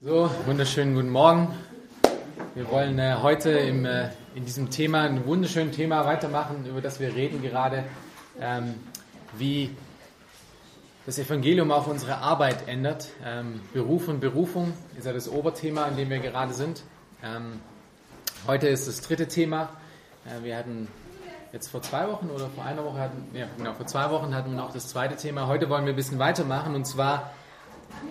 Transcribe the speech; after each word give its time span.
So, 0.00 0.30
wunderschönen 0.46 0.94
guten 0.94 1.10
Morgen. 1.10 1.52
Wir 2.54 2.70
wollen 2.70 3.00
äh, 3.00 3.16
heute 3.20 3.50
im, 3.50 3.84
äh, 3.84 4.10
in 4.36 4.44
diesem 4.44 4.70
Thema, 4.70 5.00
ein 5.00 5.26
wunderschönes 5.26 5.74
Thema 5.74 6.06
weitermachen, 6.06 6.64
über 6.66 6.80
das 6.80 7.00
wir 7.00 7.16
reden 7.16 7.42
gerade, 7.42 7.82
ähm, 8.40 8.74
wie 9.36 9.74
das 11.04 11.18
Evangelium 11.18 11.72
auch 11.72 11.88
unsere 11.88 12.18
Arbeit 12.18 12.68
ändert. 12.68 13.08
Ähm, 13.26 13.60
Beruf 13.72 14.06
und 14.06 14.20
Berufung 14.20 14.72
ist 14.96 15.04
ja 15.04 15.12
das 15.12 15.28
Oberthema, 15.28 15.86
an 15.86 15.96
dem 15.96 16.10
wir 16.10 16.20
gerade 16.20 16.54
sind. 16.54 16.84
Ähm, 17.24 17.58
heute 18.46 18.68
ist 18.68 18.86
das 18.86 19.00
dritte 19.00 19.26
Thema. 19.26 19.68
Äh, 20.24 20.44
wir 20.44 20.56
hatten 20.56 20.86
jetzt 21.52 21.66
vor 21.66 21.82
zwei 21.82 22.06
Wochen 22.06 22.30
oder 22.30 22.48
vor 22.50 22.64
einer 22.64 22.84
Woche 22.84 23.00
hatten, 23.00 23.26
ja, 23.34 23.46
genau, 23.56 23.74
vor 23.74 23.86
zwei 23.86 24.08
Wochen 24.12 24.32
hatten 24.32 24.52
wir 24.52 24.58
noch 24.58 24.72
das 24.72 24.86
zweite 24.86 25.16
Thema. 25.16 25.48
Heute 25.48 25.68
wollen 25.68 25.86
wir 25.86 25.92
ein 25.92 25.96
bisschen 25.96 26.20
weitermachen 26.20 26.76
und 26.76 26.84
zwar 26.84 27.32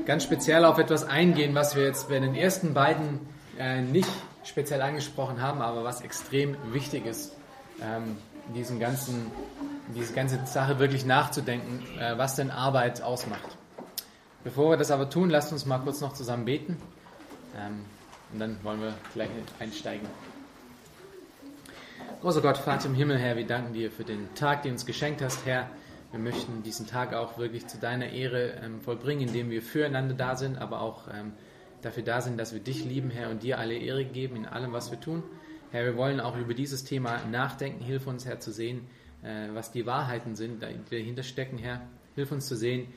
ganz 0.06 0.24
speziell 0.24 0.66
auf 0.66 0.78
etwas 0.78 1.04
eingehen, 1.04 1.56
was 1.56 1.76
wir 1.76 1.84
jetzt 1.84 2.10
bei 2.10 2.20
den 2.20 2.36
ersten 2.36 2.74
beiden 2.74 3.20
äh, 3.58 3.82
nicht 3.82 4.10
speziell 4.44 4.82
angesprochen 4.82 5.42
haben, 5.42 5.62
aber 5.62 5.84
was 5.84 6.02
extrem 6.02 6.56
wichtig 6.72 7.06
ist, 7.06 7.36
ähm, 7.82 8.18
diesen 8.56 8.80
ganzen, 8.80 9.32
diese 9.96 10.14
ganze 10.14 10.40
Sache 10.46 10.80
wirklich 10.80 11.06
nachzudenken, 11.06 11.84
äh, 12.00 12.18
was 12.18 12.36
denn 12.36 12.52
Arbeit 12.52 13.02
ausmacht. 13.02 13.58
Bevor 14.44 14.72
wir 14.72 14.78
das 14.78 14.92
aber 14.92 15.10
tun, 15.10 15.30
lasst 15.30 15.52
uns 15.52 15.66
mal 15.66 15.80
kurz 15.80 16.00
noch 16.00 16.14
zusammen 16.14 16.46
beten 16.46 16.78
ähm, 17.58 17.86
und 18.32 18.40
dann 18.40 18.58
wollen 18.64 18.82
wir 18.82 18.94
gleich 19.14 19.30
einsteigen. 19.60 20.08
Großer 22.22 22.42
Gott, 22.42 22.58
Vater 22.58 22.88
im 22.88 22.96
Himmel, 22.96 23.18
Herr, 23.18 23.36
wir 23.36 23.46
danken 23.46 23.74
dir 23.74 23.92
für 23.92 24.04
den 24.04 24.34
Tag, 24.34 24.64
den 24.64 24.72
du 24.72 24.76
uns 24.76 24.86
geschenkt 24.86 25.22
hast, 25.22 25.46
Herr. 25.46 25.70
Wir 26.12 26.20
möchten 26.20 26.64
diesen 26.64 26.88
Tag 26.88 27.14
auch 27.14 27.38
wirklich 27.38 27.68
zu 27.68 27.78
deiner 27.78 28.10
Ehre 28.10 28.54
ähm, 28.64 28.80
vollbringen, 28.80 29.28
indem 29.28 29.50
wir 29.50 29.62
füreinander 29.62 30.14
da 30.14 30.36
sind, 30.36 30.58
aber 30.58 30.82
auch 30.82 31.08
ähm, 31.14 31.34
dafür 31.82 32.04
da 32.04 32.22
sind, 32.22 32.38
dass 32.38 32.54
wir 32.54 32.62
dich 32.62 32.86
lieben, 32.86 33.10
Herr, 33.10 33.30
und 33.30 33.44
dir 33.44 33.60
alle 33.60 33.76
Ehre 33.76 34.06
geben 34.06 34.38
in 34.38 34.46
allem, 34.46 34.72
was 34.72 34.90
wir 34.90 35.00
tun. 35.00 35.24
Herr, 35.72 35.84
wir 35.84 35.98
wollen 35.98 36.20
auch 36.22 36.38
über 36.38 36.54
dieses 36.54 36.86
Thema 36.86 37.26
nachdenken. 37.26 37.84
Hilf 37.84 38.08
uns, 38.08 38.26
Herr, 38.26 38.40
zu 38.40 38.52
sehen, 38.52 38.88
äh, 39.22 39.50
was 39.54 39.72
die 39.72 39.86
Wahrheiten 39.86 40.36
sind, 40.36 40.64
die 40.64 40.96
dahinter 40.98 41.24
stecken, 41.24 41.58
Herr. 41.58 41.82
Hilf 42.16 42.32
uns 42.32 42.48
zu 42.48 42.56
sehen, 42.56 42.88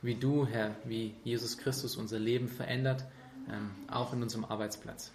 wie 0.00 0.14
du, 0.14 0.46
Herr, 0.46 0.76
wie 0.84 1.14
Jesus 1.24 1.58
Christus 1.58 1.96
unser 1.96 2.18
Leben 2.18 2.48
verändert, 2.48 3.04
ähm, 3.48 3.70
auch 3.90 4.12
in 4.12 4.22
unserem 4.22 4.44
Arbeitsplatz. 4.44 5.12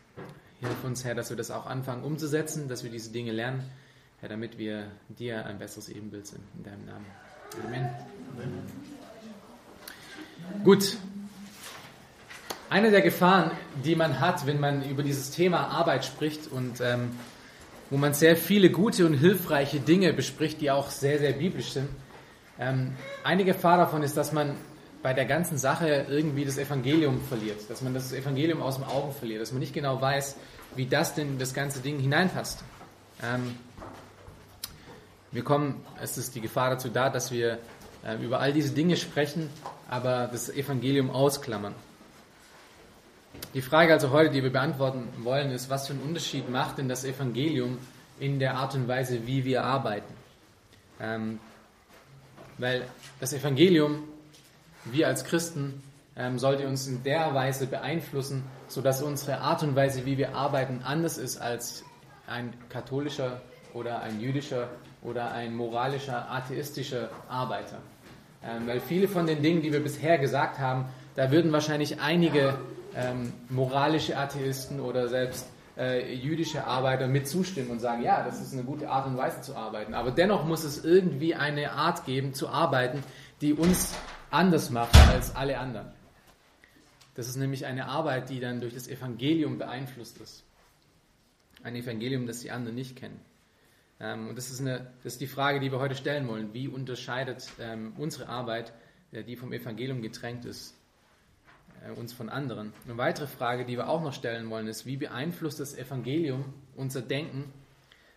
Hilf 0.59 0.84
uns, 0.84 1.06
Herr, 1.06 1.16
dass 1.16 1.30
wir 1.30 1.38
das 1.38 1.52
auch 1.52 1.66
anfangen 1.66 2.03
umzusetzen, 2.03 2.67
dass 2.67 2.84
wir 2.84 2.92
diese 2.92 3.12
Dinge 3.12 3.31
lernen, 3.31 3.64
Herr, 4.19 4.30
damit 4.30 4.58
wir 4.58 4.92
dir 5.08 5.45
ein 5.45 5.58
besseres 5.58 5.90
Ebenbild 5.90 6.28
sind. 6.28 6.44
In 6.58 6.64
deinem 6.64 6.86
Namen. 6.86 7.25
Amen. 7.64 7.89
Gut. 10.64 10.98
Eine 12.70 12.92
der 12.92 13.02
Gefahren, 13.02 13.52
die 13.84 13.95
man 13.95 14.20
hat, 14.20 14.45
wenn 14.47 14.59
man 14.59 14.84
über 14.84 15.03
dieses 15.03 15.31
Thema 15.31 15.67
Arbeit 15.67 16.03
spricht 16.03 16.52
und 16.52 16.81
ähm, 16.81 17.12
wo 17.89 17.97
man 17.97 18.14
sehr 18.14 18.36
viele 18.36 18.72
gute 18.72 19.06
und 19.06 19.14
hilfreiche 19.14 19.80
Dinge 19.80 20.12
bespricht, 20.14 20.59
die 20.62 20.72
auch 20.72 20.89
sehr, 20.89 21.20
sehr 21.20 21.34
biblisch 21.34 21.72
sind. 21.72 21.88
Ähm, 22.59 22.94
eine 23.23 23.45
Gefahr 23.45 23.78
davon 23.78 24.02
ist, 24.02 24.17
dass 24.17 24.31
man 24.31 24.56
bei 25.03 25.14
der 25.14 25.25
ganzen 25.25 25.58
Sache 25.58 26.08
irgendwie 26.09 26.45
das 26.45 26.58
Evangelium 26.58 27.22
verliert, 27.22 27.69
dass 27.69 27.84
man 27.84 27.94
das 27.94 28.12
Evangelium 28.12 28.62
aus 28.62 28.75
dem 28.75 28.86
Augen 28.86 29.12
verliert, 29.12 29.42
dass 29.42 29.52
man 29.52 29.59
nicht 29.59 29.73
genau 29.73 30.02
weiß, 30.02 30.36
wie 30.75 30.88
das 30.88 31.14
denn 31.14 31.38
das 31.38 31.53
ganze 31.53 31.80
Ding 31.80 32.00
hineinpasst. 32.00 32.64
Ähm, 33.23 33.56
wir 35.36 35.44
kommen, 35.44 35.86
es 36.02 36.17
ist 36.17 36.33
die 36.36 36.41
Gefahr 36.41 36.69
dazu 36.69 36.88
da, 36.88 37.09
dass 37.09 37.30
wir 37.30 37.59
äh, 38.05 38.16
über 38.23 38.39
all 38.39 38.53
diese 38.53 38.73
Dinge 38.73 38.95
sprechen, 38.95 39.50
aber 39.89 40.30
das 40.31 40.50
Evangelium 40.50 41.09
ausklammern. 41.09 41.75
Die 43.53 43.61
Frage 43.61 43.91
also 43.91 44.11
heute, 44.11 44.31
die 44.31 44.44
wir 44.44 44.52
beantworten 44.52 45.09
wollen, 45.23 45.52
ist, 45.52 45.69
was 45.69 45.88
für 45.88 45.94
einen 45.94 46.03
Unterschied 46.03 46.50
macht 46.50 46.78
denn 46.78 46.88
das 46.88 47.03
Evangelium 47.03 47.78
in 48.17 48.39
der 48.39 48.56
Art 48.56 48.75
und 48.75 48.88
Weise, 48.88 49.28
wie 49.28 49.44
wir 49.44 49.66
arbeiten? 49.66 50.13
Ähm, 51.02 51.40
weil 52.57 52.84
das 53.19 53.34
Evangelium, 53.34 54.03
wir 54.85 55.07
als 55.07 55.25
Christen, 55.25 55.84
ähm, 56.16 56.40
sollte 56.40 56.66
uns 56.66 56.88
in 56.88 57.03
der 57.03 57.34
Weise 57.34 57.67
beeinflussen, 57.67 58.44
sodass 58.69 59.02
unsere 59.02 59.40
Art 59.40 59.63
und 59.63 59.75
Weise, 59.75 60.06
wie 60.06 60.17
wir 60.17 60.34
arbeiten, 60.34 60.81
anders 60.85 61.17
ist 61.17 61.38
als 61.38 61.84
ein 62.25 62.53
katholischer 62.69 63.41
oder 63.73 64.02
ein 64.02 64.22
jüdischer 64.22 64.69
oder 65.05 65.31
ein 65.31 65.55
moralischer, 65.55 66.29
atheistischer 66.31 67.09
Arbeiter. 67.29 67.77
Ähm, 68.43 68.67
weil 68.67 68.79
viele 68.79 69.07
von 69.07 69.25
den 69.25 69.41
Dingen, 69.41 69.61
die 69.61 69.71
wir 69.71 69.81
bisher 69.81 70.17
gesagt 70.17 70.59
haben, 70.59 70.85
da 71.16 71.31
würden 71.31 71.51
wahrscheinlich 71.51 72.01
einige 72.01 72.57
ähm, 72.95 73.33
moralische 73.49 74.17
Atheisten 74.17 74.79
oder 74.79 75.07
selbst 75.07 75.47
äh, 75.77 76.13
jüdische 76.13 76.66
Arbeiter 76.66 77.07
mit 77.07 77.27
zustimmen 77.27 77.69
und 77.69 77.79
sagen, 77.79 78.03
ja, 78.03 78.23
das 78.23 78.41
ist 78.41 78.53
eine 78.53 78.63
gute 78.63 78.89
Art 78.89 79.07
und 79.07 79.17
Weise 79.17 79.41
zu 79.41 79.55
arbeiten. 79.55 79.93
Aber 79.93 80.11
dennoch 80.11 80.45
muss 80.45 80.63
es 80.63 80.83
irgendwie 80.83 81.35
eine 81.35 81.72
Art 81.72 82.05
geben 82.05 82.33
zu 82.33 82.49
arbeiten, 82.49 83.03
die 83.41 83.53
uns 83.53 83.93
anders 84.31 84.69
macht 84.69 84.95
als 85.09 85.35
alle 85.35 85.57
anderen. 85.57 85.91
Das 87.16 87.27
ist 87.27 87.37
nämlich 87.37 87.66
eine 87.66 87.87
Arbeit, 87.87 88.29
die 88.29 88.39
dann 88.39 88.59
durch 88.59 88.73
das 88.73 88.87
Evangelium 88.87 89.57
beeinflusst 89.57 90.19
ist. 90.19 90.43
Ein 91.63 91.75
Evangelium, 91.75 92.27
das 92.27 92.41
die 92.41 92.51
anderen 92.51 92.75
nicht 92.75 92.95
kennen. 92.95 93.19
Ähm, 94.00 94.29
und 94.29 94.38
das 94.38 94.50
ist, 94.50 94.61
eine, 94.61 94.91
das 95.03 95.13
ist 95.13 95.22
die 95.22 95.28
Frage, 95.28 95.59
die 95.59 95.72
wir 95.72 95.79
heute 95.79 95.95
stellen 95.95 96.28
wollen. 96.28 96.53
Wie 96.53 96.67
unterscheidet 96.67 97.50
ähm, 97.59 97.94
unsere 97.97 98.28
Arbeit, 98.28 98.73
äh, 99.11 99.23
die 99.23 99.35
vom 99.35 99.53
Evangelium 99.53 100.01
getränkt 100.01 100.45
ist, 100.45 100.75
äh, 101.85 101.91
uns 101.91 102.13
von 102.13 102.29
anderen? 102.29 102.73
Eine 102.85 102.97
weitere 102.97 103.28
Frage, 103.28 103.66
die 103.66 103.78
wir 103.78 103.88
auch 103.88 104.01
noch 104.01 104.13
stellen 104.13 104.50
wollen, 104.50 104.67
ist, 104.67 104.85
wie 104.85 104.97
beeinflusst 104.97 105.59
das 105.59 105.78
Evangelium 105.78 106.53
unser 106.75 107.01
Denken, 107.01 107.53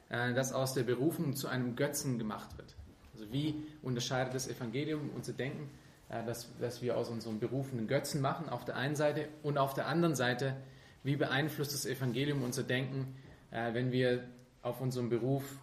äh, 0.08 0.34
das 0.34 0.52
aus 0.52 0.74
der 0.74 0.82
Berufung 0.82 1.36
zu 1.36 1.48
einem 1.48 1.76
Götzen 1.76 2.18
gemacht 2.18 2.56
wird? 2.58 2.74
Also 3.14 3.32
wie 3.32 3.62
unterscheidet 3.82 4.34
das 4.34 4.48
Evangelium 4.48 5.10
unser 5.14 5.32
Denken, 5.32 5.68
dass, 6.08 6.48
dass 6.58 6.80
wir 6.80 6.96
aus 6.96 7.10
unserem 7.10 7.38
berufenen 7.38 7.86
Götzen 7.86 8.22
machen, 8.22 8.48
auf 8.48 8.64
der 8.64 8.76
einen 8.76 8.96
Seite, 8.96 9.28
und 9.42 9.58
auf 9.58 9.74
der 9.74 9.88
anderen 9.88 10.14
Seite, 10.14 10.56
wie 11.02 11.16
beeinflusst 11.16 11.74
das 11.74 11.84
Evangelium 11.84 12.44
unser 12.44 12.62
Denken, 12.62 13.14
wenn 13.50 13.90
wir 13.92 14.24
auf 14.62 14.80
unserem 14.80 15.10
Beruf 15.10 15.58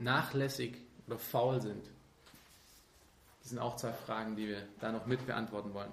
nachlässig 0.00 0.76
oder 1.06 1.18
faul 1.18 1.60
sind? 1.60 1.84
Das 3.40 3.50
sind 3.50 3.58
auch 3.58 3.76
zwei 3.76 3.92
Fragen, 3.92 4.36
die 4.36 4.48
wir 4.48 4.62
da 4.80 4.92
noch 4.92 5.06
mit 5.06 5.26
beantworten 5.26 5.74
wollen. 5.74 5.90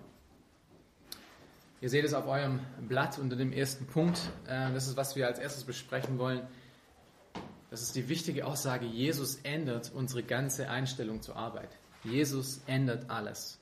Ihr 1.80 1.90
seht 1.90 2.06
es 2.06 2.14
auf 2.14 2.28
eurem 2.28 2.60
Blatt 2.88 3.20
unter 3.20 3.36
dem 3.36 3.54
ersten 3.54 3.86
Punkt. 3.86 4.20
Äh, 4.48 4.74
das 4.74 4.88
ist, 4.88 4.98
was 4.98 5.16
wir 5.16 5.28
als 5.28 5.38
erstes 5.38 5.64
besprechen 5.64 6.18
wollen. 6.18 6.42
Das 7.70 7.82
ist 7.82 7.96
die 7.96 8.08
wichtige 8.08 8.46
Aussage, 8.46 8.86
Jesus 8.86 9.40
ändert 9.44 9.92
unsere 9.94 10.24
ganze 10.24 10.70
Einstellung 10.70 11.22
zur 11.22 11.36
Arbeit. 11.36 11.70
Jesus 12.04 12.62
ändert 12.66 13.10
alles. 13.10 13.60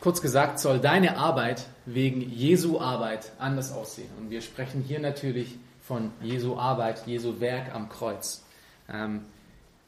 Kurz 0.00 0.20
gesagt, 0.20 0.58
soll 0.58 0.80
deine 0.80 1.16
Arbeit 1.16 1.66
wegen 1.84 2.20
Jesu 2.20 2.80
Arbeit 2.80 3.32
anders 3.38 3.72
aussehen. 3.72 4.10
Und 4.18 4.30
wir 4.30 4.40
sprechen 4.40 4.82
hier 4.82 5.00
natürlich 5.00 5.58
von 5.82 6.12
Jesu 6.22 6.56
Arbeit, 6.56 7.06
Jesu 7.06 7.40
Werk 7.40 7.74
am 7.74 7.88
Kreuz. 7.88 8.44
Ähm, 8.88 9.22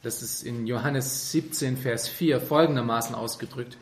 das 0.03 0.21
ist 0.21 0.43
in 0.43 0.67
Johannes 0.67 1.31
17, 1.31 1.77
Vers 1.77 2.07
4 2.07 2.39
folgendermaßen 2.39 3.15
ausgedrückt. 3.15 3.77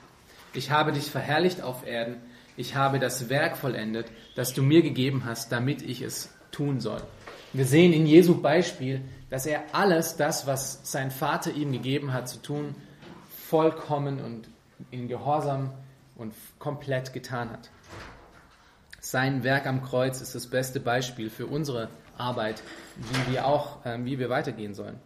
Ich 0.53 0.72
habe 0.72 0.94
dich 0.94 1.09
verherrlicht 1.09 1.62
auf 1.62 1.85
Erden, 1.85 2.18
ich 2.56 2.75
habe 2.75 3.00
das 3.00 3.29
Werk 3.29 3.57
vollendet, 3.57 4.06
das 4.35 4.53
du 4.53 4.62
mir 4.62 4.84
gegeben 4.84 5.25
hast, 5.25 5.51
damit 5.51 5.81
ich 5.81 6.01
es 6.01 6.29
tun 6.51 6.79
soll. 6.79 7.01
Wir 7.51 7.66
sehen 7.66 7.91
in 7.94 8.06
Jesu 8.06 8.41
Beispiel, 8.41 9.01
dass 9.30 9.47
er 9.47 9.63
alles 9.74 10.16
das, 10.16 10.45
was 10.45 10.80
sein 10.84 11.09
Vater 11.09 11.51
ihm 11.51 11.72
gegeben 11.72 12.13
hat 12.13 12.30
zu 12.30 12.41
tun, 12.41 12.75
vollkommen 13.47 14.22
und 14.22 14.47
in 14.91 15.07
Gehorsam 15.07 15.74
und 16.16 16.34
komplett 16.59 17.13
getan 17.13 17.50
hat. 17.50 17.72
Sein 19.00 19.44
Werk 19.44 19.66
am 19.66 19.83
Kreuz 19.83 20.21
ist 20.21 20.36
das 20.36 20.48
beste 20.48 20.80
Beispiel 20.80 21.30
für 21.30 21.48
unsere 21.48 21.89
Arbeit, 22.18 22.63
wie 22.95 23.33
wir 23.33 23.45
auch, 23.45 23.80
ähm, 23.86 24.06
wie 24.06 24.19
wir 24.19 24.30
weitergehen 24.30 24.74
sollen. 24.74 25.00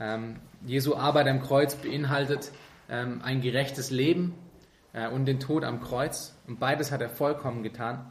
Ähm, 0.00 0.36
Jesu 0.66 0.94
Arbeit 0.94 1.28
am 1.28 1.42
Kreuz 1.42 1.74
beinhaltet 1.74 2.52
ähm, 2.88 3.20
ein 3.22 3.40
gerechtes 3.40 3.90
Leben 3.90 4.34
äh, 4.92 5.08
und 5.08 5.26
den 5.26 5.40
Tod 5.40 5.64
am 5.64 5.80
Kreuz. 5.80 6.34
Und 6.46 6.60
beides 6.60 6.92
hat 6.92 7.00
er 7.00 7.10
vollkommen 7.10 7.62
getan. 7.62 8.06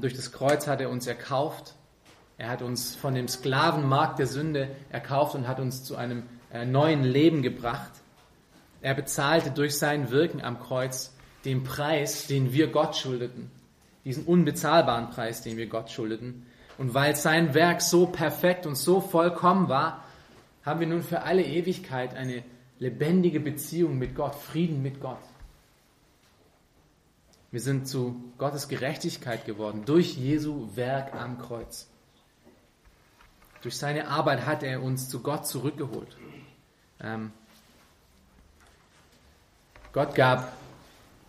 Durch 0.00 0.14
das 0.14 0.30
Kreuz 0.30 0.68
hat 0.68 0.80
er 0.80 0.90
uns 0.90 1.08
erkauft. 1.08 1.74
Er 2.38 2.50
hat 2.50 2.62
uns 2.62 2.94
von 2.94 3.14
dem 3.14 3.26
Sklavenmarkt 3.26 4.18
der 4.18 4.26
Sünde 4.26 4.68
erkauft 4.90 5.34
und 5.34 5.48
hat 5.48 5.58
uns 5.58 5.82
zu 5.82 5.96
einem 5.96 6.22
äh, 6.52 6.64
neuen 6.64 7.02
Leben 7.02 7.42
gebracht. 7.42 7.90
Er 8.82 8.94
bezahlte 8.94 9.50
durch 9.50 9.76
sein 9.76 10.10
Wirken 10.10 10.42
am 10.42 10.60
Kreuz 10.60 11.14
den 11.44 11.64
Preis, 11.64 12.26
den 12.26 12.52
wir 12.52 12.68
Gott 12.68 12.96
schuldeten. 12.96 13.50
Diesen 14.04 14.24
unbezahlbaren 14.24 15.10
Preis, 15.10 15.42
den 15.42 15.56
wir 15.56 15.66
Gott 15.66 15.90
schuldeten. 15.90 16.45
Und 16.78 16.94
weil 16.94 17.16
sein 17.16 17.54
Werk 17.54 17.80
so 17.80 18.06
perfekt 18.06 18.66
und 18.66 18.76
so 18.76 19.00
vollkommen 19.00 19.68
war, 19.68 20.04
haben 20.64 20.80
wir 20.80 20.86
nun 20.86 21.02
für 21.02 21.22
alle 21.22 21.44
Ewigkeit 21.44 22.14
eine 22.14 22.42
lebendige 22.78 23.40
Beziehung 23.40 23.98
mit 23.98 24.14
Gott, 24.14 24.34
Frieden 24.34 24.82
mit 24.82 25.00
Gott. 25.00 25.18
Wir 27.50 27.60
sind 27.60 27.88
zu 27.88 28.20
Gottes 28.36 28.68
Gerechtigkeit 28.68 29.46
geworden 29.46 29.84
durch 29.86 30.16
Jesu 30.16 30.68
Werk 30.74 31.14
am 31.14 31.38
Kreuz. 31.38 31.88
Durch 33.62 33.78
seine 33.78 34.08
Arbeit 34.08 34.44
hat 34.44 34.62
er 34.62 34.82
uns 34.82 35.08
zu 35.08 35.22
Gott 35.22 35.46
zurückgeholt. 35.46 36.16
Ähm, 37.00 37.32
Gott 39.92 40.14
gab 40.14 40.52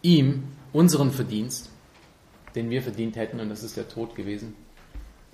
ihm 0.02 0.44
unseren 0.74 1.12
Verdienst, 1.12 1.70
den 2.56 2.70
wir 2.70 2.82
verdient 2.82 3.16
hätten, 3.16 3.40
und 3.40 3.50
das 3.50 3.64
ist 3.64 3.78
der 3.78 3.88
Tod 3.88 4.16
gewesen. 4.16 4.56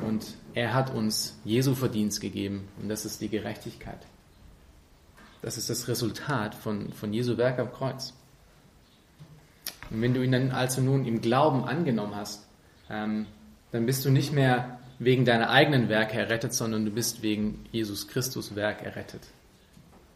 Und 0.05 0.35
er 0.53 0.73
hat 0.73 0.93
uns 0.93 1.39
Jesu 1.43 1.75
Verdienst 1.75 2.21
gegeben, 2.21 2.67
und 2.81 2.89
das 2.89 3.05
ist 3.05 3.21
die 3.21 3.29
Gerechtigkeit. 3.29 3.99
Das 5.41 5.57
ist 5.57 5.69
das 5.69 5.87
Resultat 5.87 6.55
von, 6.55 6.93
von 6.93 7.13
Jesu 7.13 7.37
Werk 7.37 7.59
am 7.59 7.71
Kreuz. 7.71 8.13
Und 9.89 10.01
wenn 10.01 10.13
du 10.13 10.23
ihn 10.23 10.31
dann 10.31 10.51
also 10.51 10.81
nun 10.81 11.05
im 11.05 11.21
Glauben 11.21 11.65
angenommen 11.65 12.15
hast, 12.15 12.47
ähm, 12.89 13.25
dann 13.71 13.85
bist 13.85 14.05
du 14.05 14.09
nicht 14.09 14.31
mehr 14.31 14.79
wegen 14.99 15.25
deiner 15.25 15.49
eigenen 15.49 15.89
Werke 15.89 16.17
errettet, 16.17 16.53
sondern 16.53 16.85
du 16.85 16.91
bist 16.91 17.21
wegen 17.21 17.65
Jesus 17.71 18.07
Christus 18.07 18.55
Werk 18.55 18.83
errettet. 18.83 19.21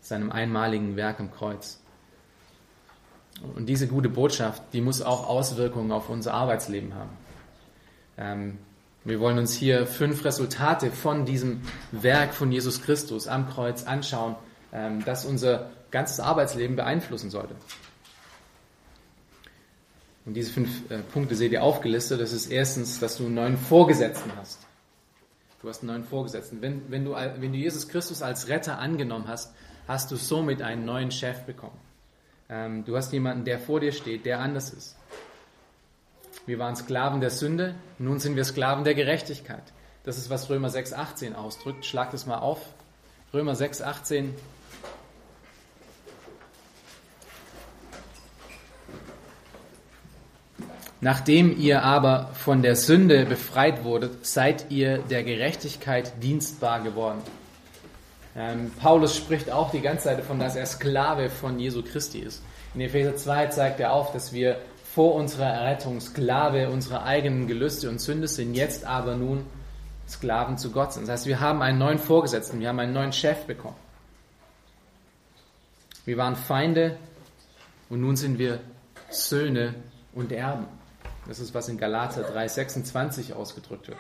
Seinem 0.02 0.32
einmaligen 0.32 0.96
Werk 0.96 1.20
am 1.20 1.32
Kreuz. 1.32 1.82
Und 3.56 3.68
diese 3.68 3.88
gute 3.88 4.10
Botschaft, 4.10 4.64
die 4.74 4.82
muss 4.82 5.02
auch 5.02 5.28
Auswirkungen 5.28 5.92
auf 5.92 6.10
unser 6.10 6.34
Arbeitsleben 6.34 6.96
haben. 6.96 7.10
Ähm, 8.18 8.58
wir 9.08 9.20
wollen 9.20 9.38
uns 9.38 9.56
hier 9.56 9.88
fünf 9.88 10.26
Resultate 10.26 10.92
von 10.92 11.26
diesem 11.26 11.62
Werk 11.92 12.34
von 12.34 12.52
Jesus 12.52 12.82
Christus 12.82 13.28
am 13.28 13.50
Kreuz 13.50 13.84
anschauen, 13.84 14.36
ähm, 14.74 15.04
das 15.06 15.26
unser 15.26 15.72
ganzes 15.92 16.20
Arbeitsleben 16.20 16.76
beeinflussen 16.76 17.30
sollte. 17.30 17.56
Und 20.26 20.34
diese 20.34 20.52
fünf 20.52 20.92
äh, 20.92 20.98
Punkte 21.00 21.36
seht 21.36 21.54
ihr 21.54 21.64
aufgelistet. 21.64 22.20
Das 22.20 22.34
ist 22.34 22.48
erstens, 22.48 23.00
dass 23.00 23.18
du 23.18 23.26
einen 23.26 23.36
neuen 23.36 23.58
Vorgesetzten 23.58 24.30
hast. 24.36 24.60
Du 25.62 25.70
hast 25.70 25.84
einen 25.84 25.92
neuen 25.92 26.04
Vorgesetzten. 26.04 26.62
Wenn, 26.62 26.92
wenn, 26.92 27.06
du, 27.06 27.12
wenn 27.14 27.54
du 27.54 27.58
Jesus 27.58 27.88
Christus 27.88 28.22
als 28.22 28.50
Retter 28.50 28.78
angenommen 28.78 29.30
hast, 29.30 29.54
hast 29.88 30.12
du 30.12 30.18
somit 30.18 30.62
einen 30.62 30.84
neuen 30.84 31.12
Chef 31.12 31.44
bekommen. 31.44 31.80
Ähm, 32.50 32.84
du 32.84 32.98
hast 32.98 33.14
jemanden, 33.14 33.46
der 33.46 33.58
vor 33.58 33.80
dir 33.80 33.94
steht, 33.94 34.26
der 34.26 34.42
anders 34.42 34.70
ist. 34.72 34.98
Wir 36.48 36.60
waren 36.60 36.78
Sklaven 36.78 37.20
der 37.20 37.30
Sünde, 37.30 37.76
nun 38.00 38.20
sind 38.20 38.38
wir 38.38 38.46
Sklaven 38.46 38.86
der 38.86 38.96
Gerechtigkeit. 38.96 39.64
Das 40.06 40.18
ist, 40.18 40.30
was 40.30 40.50
Römer 40.50 40.70
6,18 40.70 41.36
ausdrückt. 41.36 41.86
Schlag 41.86 42.12
das 42.12 42.26
mal 42.26 42.38
auf. 42.38 42.62
Römer 43.34 43.52
6,18 43.52 44.30
Nachdem 51.02 51.60
ihr 51.60 51.84
aber 51.84 52.32
von 52.34 52.62
der 52.62 52.78
Sünde 52.78 53.26
befreit 53.26 53.84
wurdet, 53.84 54.26
seid 54.26 54.72
ihr 54.72 55.00
der 55.00 55.24
Gerechtigkeit 55.24 56.24
dienstbar 56.24 56.82
geworden. 56.82 57.20
Ähm, 58.38 58.72
Paulus 58.80 59.18
spricht 59.18 59.52
auch 59.52 59.70
die 59.72 59.82
ganze 59.82 60.06
Zeit 60.06 60.20
davon, 60.20 60.40
dass 60.40 60.56
er 60.56 60.66
Sklave 60.66 61.30
von 61.30 61.60
Jesu 61.60 61.84
Christi 61.84 62.20
ist. 62.20 62.42
In 62.74 62.80
Epheser 62.80 63.18
2 63.18 63.48
zeigt 63.48 63.80
er 63.82 63.92
auf, 63.92 64.14
dass 64.14 64.32
wir 64.32 64.58
vor 64.94 65.16
unserer 65.16 65.46
Errettung 65.46 66.00
Sklave 66.02 66.70
unserer 66.70 67.04
eigenen 67.04 67.48
Gelüste 67.48 67.90
und 67.90 68.00
Sünde 68.00 68.28
sind, 68.28 68.54
jetzt 68.56 68.86
aber 68.86 69.16
nun 69.16 69.46
Sklaven 70.08 70.58
zu 70.58 70.72
Gott 70.72 70.94
sind. 70.94 71.04
Das 71.04 71.20
heißt, 71.20 71.26
wir 71.28 71.40
haben 71.40 71.62
einen 71.62 71.78
neuen 71.78 72.00
Vorgesetzten, 72.00 72.60
wir 72.60 72.70
haben 72.70 72.80
einen 72.80 72.94
neuen 72.94 73.14
Chef 73.14 73.46
bekommen. 73.46 73.76
Wir 76.06 76.18
waren 76.18 76.36
Feinde 76.36 76.98
und 77.90 78.02
nun 78.02 78.16
sind 78.16 78.40
wir 78.40 78.62
Söhne 79.10 79.76
und 80.14 80.32
Erben. 80.32 80.68
Das 81.28 81.40
ist, 81.40 81.54
was 81.54 81.68
in 81.68 81.78
Galater 81.78 82.22
3,26 82.34 83.34
ausgedrückt 83.34 83.90
wird. 83.90 83.98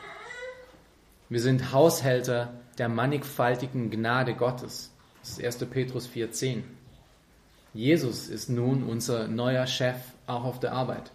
Wir 1.29 1.41
sind 1.41 1.73
Haushälter 1.73 2.53
der 2.77 2.87
mannigfaltigen 2.87 3.91
Gnade 3.91 4.33
Gottes. 4.33 4.91
Das 5.19 5.31
ist 5.31 5.43
1. 5.43 5.69
Petrus 5.69 6.07
4,10. 6.07 6.63
Jesus 7.77 8.27
ist 8.27 8.49
nun 8.49 8.81
unser 8.81 9.27
neuer 9.27 9.67
Chef, 9.67 9.97
auch 10.25 10.45
auf 10.45 10.59
der 10.59 10.71
Arbeit. 10.71 11.11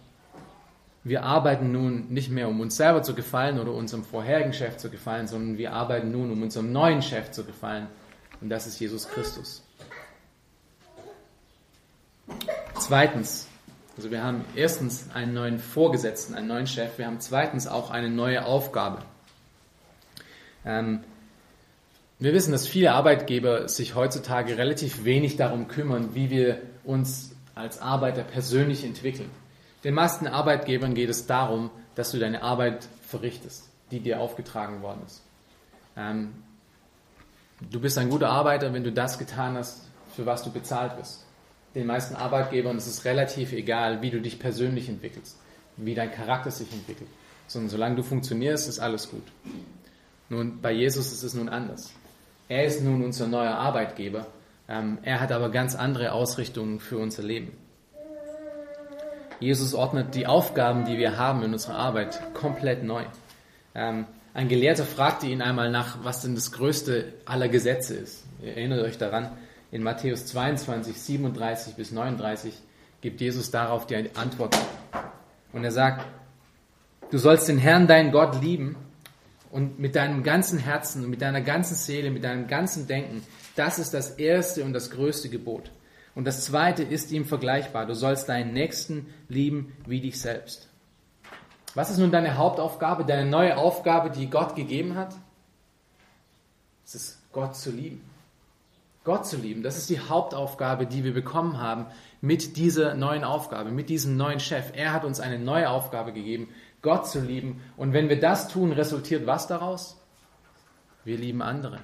Wir 1.03 1.23
arbeiten 1.23 1.73
nun 1.73 2.07
nicht 2.07 2.31
mehr, 2.31 2.47
um 2.47 2.61
uns 2.61 2.77
selber 2.77 3.03
zu 3.03 3.13
gefallen 3.13 3.59
oder 3.59 3.73
unserem 3.73 4.05
vorherigen 4.05 4.53
Chef 4.53 4.77
zu 4.77 4.89
gefallen, 4.89 5.27
sondern 5.27 5.57
wir 5.57 5.73
arbeiten 5.73 6.11
nun, 6.11 6.31
um 6.31 6.41
unserem 6.41 6.71
neuen 6.71 7.01
Chef 7.01 7.31
zu 7.31 7.43
gefallen. 7.43 7.87
Und 8.39 8.47
das 8.47 8.65
ist 8.65 8.79
Jesus 8.79 9.09
Christus. 9.09 9.61
Zweitens, 12.79 13.49
also 13.97 14.09
wir 14.09 14.23
haben 14.23 14.45
erstens 14.55 15.09
einen 15.13 15.33
neuen 15.33 15.59
Vorgesetzten, 15.59 16.33
einen 16.33 16.47
neuen 16.47 16.67
Chef. 16.67 16.97
Wir 16.97 17.07
haben 17.07 17.19
zweitens 17.19 17.67
auch 17.67 17.91
eine 17.91 18.09
neue 18.09 18.45
Aufgabe. 18.45 18.99
Ähm, 20.63 21.03
wir 22.23 22.33
wissen, 22.33 22.51
dass 22.51 22.67
viele 22.67 22.93
Arbeitgeber 22.93 23.67
sich 23.67 23.95
heutzutage 23.95 24.57
relativ 24.57 25.03
wenig 25.03 25.35
darum 25.35 25.67
kümmern, 25.67 26.15
wie 26.15 26.29
wir 26.29 26.61
uns 26.83 27.35
als 27.55 27.79
Arbeiter 27.79 28.23
persönlich 28.23 28.83
entwickeln. 28.83 29.29
Den 29.83 29.93
meisten 29.93 30.27
Arbeitgebern 30.27 30.95
geht 30.95 31.09
es 31.09 31.27
darum, 31.27 31.69
dass 31.95 32.11
du 32.11 32.19
deine 32.19 32.41
Arbeit 32.41 32.87
verrichtest, 33.01 33.69
die 33.91 33.99
dir 33.99 34.19
aufgetragen 34.19 34.81
worden 34.81 35.01
ist. 35.05 35.21
Ähm, 35.95 36.33
du 37.69 37.79
bist 37.79 37.97
ein 37.97 38.09
guter 38.09 38.29
Arbeiter, 38.29 38.73
wenn 38.73 38.83
du 38.83 38.91
das 38.91 39.19
getan 39.19 39.55
hast, 39.55 39.81
für 40.15 40.25
was 40.25 40.43
du 40.43 40.51
bezahlt 40.51 40.97
wirst 40.97 41.23
den 41.75 41.87
meisten 41.87 42.15
Arbeitgebern 42.15 42.77
ist 42.77 42.87
es 42.87 43.05
relativ 43.05 43.51
egal, 43.51 44.01
wie 44.01 44.11
du 44.11 44.21
dich 44.21 44.39
persönlich 44.39 44.89
entwickelst, 44.89 45.37
wie 45.77 45.95
dein 45.95 46.11
Charakter 46.11 46.51
sich 46.51 46.71
entwickelt. 46.71 47.09
Sondern 47.47 47.69
solange 47.69 47.95
du 47.95 48.03
funktionierst, 48.03 48.69
ist 48.69 48.79
alles 48.79 49.09
gut. 49.09 49.23
Nun, 50.29 50.61
bei 50.61 50.71
Jesus 50.71 51.11
ist 51.11 51.23
es 51.23 51.33
nun 51.33 51.49
anders. 51.49 51.91
Er 52.49 52.65
ist 52.65 52.83
nun 52.83 53.03
unser 53.03 53.27
neuer 53.27 53.55
Arbeitgeber. 53.55 54.27
Ähm, 54.67 54.97
er 55.03 55.19
hat 55.19 55.31
aber 55.31 55.49
ganz 55.49 55.75
andere 55.75 56.11
Ausrichtungen 56.11 56.79
für 56.79 56.97
unser 56.97 57.23
Leben. 57.23 57.51
Jesus 59.39 59.73
ordnet 59.73 60.15
die 60.15 60.27
Aufgaben, 60.27 60.85
die 60.85 60.97
wir 60.97 61.17
haben 61.17 61.43
in 61.43 61.53
unserer 61.53 61.75
Arbeit, 61.75 62.21
komplett 62.33 62.83
neu. 62.83 63.03
Ähm, 63.75 64.05
ein 64.33 64.47
Gelehrter 64.47 64.85
fragte 64.85 65.27
ihn 65.27 65.41
einmal 65.41 65.69
nach, 65.69 65.97
was 66.03 66.21
denn 66.21 66.35
das 66.35 66.51
größte 66.51 67.13
aller 67.25 67.49
Gesetze 67.49 67.95
ist. 67.95 68.23
Ihr 68.41 68.55
erinnert 68.55 68.81
euch 68.83 68.97
daran, 68.97 69.31
in 69.71 69.83
Matthäus 69.83 70.25
22, 70.27 70.99
37 70.99 71.75
bis 71.75 71.91
39 71.91 72.53
gibt 73.01 73.19
Jesus 73.21 73.51
darauf 73.51 73.85
die 73.85 73.95
Antwort. 74.15 74.57
Und 75.51 75.63
er 75.63 75.71
sagt, 75.71 76.05
du 77.11 77.17
sollst 77.17 77.49
den 77.49 77.57
Herrn, 77.57 77.87
deinen 77.87 78.11
Gott, 78.11 78.41
lieben 78.41 78.75
und 79.53 79.77
mit 79.77 79.95
deinem 79.95 80.23
ganzen 80.23 80.57
Herzen, 80.57 81.07
mit 81.11 81.21
deiner 81.21 81.39
ganzen 81.39 81.75
Seele, 81.75 82.09
mit 82.09 82.23
deinem 82.23 82.47
ganzen 82.47 82.87
Denken. 82.87 83.23
Das 83.55 83.77
ist 83.77 83.93
das 83.93 84.09
erste 84.09 84.63
und 84.63 84.73
das 84.73 84.89
größte 84.89 85.29
Gebot. 85.29 85.69
Und 86.15 86.25
das 86.25 86.43
zweite 86.45 86.81
ist 86.81 87.11
ihm 87.11 87.23
vergleichbar. 87.23 87.85
Du 87.85 87.93
sollst 87.93 88.27
deinen 88.29 88.51
Nächsten 88.53 89.13
lieben 89.29 89.71
wie 89.85 90.01
dich 90.01 90.19
selbst. 90.19 90.69
Was 91.75 91.91
ist 91.91 91.99
nun 91.99 92.09
deine 92.09 92.35
Hauptaufgabe, 92.35 93.05
deine 93.05 93.29
neue 93.29 93.55
Aufgabe, 93.55 94.09
die 94.09 94.27
Gott 94.27 94.55
gegeben 94.55 94.95
hat? 94.95 95.13
Es 96.83 96.95
ist 96.95 97.19
Gott 97.31 97.55
zu 97.55 97.69
lieben. 97.69 98.01
Gott 99.03 99.27
zu 99.27 99.37
lieben. 99.37 99.61
Das 99.61 99.77
ist 99.77 99.87
die 99.87 99.99
Hauptaufgabe, 99.99 100.87
die 100.87 101.03
wir 101.03 101.13
bekommen 101.13 101.61
haben 101.61 101.85
mit 102.21 102.57
dieser 102.57 102.95
neuen 102.95 103.23
Aufgabe, 103.23 103.69
mit 103.69 103.89
diesem 103.89 104.17
neuen 104.17 104.39
Chef. 104.39 104.71
Er 104.73 104.93
hat 104.93 105.05
uns 105.05 105.19
eine 105.19 105.37
neue 105.37 105.69
Aufgabe 105.69 106.11
gegeben, 106.11 106.49
Gott 106.83 107.09
zu 107.09 107.19
lieben. 107.19 107.61
Und 107.75 107.93
wenn 107.93 108.09
wir 108.09 108.19
das 108.19 108.49
tun, 108.49 108.71
resultiert 108.71 109.25
was 109.25 109.47
daraus? 109.47 109.97
Wir 111.03 111.17
lieben 111.17 111.41
andere. 111.41 111.79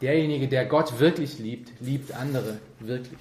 Derjenige, 0.00 0.48
der 0.48 0.64
Gott 0.64 0.98
wirklich 0.98 1.38
liebt, 1.38 1.72
liebt 1.80 2.12
andere 2.12 2.58
wirklich. 2.80 3.20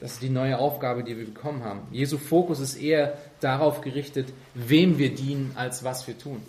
Das 0.00 0.14
ist 0.14 0.22
die 0.22 0.28
neue 0.28 0.58
Aufgabe, 0.58 1.04
die 1.04 1.16
wir 1.16 1.24
bekommen 1.24 1.62
haben. 1.64 1.86
Jesu 1.92 2.18
Fokus 2.18 2.60
ist 2.60 2.76
eher 2.76 3.16
darauf 3.40 3.80
gerichtet, 3.80 4.32
wem 4.54 4.98
wir 4.98 5.14
dienen, 5.14 5.52
als 5.54 5.84
was 5.84 6.06
wir 6.06 6.18
tun. 6.18 6.42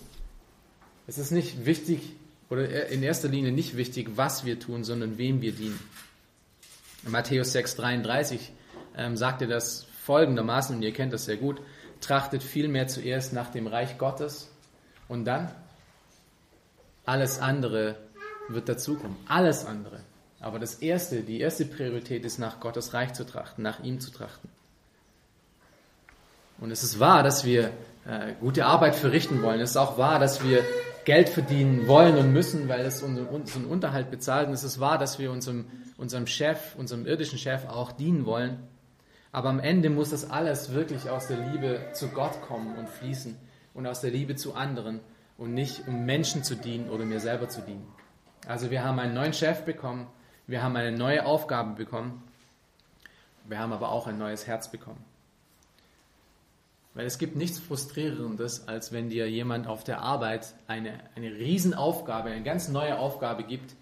Es 1.07 1.17
ist 1.17 1.31
nicht 1.31 1.65
wichtig, 1.65 2.13
oder 2.49 2.89
in 2.89 3.03
erster 3.03 3.27
Linie 3.27 3.51
nicht 3.51 3.77
wichtig, 3.77 4.11
was 4.15 4.45
wir 4.45 4.59
tun, 4.59 4.83
sondern 4.83 5.17
wem 5.17 5.41
wir 5.41 5.51
dienen. 5.51 5.79
In 7.05 7.11
Matthäus 7.11 7.55
6,33 7.55 8.39
ähm, 8.97 9.15
sagt 9.15 9.41
er 9.41 9.47
das 9.47 9.85
folgendermaßen, 10.03 10.75
und 10.75 10.81
ihr 10.81 10.93
kennt 10.93 11.13
das 11.13 11.25
sehr 11.25 11.37
gut, 11.37 11.61
trachtet 12.01 12.43
vielmehr 12.43 12.87
zuerst 12.87 13.33
nach 13.33 13.51
dem 13.51 13.67
Reich 13.67 13.97
Gottes 13.97 14.49
und 15.07 15.25
dann 15.25 15.51
alles 17.05 17.39
andere 17.39 17.97
wird 18.49 18.69
dazukommen. 18.69 19.17
Alles 19.27 19.65
andere. 19.65 19.99
Aber 20.39 20.59
das 20.59 20.75
erste, 20.75 21.21
die 21.21 21.39
erste 21.39 21.65
Priorität 21.65 22.25
ist, 22.25 22.39
nach 22.39 22.59
Gottes 22.59 22.93
Reich 22.93 23.13
zu 23.13 23.25
trachten, 23.25 23.63
nach 23.63 23.83
ihm 23.83 23.99
zu 23.99 24.11
trachten. 24.11 24.49
Und 26.59 26.71
es 26.71 26.83
ist 26.83 26.99
wahr, 26.99 27.23
dass 27.23 27.45
wir 27.45 27.71
äh, 28.05 28.33
gute 28.39 28.65
Arbeit 28.65 28.95
verrichten 28.95 29.41
wollen. 29.41 29.59
Es 29.59 29.71
ist 29.71 29.77
auch 29.77 29.97
wahr, 29.97 30.19
dass 30.19 30.43
wir 30.43 30.63
Geld 31.03 31.29
verdienen 31.29 31.87
wollen 31.87 32.17
und 32.17 32.31
müssen, 32.31 32.67
weil 32.67 32.85
es 32.85 33.01
unseren, 33.01 33.27
unseren 33.27 33.65
Unterhalt 33.65 34.09
bezahlt. 34.09 34.47
Und 34.47 34.53
es 34.53 34.63
ist 34.63 34.79
wahr, 34.79 34.97
dass 34.97 35.19
wir 35.19 35.31
unserem, 35.31 35.65
unserem 35.97 36.27
Chef, 36.27 36.75
unserem 36.75 37.05
irdischen 37.05 37.37
Chef 37.37 37.67
auch 37.67 37.91
dienen 37.91 38.25
wollen. 38.25 38.59
Aber 39.35 39.49
am 39.49 39.59
Ende 39.59 39.89
muss 39.89 40.11
das 40.11 40.29
alles 40.29 40.71
wirklich 40.71 41.09
aus 41.09 41.27
der 41.27 41.35
Liebe 41.35 41.89
zu 41.91 42.07
Gott 42.07 42.41
kommen 42.43 42.77
und 42.77 42.87
fließen 42.87 43.35
und 43.73 43.85
aus 43.85 43.99
der 43.99 44.09
Liebe 44.09 44.37
zu 44.37 44.53
anderen 44.53 45.01
und 45.37 45.53
nicht 45.53 45.89
um 45.89 46.05
Menschen 46.05 46.41
zu 46.45 46.55
dienen 46.55 46.89
oder 46.89 47.03
mir 47.03 47.19
selber 47.19 47.49
zu 47.49 47.59
dienen. 47.59 47.85
Also 48.47 48.71
wir 48.71 48.85
haben 48.85 48.97
einen 48.97 49.13
neuen 49.13 49.33
Chef 49.33 49.63
bekommen, 49.65 50.07
wir 50.47 50.63
haben 50.63 50.77
eine 50.77 50.97
neue 50.97 51.25
Aufgabe 51.25 51.75
bekommen, 51.75 52.23
wir 53.43 53.59
haben 53.59 53.73
aber 53.73 53.89
auch 53.89 54.07
ein 54.07 54.17
neues 54.17 54.47
Herz 54.47 54.71
bekommen. 54.71 55.03
Weil 56.93 57.05
es 57.05 57.17
gibt 57.17 57.35
nichts 57.35 57.59
Frustrierendes, 57.59 58.69
als 58.69 58.93
wenn 58.93 59.09
dir 59.09 59.29
jemand 59.29 59.67
auf 59.67 59.83
der 59.83 59.99
Arbeit 59.99 60.55
eine, 60.67 60.93
eine 61.17 61.33
Riesenaufgabe, 61.33 62.29
eine 62.29 62.43
ganz 62.43 62.69
neue 62.69 62.97
Aufgabe 62.97 63.43
gibt, 63.43 63.75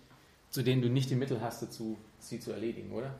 zu 0.49 0.63
denen 0.63 0.81
du 0.81 0.89
nicht 0.89 1.11
die 1.11 1.15
Mittel 1.15 1.41
hast 1.41 1.61
dazu, 1.61 1.99
sie 2.17 2.39
zu 2.39 2.51
erledigen, 2.51 2.91
oder? 2.91 3.13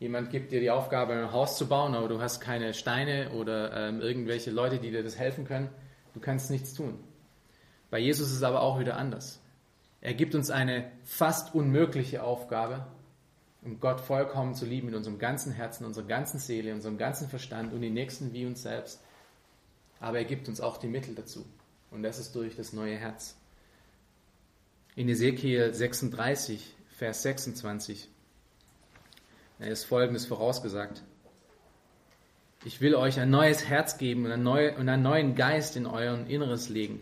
Jemand 0.00 0.30
gibt 0.30 0.50
dir 0.50 0.60
die 0.60 0.70
Aufgabe, 0.70 1.12
ein 1.12 1.30
Haus 1.30 1.58
zu 1.58 1.68
bauen, 1.68 1.94
aber 1.94 2.08
du 2.08 2.22
hast 2.22 2.40
keine 2.40 2.72
Steine 2.72 3.32
oder 3.32 3.88
ähm, 3.88 4.00
irgendwelche 4.00 4.50
Leute, 4.50 4.78
die 4.78 4.90
dir 4.90 5.02
das 5.02 5.18
helfen 5.18 5.44
können. 5.44 5.68
Du 6.14 6.20
kannst 6.20 6.50
nichts 6.50 6.72
tun. 6.72 6.98
Bei 7.90 7.98
Jesus 7.98 8.28
ist 8.28 8.36
es 8.36 8.42
aber 8.42 8.62
auch 8.62 8.80
wieder 8.80 8.96
anders. 8.96 9.42
Er 10.00 10.14
gibt 10.14 10.34
uns 10.34 10.50
eine 10.50 10.90
fast 11.04 11.54
unmögliche 11.54 12.22
Aufgabe, 12.22 12.86
um 13.60 13.78
Gott 13.78 14.00
vollkommen 14.00 14.54
zu 14.54 14.64
lieben 14.64 14.86
mit 14.86 14.96
unserem 14.96 15.18
ganzen 15.18 15.52
Herzen, 15.52 15.84
unserer 15.84 16.06
ganzen 16.06 16.38
Seele, 16.40 16.72
unserem 16.72 16.96
ganzen 16.96 17.28
Verstand 17.28 17.74
und 17.74 17.82
den 17.82 17.92
Nächsten 17.92 18.32
wie 18.32 18.46
uns 18.46 18.62
selbst. 18.62 19.02
Aber 20.00 20.16
er 20.16 20.24
gibt 20.24 20.48
uns 20.48 20.62
auch 20.62 20.78
die 20.78 20.88
Mittel 20.88 21.14
dazu. 21.14 21.44
Und 21.90 22.02
das 22.02 22.18
ist 22.18 22.34
durch 22.34 22.56
das 22.56 22.72
neue 22.72 22.96
Herz. 22.96 23.36
In 24.96 25.10
Ezekiel 25.10 25.74
36, 25.74 26.74
Vers 26.88 27.22
26 27.22 28.08
ist 29.68 29.84
Folgendes 29.84 30.26
vorausgesagt. 30.26 31.02
Ich 32.64 32.80
will 32.80 32.94
euch 32.94 33.18
ein 33.18 33.30
neues 33.30 33.66
Herz 33.66 33.98
geben 33.98 34.26
und, 34.26 34.32
einen 34.32 35.02
neuen 35.02 35.34
Geist 35.34 35.76
in 35.76 35.86
euren 35.86 36.26
Inneres 36.26 36.68
legen. 36.68 37.00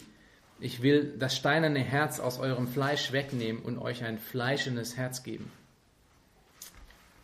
Ich 0.60 0.82
will 0.82 1.14
das 1.18 1.36
steinerne 1.36 1.80
Herz 1.80 2.20
aus 2.20 2.38
eurem 2.38 2.68
Fleisch 2.68 3.12
wegnehmen 3.12 3.62
und 3.62 3.78
euch 3.78 4.04
ein 4.04 4.18
fleischendes 4.18 4.96
Herz 4.96 5.22
geben. 5.22 5.50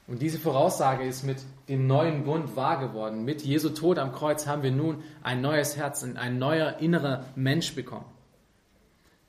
Und 0.06 0.20
diese 0.20 0.38
Voraussage 0.38 1.04
ist 1.04 1.22
mit 1.22 1.38
dem 1.68 1.86
neuen 1.86 2.24
Bund 2.24 2.56
wahr 2.56 2.78
geworden. 2.78 3.24
Mit 3.24 3.42
Jesu 3.42 3.70
Tod 3.70 3.98
am 3.98 4.12
Kreuz 4.12 4.46
haben 4.46 4.62
wir 4.62 4.70
nun 4.70 5.02
ein 5.22 5.40
neues 5.40 5.76
Herz 5.76 6.02
und 6.02 6.16
ein 6.16 6.38
neuer 6.38 6.78
innerer 6.78 7.24
Mensch 7.36 7.74
bekommen. 7.74 8.04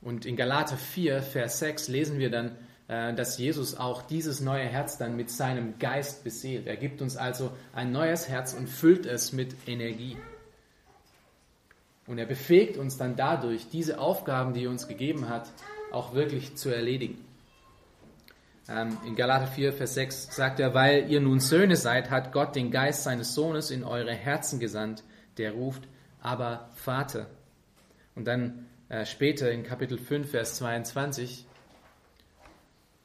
Und 0.02 0.26
in 0.26 0.36
Galater 0.36 0.78
4, 0.78 1.22
Vers 1.22 1.60
6 1.60 1.88
lesen 1.88 2.20
wir 2.20 2.30
dann, 2.30 2.52
dass 2.88 3.39
Jesus 3.39 3.75
auch 3.77 4.04
dieses 4.04 4.42
neue 4.42 4.65
Herz 4.65 5.00
dann 5.00 5.15
mit 5.15 5.32
seinem 5.32 5.80
Geist 5.80 6.24
beseelt. 6.24 6.68
Er 6.68 6.77
gibt 6.77 7.01
uns 7.01 7.18
also 7.18 7.51
ein 7.74 7.92
neues 7.92 8.30
Herz 8.30 8.54
und 8.54 8.68
füllt 8.68 9.08
es 9.08 9.34
mit 9.34 9.56
Energie. 9.68 10.18
Und 12.08 12.20
er 12.20 12.27
befähigt 12.27 12.77
uns 12.77 12.98
dann 12.98 13.15
dadurch, 13.15 13.70
diese 13.70 14.00
Aufgaben, 14.00 14.54
die 14.54 14.65
er 14.65 14.70
uns 14.70 14.88
gegeben 14.88 15.27
hat, 15.30 15.50
auch 15.92 16.13
wirklich 16.13 16.56
zu 16.56 16.70
erledigen. 16.70 17.25
Ähm, 18.68 18.98
in 19.06 19.15
Galater 19.15 19.48
4, 19.48 19.74
Vers 19.74 19.94
6 19.96 20.36
sagt 20.36 20.60
er, 20.60 20.74
weil 20.74 21.10
ihr 21.10 21.22
nun 21.22 21.39
Söhne 21.39 21.75
seid, 21.75 22.10
hat 22.10 22.32
Gott 22.32 22.56
den 22.56 22.72
Geist 22.72 23.04
seines 23.04 23.34
Sohnes 23.34 23.72
in 23.72 23.84
eure 23.84 24.13
Herzen 24.13 24.60
gesandt, 24.60 25.04
der 25.38 25.54
ruft, 25.54 25.84
aber 26.22 26.70
Vater. 26.75 27.27
Und 28.15 28.25
dann 28.25 28.68
äh, 28.89 29.06
später 29.06 29.51
in 29.51 29.63
Kapitel 29.63 29.98
5, 29.98 30.30
Vers 30.30 30.56
22 30.56 31.46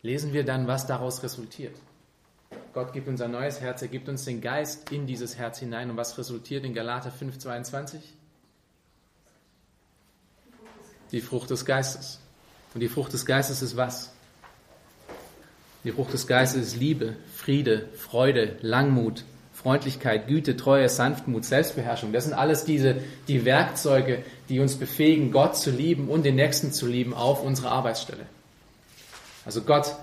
lesen 0.03 0.33
wir 0.33 0.45
dann, 0.45 0.67
was 0.67 0.87
daraus 0.87 1.23
resultiert. 1.23 1.77
Gott 2.73 2.93
gibt 2.93 3.09
uns 3.09 3.21
ein 3.21 3.33
neues 3.33 3.61
Herz, 3.61 3.83
er 3.83 3.89
gibt 3.89 4.09
uns 4.09 4.25
den 4.25 4.41
Geist 4.41 4.91
in 4.93 5.07
dieses 5.07 5.37
Herz 5.37 5.59
hinein. 5.59 5.91
Und 5.91 5.97
was 5.97 6.17
resultiert 6.19 6.65
in 6.65 6.75
Galater 6.75 7.11
5, 7.11 7.39
22? 7.39 8.01
Die 11.11 11.21
Frucht 11.21 11.51
des 11.51 11.65
Geistes. 11.65 12.21
Und 12.75 12.81
die 12.81 12.89
Frucht 12.89 13.13
des 13.13 13.27
Geistes 13.27 13.63
ist 13.63 13.77
was? 13.77 14.13
Die 15.83 15.91
Frucht 15.91 16.13
des 16.13 16.27
Geistes 16.27 16.69
ist 16.69 16.77
Liebe, 16.77 17.17
Friede, 17.35 17.89
Freude, 17.97 18.57
Langmut, 18.61 19.25
Freundlichkeit, 19.53 20.29
Güte, 20.29 20.57
Treue, 20.57 20.89
Sanftmut, 20.89 21.45
Selbstbeherrschung. 21.45 22.13
Das 22.13 22.25
sind 22.25 22.35
alles 22.35 22.65
diese, 22.65 22.97
die 23.29 23.45
Werkzeuge, 23.45 24.23
die 24.49 24.61
uns 24.61 24.77
befähigen, 24.77 25.33
Gott 25.33 25.57
zu 25.57 25.71
lieben 25.71 26.09
und 26.09 26.25
den 26.25 26.37
Nächsten 26.37 26.73
zu 26.73 26.87
lieben 26.87 27.15
auf 27.15 27.43
unserer 27.43 27.73
Arbeitsstelle. 27.73 28.27
Also 29.45 29.63
Gott 29.63 29.95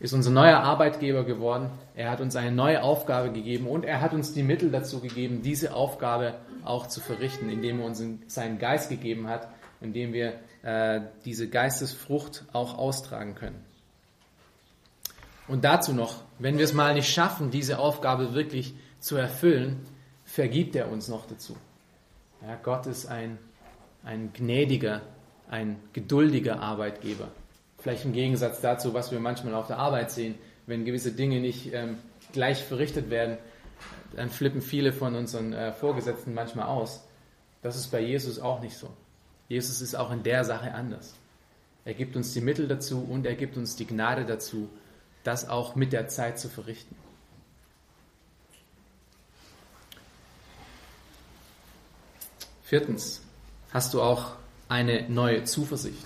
ist 0.00 0.12
unser 0.12 0.30
neuer 0.30 0.58
Arbeitgeber 0.58 1.24
geworden. 1.24 1.70
Er 1.94 2.10
hat 2.10 2.20
uns 2.20 2.36
eine 2.36 2.52
neue 2.52 2.82
Aufgabe 2.82 3.32
gegeben 3.32 3.66
und 3.66 3.84
er 3.84 4.00
hat 4.00 4.12
uns 4.12 4.32
die 4.32 4.42
Mittel 4.42 4.70
dazu 4.70 5.00
gegeben, 5.00 5.42
diese 5.42 5.74
Aufgabe 5.74 6.34
auch 6.64 6.86
zu 6.86 7.00
verrichten, 7.00 7.50
indem 7.50 7.80
er 7.80 7.86
uns 7.86 8.02
seinen 8.28 8.58
Geist 8.58 8.90
gegeben 8.90 9.28
hat, 9.28 9.48
indem 9.80 10.12
wir 10.12 10.34
äh, 10.62 11.00
diese 11.24 11.48
Geistesfrucht 11.48 12.44
auch 12.52 12.78
austragen 12.78 13.34
können. 13.34 13.64
Und 15.48 15.64
dazu 15.64 15.92
noch, 15.92 16.22
wenn 16.38 16.58
wir 16.58 16.64
es 16.64 16.74
mal 16.74 16.94
nicht 16.94 17.12
schaffen, 17.12 17.50
diese 17.50 17.78
Aufgabe 17.78 18.34
wirklich 18.34 18.74
zu 19.00 19.16
erfüllen, 19.16 19.80
vergibt 20.24 20.76
er 20.76 20.92
uns 20.92 21.08
noch 21.08 21.26
dazu. 21.26 21.56
Ja, 22.42 22.56
Gott 22.62 22.86
ist 22.86 23.06
ein, 23.06 23.38
ein 24.04 24.30
gnädiger, 24.32 25.00
ein 25.48 25.80
geduldiger 25.92 26.60
Arbeitgeber. 26.60 27.28
Vielleicht 27.78 28.04
im 28.04 28.12
Gegensatz 28.12 28.60
dazu, 28.60 28.92
was 28.94 29.12
wir 29.12 29.20
manchmal 29.20 29.54
auf 29.54 29.68
der 29.68 29.78
Arbeit 29.78 30.10
sehen, 30.10 30.34
wenn 30.66 30.84
gewisse 30.84 31.12
Dinge 31.12 31.40
nicht 31.40 31.72
ähm, 31.72 31.98
gleich 32.32 32.62
verrichtet 32.64 33.10
werden, 33.10 33.38
dann 34.16 34.30
flippen 34.30 34.62
viele 34.62 34.92
von 34.92 35.14
unseren 35.14 35.52
äh, 35.52 35.72
Vorgesetzten 35.72 36.34
manchmal 36.34 36.66
aus. 36.66 37.04
Das 37.62 37.76
ist 37.76 37.90
bei 37.90 38.00
Jesus 38.00 38.38
auch 38.38 38.60
nicht 38.60 38.76
so. 38.76 38.88
Jesus 39.48 39.80
ist 39.80 39.94
auch 39.94 40.10
in 40.10 40.22
der 40.22 40.44
Sache 40.44 40.74
anders. 40.74 41.14
Er 41.84 41.94
gibt 41.94 42.16
uns 42.16 42.32
die 42.34 42.40
Mittel 42.40 42.68
dazu 42.68 43.02
und 43.02 43.24
er 43.24 43.34
gibt 43.34 43.56
uns 43.56 43.76
die 43.76 43.86
Gnade 43.86 44.26
dazu, 44.26 44.68
das 45.24 45.48
auch 45.48 45.74
mit 45.74 45.92
der 45.92 46.08
Zeit 46.08 46.38
zu 46.38 46.48
verrichten. 46.48 46.94
Viertens, 52.62 53.22
hast 53.72 53.94
du 53.94 54.02
auch 54.02 54.32
eine 54.68 55.08
neue 55.08 55.44
Zuversicht. 55.44 56.04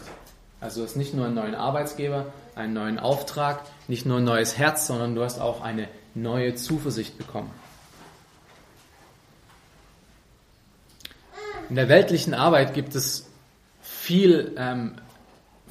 Also 0.62 0.81
du 0.81 0.87
hast 0.87 0.97
nicht 0.97 1.12
nur 1.12 1.26
einen 1.26 1.35
neuen 1.35 1.54
Arbeitsgeber, 1.54 2.33
einen 2.54 2.73
neuen 2.73 2.99
Auftrag, 2.99 3.62
nicht 3.88 4.07
nur 4.07 4.19
ein 4.19 4.25
neues 4.25 4.57
Herz, 4.57 4.87
sondern 4.87 5.14
du 5.14 5.23
hast 5.23 5.40
auch 5.40 5.61
eine 5.61 5.88
neue 6.14 6.54
Zuversicht 6.54 7.19
bekommen. 7.19 7.50
In 11.69 11.76
der 11.76 11.88
weltlichen 11.88 12.33
Arbeit 12.33 12.75
gibt 12.75 12.95
es 12.95 13.28
viel 13.83 14.54
ähm, 14.57 14.95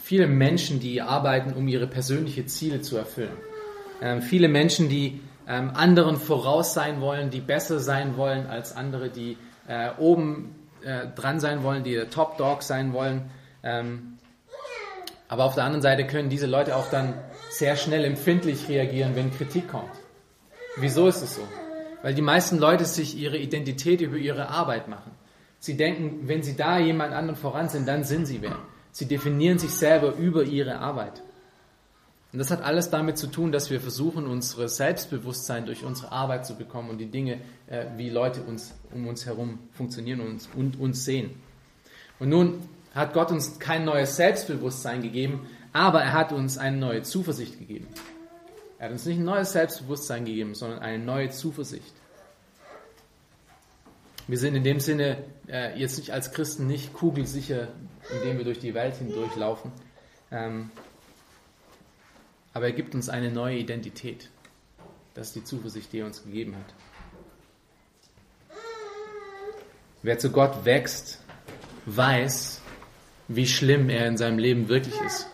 viele 0.01 0.27
Menschen, 0.27 0.79
die 0.79 1.01
arbeiten, 1.01 1.53
um 1.53 1.67
ihre 1.67 1.87
persönlichen 1.87 2.47
Ziele 2.47 2.81
zu 2.81 2.97
erfüllen. 2.97 3.37
Ähm, 4.01 4.21
viele 4.21 4.49
Menschen, 4.49 4.89
die 4.89 5.21
ähm, 5.47 5.71
anderen 5.73 6.17
voraus 6.17 6.73
sein 6.73 7.01
wollen, 7.01 7.29
die 7.29 7.39
besser 7.39 7.79
sein 7.79 8.17
wollen 8.17 8.47
als 8.47 8.75
andere, 8.75 9.09
die 9.09 9.37
äh, 9.67 9.89
oben 9.97 10.55
äh, 10.83 11.07
dran 11.15 11.39
sein 11.39 11.63
wollen, 11.63 11.83
die 11.83 11.93
der 11.93 12.09
Top 12.09 12.37
Dog 12.37 12.63
sein 12.63 12.93
wollen. 12.93 13.29
Ähm, 13.63 14.10
aber 15.31 15.45
auf 15.45 15.55
der 15.55 15.63
anderen 15.63 15.81
Seite 15.81 16.05
können 16.05 16.27
diese 16.27 16.45
Leute 16.45 16.75
auch 16.75 16.89
dann 16.89 17.13
sehr 17.49 17.77
schnell 17.77 18.03
empfindlich 18.03 18.67
reagieren, 18.67 19.15
wenn 19.15 19.31
Kritik 19.31 19.69
kommt. 19.69 19.93
Wieso 20.75 21.07
ist 21.07 21.21
es 21.21 21.35
so? 21.35 21.41
Weil 22.01 22.13
die 22.13 22.21
meisten 22.21 22.57
Leute 22.57 22.83
sich 22.83 23.17
ihre 23.17 23.37
Identität 23.37 24.01
über 24.01 24.17
ihre 24.17 24.49
Arbeit 24.49 24.89
machen. 24.89 25.13
Sie 25.57 25.77
denken, 25.77 26.27
wenn 26.27 26.43
sie 26.43 26.57
da 26.57 26.79
jemand 26.79 27.13
anderen 27.13 27.37
voran 27.37 27.69
sind, 27.69 27.87
dann 27.87 28.03
sind 28.03 28.25
sie 28.25 28.41
wer. 28.41 28.57
Sie 28.91 29.05
definieren 29.05 29.57
sich 29.57 29.71
selber 29.71 30.15
über 30.15 30.43
ihre 30.43 30.79
Arbeit. 30.79 31.21
Und 32.33 32.39
das 32.39 32.51
hat 32.51 32.61
alles 32.61 32.89
damit 32.89 33.17
zu 33.17 33.27
tun, 33.27 33.53
dass 33.53 33.71
wir 33.71 33.79
versuchen, 33.79 34.27
unsere 34.27 34.67
Selbstbewusstsein 34.67 35.65
durch 35.65 35.85
unsere 35.85 36.11
Arbeit 36.11 36.45
zu 36.45 36.57
bekommen 36.57 36.89
und 36.89 36.97
die 36.97 37.09
Dinge, 37.09 37.39
äh, 37.67 37.85
wie 37.95 38.09
Leute 38.09 38.41
uns 38.43 38.73
um 38.93 39.07
uns 39.07 39.25
herum 39.25 39.59
funktionieren 39.71 40.19
und 40.19 40.49
und 40.57 40.77
uns 40.77 41.05
sehen. 41.05 41.41
Und 42.19 42.27
nun 42.27 42.59
hat 42.93 43.13
Gott 43.13 43.31
uns 43.31 43.59
kein 43.59 43.85
neues 43.85 44.15
Selbstbewusstsein 44.15 45.01
gegeben, 45.01 45.47
aber 45.73 46.01
er 46.01 46.13
hat 46.13 46.31
uns 46.31 46.57
eine 46.57 46.77
neue 46.77 47.03
Zuversicht 47.03 47.59
gegeben. 47.59 47.87
Er 48.77 48.85
hat 48.85 48.91
uns 48.91 49.05
nicht 49.05 49.19
ein 49.19 49.25
neues 49.25 49.53
Selbstbewusstsein 49.53 50.25
gegeben, 50.25 50.55
sondern 50.55 50.79
eine 50.79 51.03
neue 51.03 51.29
Zuversicht. 51.29 51.93
Wir 54.27 54.37
sind 54.37 54.55
in 54.55 54.63
dem 54.63 54.79
Sinne 54.79 55.23
äh, 55.47 55.77
jetzt 55.79 55.97
nicht 55.97 56.11
als 56.11 56.31
Christen 56.31 56.67
nicht 56.67 56.93
kugelsicher 56.93 57.69
indem 58.09 58.37
wir 58.37 58.45
durch 58.45 58.59
die 58.59 58.73
Welt 58.73 58.95
hindurchlaufen. 58.95 59.71
Ähm, 60.31 60.71
aber 62.53 62.65
er 62.65 62.71
gibt 62.73 62.95
uns 62.95 63.09
eine 63.09 63.31
neue 63.31 63.57
Identität. 63.57 64.29
Das 65.13 65.27
ist 65.27 65.35
die 65.35 65.43
Zuversicht, 65.43 65.91
die 65.93 65.99
er 65.99 66.05
uns 66.05 66.23
gegeben 66.23 66.55
hat. 66.55 66.73
Wer 70.03 70.17
zu 70.17 70.31
Gott 70.31 70.65
wächst, 70.65 71.21
weiß, 71.85 72.60
wie 73.35 73.47
schlimm 73.47 73.89
er 73.89 74.07
in 74.07 74.17
seinem 74.17 74.37
Leben 74.37 74.67
wirklich 74.69 74.99
ist. 75.01 75.27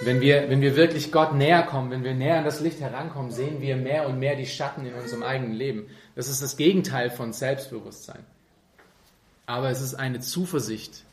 Wenn 0.00 0.20
wir, 0.20 0.50
wenn 0.50 0.60
wir 0.60 0.76
wirklich 0.76 1.12
Gott 1.12 1.34
näher 1.34 1.62
kommen, 1.62 1.90
wenn 1.90 2.04
wir 2.04 2.14
näher 2.14 2.38
an 2.38 2.44
das 2.44 2.60
Licht 2.60 2.80
herankommen, 2.80 3.30
sehen 3.30 3.60
wir 3.60 3.76
mehr 3.76 4.08
und 4.08 4.18
mehr 4.18 4.36
die 4.36 4.46
Schatten 4.46 4.84
in 4.84 4.94
unserem 4.94 5.22
eigenen 5.22 5.52
Leben. 5.52 5.86
Das 6.14 6.28
ist 6.28 6.42
das 6.42 6.56
Gegenteil 6.56 7.10
von 7.10 7.32
Selbstbewusstsein. 7.32 8.24
Aber 9.46 9.70
es 9.70 9.80
ist 9.80 9.94
eine 9.94 10.20
Zuversicht, 10.20 11.04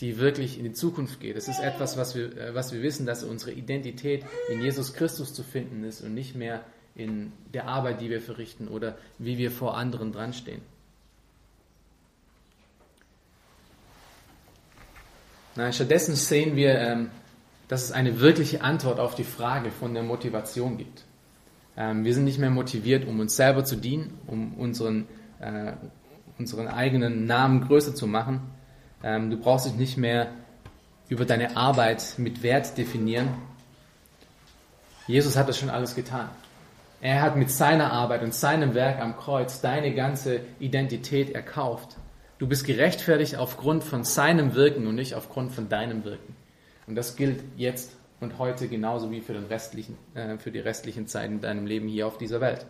die 0.00 0.18
wirklich 0.18 0.58
in 0.58 0.64
die 0.64 0.72
Zukunft 0.72 1.20
geht. 1.20 1.36
Es 1.36 1.48
ist 1.48 1.60
etwas, 1.60 1.96
was 1.96 2.14
wir, 2.14 2.36
äh, 2.36 2.54
was 2.54 2.72
wir 2.72 2.82
wissen, 2.82 3.04
dass 3.04 3.22
unsere 3.22 3.52
Identität 3.52 4.24
in 4.50 4.62
Jesus 4.62 4.94
Christus 4.94 5.34
zu 5.34 5.42
finden 5.42 5.84
ist 5.84 6.00
und 6.00 6.14
nicht 6.14 6.34
mehr 6.34 6.64
in 6.94 7.32
der 7.52 7.66
Arbeit, 7.66 8.00
die 8.00 8.10
wir 8.10 8.20
verrichten 8.20 8.68
oder 8.68 8.96
wie 9.18 9.38
wir 9.38 9.50
vor 9.50 9.76
anderen 9.76 10.12
dranstehen. 10.12 10.62
Nein, 15.56 15.72
stattdessen 15.72 16.14
sehen 16.14 16.56
wir, 16.56 16.78
ähm, 16.78 17.10
dass 17.68 17.84
es 17.84 17.92
eine 17.92 18.20
wirkliche 18.20 18.62
Antwort 18.62 19.00
auf 19.00 19.14
die 19.14 19.24
Frage 19.24 19.70
von 19.70 19.94
der 19.94 20.02
Motivation 20.02 20.78
gibt. 20.78 21.04
Ähm, 21.76 22.04
wir 22.04 22.14
sind 22.14 22.24
nicht 22.24 22.38
mehr 22.38 22.50
motiviert, 22.50 23.06
um 23.06 23.20
uns 23.20 23.36
selber 23.36 23.64
zu 23.64 23.76
dienen, 23.76 24.18
um 24.26 24.54
unseren, 24.54 25.06
äh, 25.40 25.72
unseren 26.38 26.68
eigenen 26.68 27.26
Namen 27.26 27.66
größer 27.66 27.94
zu 27.94 28.06
machen. 28.06 28.40
Ähm, 29.02 29.30
du 29.30 29.36
brauchst 29.36 29.66
dich 29.66 29.74
nicht 29.74 29.96
mehr 29.96 30.28
über 31.08 31.24
deine 31.24 31.56
Arbeit 31.56 32.14
mit 32.18 32.42
Wert 32.42 32.76
definieren. 32.78 33.28
Jesus 35.06 35.36
hat 35.36 35.48
das 35.48 35.58
schon 35.58 35.70
alles 35.70 35.94
getan. 35.94 36.28
Er 37.00 37.22
hat 37.22 37.36
mit 37.36 37.50
seiner 37.50 37.92
Arbeit 37.92 38.22
und 38.22 38.34
seinem 38.34 38.74
Werk 38.74 39.00
am 39.00 39.16
Kreuz 39.16 39.60
deine 39.60 39.94
ganze 39.94 40.40
Identität 40.60 41.30
erkauft. 41.30 41.96
Du 42.40 42.46
bist 42.46 42.64
gerechtfertigt 42.64 43.36
aufgrund 43.36 43.84
von 43.84 44.02
seinem 44.02 44.54
Wirken 44.54 44.86
und 44.86 44.94
nicht 44.94 45.14
aufgrund 45.14 45.52
von 45.52 45.68
deinem 45.68 46.04
Wirken. 46.04 46.34
Und 46.86 46.94
das 46.94 47.14
gilt 47.14 47.44
jetzt 47.58 47.92
und 48.18 48.38
heute 48.38 48.66
genauso 48.66 49.10
wie 49.10 49.20
für, 49.20 49.34
den 49.34 49.44
restlichen, 49.44 49.98
äh, 50.14 50.38
für 50.38 50.50
die 50.50 50.58
restlichen 50.58 51.06
Zeiten 51.06 51.34
in 51.34 51.40
deinem 51.42 51.66
Leben 51.66 51.86
hier 51.86 52.06
auf 52.06 52.16
dieser 52.16 52.40
Welt. 52.40 52.64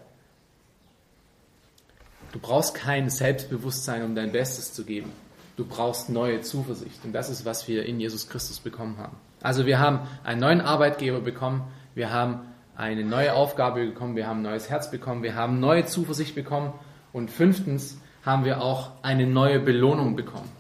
Du 2.33 2.41
brauchst 2.41 2.75
kein 2.75 3.11
Selbstbewusstsein, 3.11 4.03
um 4.03 4.17
dein 4.17 4.33
Bestes 4.33 4.73
zu 4.73 4.85
geben. 4.85 5.13
Du 5.57 5.65
brauchst 5.65 6.11
neue 6.11 6.41
Zuversicht. 6.41 7.05
Und 7.05 7.13
das 7.13 7.31
ist, 7.31 7.45
was 7.45 7.69
wir 7.69 7.87
in 7.87 8.01
Jesus 8.01 8.29
Christus 8.29 8.59
bekommen 8.59 8.99
haben. 8.99 9.17
Also 9.41 9.67
wir 9.67 9.79
haben 9.79 10.01
einen 10.25 10.41
neuen 10.41 10.61
Arbeitgeber 10.61 11.21
bekommen, 11.21 11.71
wir 11.95 12.13
haben 12.13 12.41
eine 12.75 13.05
neue 13.05 13.35
Aufgabe 13.35 13.87
bekommen, 13.87 14.17
wir 14.17 14.27
haben 14.27 14.41
ein 14.41 14.51
neues 14.51 14.69
Herz 14.69 14.91
bekommen, 14.91 15.23
wir 15.23 15.37
haben 15.37 15.61
neue 15.61 15.85
Zuversicht 15.85 16.35
bekommen 16.35 16.73
und 17.13 17.31
fünftens, 17.31 18.01
haben 18.25 18.45
wir 18.45 18.61
auch 18.63 18.93
eine 19.03 19.27
neue 19.27 19.61
Belohnung 19.61 20.17
bekommen. 20.17 20.51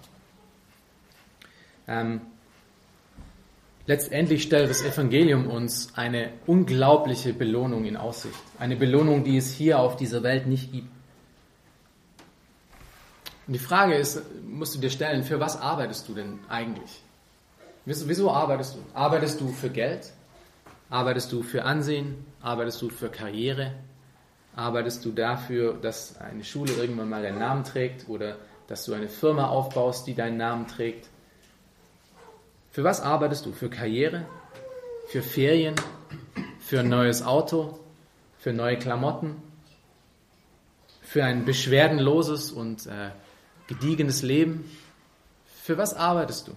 Ähm, 1.86 2.20
letztendlich 3.86 4.42
stellt 4.42 4.70
das 4.70 4.82
Evangelium 4.82 5.46
uns 5.46 5.92
eine 5.96 6.32
unglaubliche 6.46 7.32
Belohnung 7.32 7.84
in 7.84 7.96
Aussicht. 7.96 8.38
Eine 8.58 8.76
Belohnung, 8.76 9.24
die 9.24 9.36
es 9.36 9.52
hier 9.52 9.78
auf 9.80 9.96
dieser 9.96 10.22
Welt 10.22 10.46
nicht 10.46 10.72
gibt. 10.72 10.88
Und 13.46 13.54
die 13.54 13.58
Frage 13.58 13.94
ist, 13.94 14.22
musst 14.44 14.76
du 14.76 14.78
dir 14.78 14.90
stellen, 14.90 15.24
für 15.24 15.40
was 15.40 15.60
arbeitest 15.60 16.08
du 16.08 16.14
denn 16.14 16.38
eigentlich? 16.48 17.02
Wieso, 17.84 18.08
wieso 18.08 18.30
arbeitest 18.30 18.76
du? 18.76 18.78
Arbeitest 18.94 19.40
du 19.40 19.48
für 19.48 19.70
Geld? 19.70 20.12
Arbeitest 20.88 21.32
du 21.32 21.42
für 21.42 21.64
Ansehen? 21.64 22.24
Arbeitest 22.40 22.80
du 22.80 22.90
für 22.90 23.08
Karriere? 23.08 23.72
Arbeitest 24.56 25.04
du 25.04 25.12
dafür, 25.12 25.74
dass 25.74 26.18
eine 26.20 26.44
Schule 26.44 26.72
irgendwann 26.72 27.08
mal 27.08 27.22
deinen 27.22 27.38
Namen 27.38 27.64
trägt 27.64 28.08
oder 28.08 28.36
dass 28.66 28.84
du 28.84 28.92
eine 28.92 29.08
Firma 29.08 29.48
aufbaust, 29.48 30.06
die 30.06 30.14
deinen 30.14 30.36
Namen 30.36 30.66
trägt? 30.66 31.08
Für 32.70 32.84
was 32.84 33.00
arbeitest 33.00 33.46
du? 33.46 33.52
Für 33.52 33.70
Karriere? 33.70 34.26
Für 35.08 35.22
Ferien? 35.22 35.74
Für 36.60 36.80
ein 36.80 36.88
neues 36.88 37.22
Auto? 37.22 37.80
Für 38.38 38.52
neue 38.52 38.78
Klamotten? 38.78 39.36
Für 41.02 41.24
ein 41.24 41.44
beschwerdenloses 41.44 42.52
und 42.52 42.86
äh, 42.86 43.10
gediegenes 43.66 44.22
Leben? 44.22 44.70
Für 45.62 45.78
was 45.78 45.94
arbeitest 45.94 46.48
du? 46.48 46.52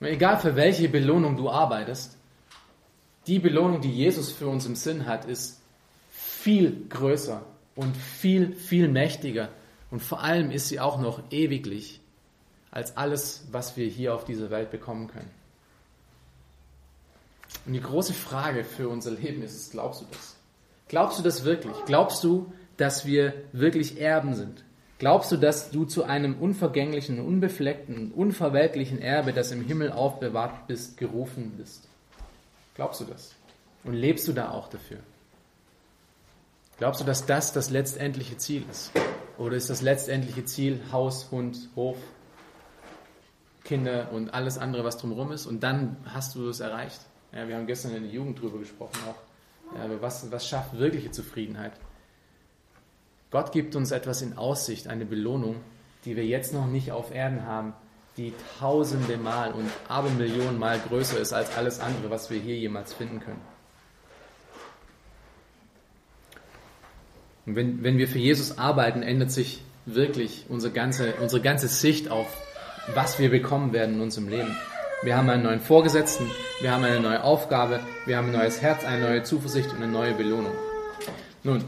egal 0.00 0.38
für 0.38 0.54
welche 0.54 0.88
Belohnung 0.88 1.36
du 1.36 1.50
arbeitest, 1.50 2.16
die 3.26 3.38
Belohnung, 3.38 3.80
die 3.80 3.92
Jesus 3.92 4.30
für 4.32 4.46
uns 4.46 4.64
im 4.64 4.74
Sinn 4.74 5.06
hat, 5.06 5.24
ist 5.24 5.57
viel 6.40 6.86
größer 6.88 7.42
und 7.74 7.96
viel, 7.96 8.54
viel 8.54 8.88
mächtiger. 8.88 9.48
Und 9.90 10.00
vor 10.00 10.22
allem 10.22 10.50
ist 10.50 10.68
sie 10.68 10.78
auch 10.78 10.98
noch 11.00 11.20
ewiglich 11.30 12.00
als 12.70 12.96
alles, 12.96 13.46
was 13.50 13.76
wir 13.76 13.88
hier 13.88 14.14
auf 14.14 14.24
dieser 14.24 14.50
Welt 14.50 14.70
bekommen 14.70 15.08
können. 15.08 15.30
Und 17.66 17.72
die 17.72 17.80
große 17.80 18.14
Frage 18.14 18.62
für 18.62 18.88
unser 18.88 19.10
Leben 19.10 19.42
ist, 19.42 19.72
glaubst 19.72 20.02
du 20.02 20.06
das? 20.12 20.36
Glaubst 20.88 21.18
du 21.18 21.22
das 21.22 21.44
wirklich? 21.44 21.74
Glaubst 21.86 22.22
du, 22.22 22.52
dass 22.76 23.04
wir 23.04 23.32
wirklich 23.52 24.00
Erben 24.00 24.34
sind? 24.34 24.64
Glaubst 24.98 25.32
du, 25.32 25.36
dass 25.36 25.70
du 25.70 25.84
zu 25.84 26.04
einem 26.04 26.38
unvergänglichen, 26.38 27.20
unbefleckten, 27.20 28.12
unverweltlichen 28.12 29.00
Erbe, 29.00 29.32
das 29.32 29.50
im 29.50 29.64
Himmel 29.64 29.92
aufbewahrt 29.92 30.66
bist, 30.66 30.96
gerufen 30.98 31.54
bist? 31.56 31.88
Glaubst 32.74 33.00
du 33.00 33.04
das? 33.04 33.34
Und 33.84 33.94
lebst 33.94 34.28
du 34.28 34.32
da 34.32 34.50
auch 34.50 34.68
dafür? 34.68 34.98
Glaubst 36.78 37.00
du, 37.00 37.04
dass 37.04 37.26
das 37.26 37.52
das 37.52 37.70
letztendliche 37.70 38.36
Ziel 38.36 38.64
ist? 38.70 38.92
Oder 39.36 39.56
ist 39.56 39.68
das 39.68 39.82
letztendliche 39.82 40.44
Ziel 40.44 40.80
Haus, 40.92 41.30
Hund, 41.32 41.68
Hof, 41.74 41.96
Kinder 43.64 44.10
und 44.12 44.32
alles 44.32 44.58
andere, 44.58 44.84
was 44.84 44.96
drumherum 44.96 45.32
ist? 45.32 45.46
Und 45.46 45.64
dann 45.64 45.96
hast 46.06 46.36
du 46.36 46.48
es 46.48 46.60
erreicht. 46.60 47.00
Ja, 47.32 47.48
wir 47.48 47.56
haben 47.56 47.66
gestern 47.66 47.94
in 47.96 48.04
der 48.04 48.12
Jugend 48.12 48.38
darüber 48.38 48.58
gesprochen 48.58 48.98
auch. 49.08 49.76
Ja, 49.76 50.00
was, 50.00 50.30
was 50.30 50.48
schafft 50.48 50.78
wirkliche 50.78 51.10
Zufriedenheit? 51.10 51.72
Gott 53.30 53.52
gibt 53.52 53.74
uns 53.76 53.90
etwas 53.90 54.22
in 54.22 54.38
Aussicht, 54.38 54.86
eine 54.86 55.04
Belohnung, 55.04 55.56
die 56.04 56.16
wir 56.16 56.24
jetzt 56.24 56.54
noch 56.54 56.66
nicht 56.66 56.92
auf 56.92 57.12
Erden 57.12 57.44
haben, 57.44 57.74
die 58.16 58.32
tausende 58.58 59.16
Mal 59.16 59.52
und 59.52 59.68
Abermillionen 59.88 60.58
Mal 60.58 60.78
größer 60.88 61.18
ist 61.18 61.32
als 61.32 61.54
alles 61.56 61.80
andere, 61.80 62.08
was 62.08 62.30
wir 62.30 62.40
hier 62.40 62.56
jemals 62.56 62.94
finden 62.94 63.20
können. 63.20 63.57
Und 67.48 67.56
wenn, 67.56 67.82
wenn 67.82 67.96
wir 67.96 68.08
für 68.08 68.18
Jesus 68.18 68.58
arbeiten, 68.58 69.02
ändert 69.02 69.30
sich 69.30 69.62
wirklich 69.86 70.44
unsere 70.50 70.70
ganze, 70.70 71.14
unsere 71.14 71.40
ganze 71.40 71.66
Sicht 71.66 72.10
auf, 72.10 72.26
was 72.94 73.18
wir 73.18 73.30
bekommen 73.30 73.72
werden 73.72 73.94
in 73.94 74.00
unserem 74.02 74.28
Leben. 74.28 74.54
Wir 75.02 75.16
haben 75.16 75.30
einen 75.30 75.44
neuen 75.44 75.60
Vorgesetzten, 75.60 76.26
wir 76.60 76.72
haben 76.72 76.84
eine 76.84 77.00
neue 77.00 77.24
Aufgabe, 77.24 77.80
wir 78.04 78.18
haben 78.18 78.26
ein 78.26 78.32
neues 78.34 78.60
Herz, 78.60 78.84
eine 78.84 79.00
neue 79.00 79.22
Zuversicht 79.22 79.70
und 79.72 79.82
eine 79.82 79.90
neue 79.90 80.12
Belohnung. 80.12 80.52
Nun, 81.42 81.64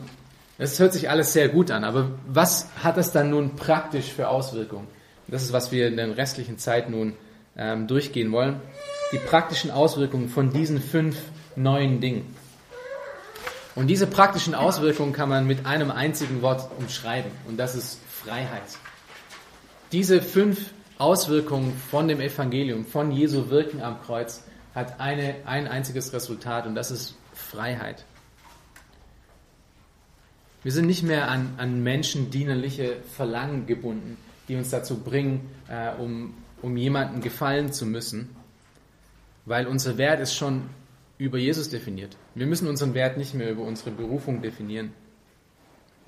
es 0.58 0.78
hört 0.78 0.92
sich 0.92 1.08
alles 1.08 1.32
sehr 1.32 1.48
gut 1.48 1.70
an, 1.70 1.84
aber 1.84 2.10
was 2.26 2.68
hat 2.84 2.98
das 2.98 3.10
dann 3.10 3.30
nun 3.30 3.56
praktisch 3.56 4.12
für 4.12 4.28
Auswirkungen? 4.28 4.86
Das 5.28 5.42
ist, 5.44 5.54
was 5.54 5.72
wir 5.72 5.88
in 5.88 5.96
der 5.96 6.14
restlichen 6.14 6.58
Zeit 6.58 6.90
nun 6.90 7.14
ähm, 7.56 7.86
durchgehen 7.86 8.32
wollen. 8.32 8.60
Die 9.12 9.18
praktischen 9.18 9.70
Auswirkungen 9.70 10.28
von 10.28 10.52
diesen 10.52 10.78
fünf 10.78 11.16
neuen 11.56 12.02
Dingen. 12.02 12.26
Und 13.74 13.86
diese 13.86 14.06
praktischen 14.06 14.54
Auswirkungen 14.54 15.12
kann 15.12 15.28
man 15.28 15.46
mit 15.46 15.66
einem 15.66 15.90
einzigen 15.90 16.42
Wort 16.42 16.70
umschreiben, 16.78 17.30
und 17.46 17.56
das 17.56 17.74
ist 17.74 17.98
Freiheit. 18.08 18.62
Diese 19.92 20.20
fünf 20.22 20.70
Auswirkungen 20.98 21.72
von 21.90 22.08
dem 22.08 22.20
Evangelium, 22.20 22.84
von 22.84 23.12
Jesu 23.12 23.48
Wirken 23.48 23.82
am 23.82 24.00
Kreuz, 24.02 24.42
hat 24.74 25.00
eine, 25.00 25.36
ein 25.46 25.68
einziges 25.68 26.12
Resultat, 26.12 26.66
und 26.66 26.74
das 26.74 26.90
ist 26.90 27.14
Freiheit. 27.32 28.04
Wir 30.62 30.72
sind 30.72 30.86
nicht 30.86 31.02
mehr 31.02 31.28
an, 31.28 31.54
an 31.56 31.82
menschendienerliche 31.82 32.96
Verlangen 33.16 33.66
gebunden 33.66 34.18
die 34.50 34.56
uns 34.56 34.70
dazu 34.70 34.98
bringen, 34.98 35.48
äh, 35.68 35.92
um, 35.96 36.34
um 36.60 36.76
jemanden 36.76 37.20
gefallen 37.20 37.72
zu 37.72 37.86
müssen, 37.86 38.34
weil 39.44 39.68
unser 39.68 39.96
Wert 39.96 40.18
ist 40.18 40.34
schon 40.34 40.64
über 41.20 41.36
Jesus 41.36 41.68
definiert. 41.68 42.16
Wir 42.34 42.46
müssen 42.46 42.66
unseren 42.66 42.94
Wert 42.94 43.18
nicht 43.18 43.34
mehr 43.34 43.50
über 43.50 43.62
unsere 43.62 43.90
Berufung 43.90 44.40
definieren. 44.40 44.94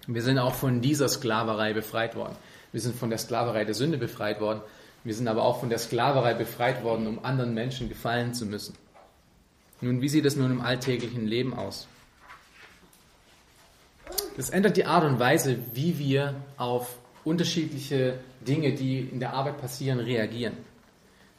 Wir 0.06 0.22
sind 0.22 0.38
auch 0.38 0.54
von 0.54 0.80
dieser 0.80 1.06
Sklaverei 1.08 1.74
befreit 1.74 2.16
worden. 2.16 2.34
Wir 2.72 2.80
sind 2.80 2.96
von 2.96 3.10
der 3.10 3.18
Sklaverei 3.18 3.66
der 3.66 3.74
Sünde 3.74 3.98
befreit 3.98 4.40
worden. 4.40 4.62
Wir 5.04 5.14
sind 5.14 5.28
aber 5.28 5.42
auch 5.42 5.60
von 5.60 5.68
der 5.68 5.78
Sklaverei 5.78 6.32
befreit 6.32 6.82
worden, 6.82 7.06
um 7.06 7.24
anderen 7.24 7.52
Menschen 7.52 7.90
gefallen 7.90 8.32
zu 8.32 8.46
müssen. 8.46 8.74
Nun, 9.82 10.00
wie 10.00 10.08
sieht 10.08 10.24
es 10.24 10.34
nun 10.34 10.50
im 10.50 10.60
alltäglichen 10.62 11.26
Leben 11.26 11.52
aus? 11.52 11.88
Das 14.38 14.48
ändert 14.48 14.78
die 14.78 14.86
Art 14.86 15.04
und 15.04 15.18
Weise, 15.18 15.58
wie 15.74 15.98
wir 15.98 16.36
auf 16.56 16.96
unterschiedliche 17.22 18.18
Dinge, 18.40 18.72
die 18.72 19.00
in 19.00 19.20
der 19.20 19.34
Arbeit 19.34 19.60
passieren, 19.60 19.98
reagieren. 19.98 20.56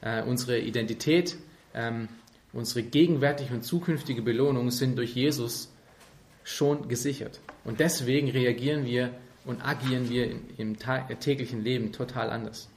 Äh, 0.02 0.22
unsere 0.24 0.60
Identität, 0.60 1.38
ähm, 1.74 2.08
unsere 2.54 2.84
gegenwärtige 2.84 3.54
und 3.54 3.64
zukünftige 3.64 4.22
Belohnung 4.22 4.72
sind 4.72 4.98
durch 4.98 5.16
Jesus 5.16 5.74
schon 6.44 6.88
gesichert. 6.88 7.40
Und 7.66 7.80
deswegen 7.80 8.30
reagieren 8.30 8.86
wir 8.86 9.12
und 9.46 9.62
agieren 9.62 10.10
wir 10.10 10.36
im 10.58 10.78
täglichen 11.20 11.64
Leben 11.64 11.92
total 11.92 12.30
anders. 12.30 12.70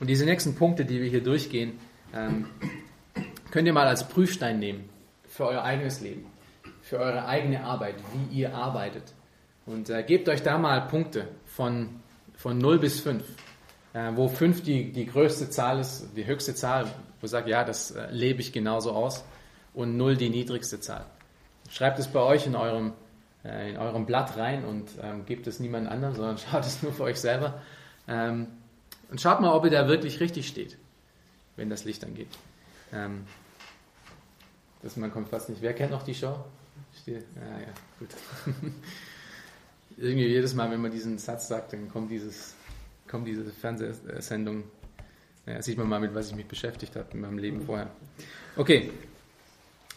Und 0.00 0.08
diese 0.08 0.24
nächsten 0.24 0.54
Punkte, 0.54 0.84
die 0.84 1.00
wir 1.00 1.10
hier 1.10 1.22
durchgehen, 1.22 1.72
ähm, 2.14 2.46
könnt 3.50 3.66
ihr 3.66 3.72
mal 3.72 3.86
als 3.86 4.08
Prüfstein 4.08 4.58
nehmen 4.58 4.88
für 5.26 5.46
euer 5.46 5.62
eigenes 5.62 6.00
Leben, 6.00 6.26
für 6.82 6.98
eure 6.98 7.26
eigene 7.26 7.64
Arbeit, 7.64 7.96
wie 8.12 8.38
ihr 8.38 8.54
arbeitet. 8.54 9.02
Und 9.66 9.90
äh, 9.90 10.02
gebt 10.02 10.28
euch 10.28 10.42
da 10.42 10.56
mal 10.56 10.80
Punkte 10.82 11.28
von, 11.44 12.00
von 12.36 12.56
0 12.58 12.78
bis 12.78 13.00
5, 13.00 13.22
äh, 13.92 14.12
wo 14.14 14.28
5 14.28 14.62
die, 14.62 14.92
die 14.92 15.06
größte 15.06 15.50
Zahl 15.50 15.80
ist, 15.80 16.08
die 16.16 16.26
höchste 16.26 16.54
Zahl, 16.54 16.86
wo 17.20 17.26
ihr 17.26 17.28
sagt, 17.28 17.48
ja, 17.48 17.64
das 17.64 17.90
äh, 17.90 18.10
lebe 18.10 18.40
ich 18.40 18.52
genauso 18.52 18.92
aus, 18.92 19.24
und 19.74 19.96
0 19.96 20.16
die 20.16 20.30
niedrigste 20.30 20.80
Zahl. 20.80 21.06
Schreibt 21.70 21.98
es 21.98 22.08
bei 22.08 22.20
euch 22.20 22.46
in 22.46 22.56
eurem, 22.56 22.92
äh, 23.44 23.70
in 23.70 23.76
eurem 23.76 24.06
Blatt 24.06 24.36
rein 24.36 24.64
und 24.64 24.90
ähm, 25.02 25.26
gebt 25.26 25.46
es 25.46 25.60
niemand 25.60 25.88
anderem, 25.88 26.14
sondern 26.14 26.38
schaut 26.50 26.64
es 26.64 26.82
nur 26.82 26.92
für 26.92 27.04
euch 27.04 27.20
selber. 27.20 27.60
Ähm, 28.06 28.48
und 29.10 29.20
schaut 29.20 29.40
mal, 29.40 29.54
ob 29.54 29.64
ihr 29.64 29.70
da 29.70 29.88
wirklich 29.88 30.20
richtig 30.20 30.48
steht, 30.48 30.76
wenn 31.56 31.70
das 31.70 31.84
Licht 31.84 32.04
angeht. 32.04 32.28
Ähm, 32.92 33.24
das, 34.82 34.96
man 34.96 35.12
kommt 35.12 35.28
fast 35.28 35.48
nicht. 35.48 35.62
Wer 35.62 35.74
kennt 35.74 35.90
noch 35.90 36.02
die 36.02 36.14
Show? 36.14 36.44
Steht, 37.02 37.24
ah, 37.36 37.60
ja, 37.60 37.72
gut. 37.98 38.10
Irgendwie 39.96 40.26
jedes 40.26 40.54
Mal, 40.54 40.70
wenn 40.70 40.80
man 40.80 40.92
diesen 40.92 41.18
Satz 41.18 41.48
sagt, 41.48 41.72
dann 41.72 41.88
kommt, 41.88 42.10
dieses, 42.10 42.54
kommt 43.08 43.26
diese 43.26 43.44
Fernsehsendung. 43.44 44.64
Ja, 45.48 45.62
sieht 45.62 45.78
man 45.78 45.88
mal, 45.88 46.00
mit 46.00 46.14
was 46.14 46.28
ich 46.28 46.36
mich 46.36 46.46
beschäftigt 46.46 46.94
habe 46.96 47.06
in 47.12 47.20
meinem 47.20 47.38
Leben 47.38 47.62
vorher. 47.62 47.88
Okay, 48.56 48.90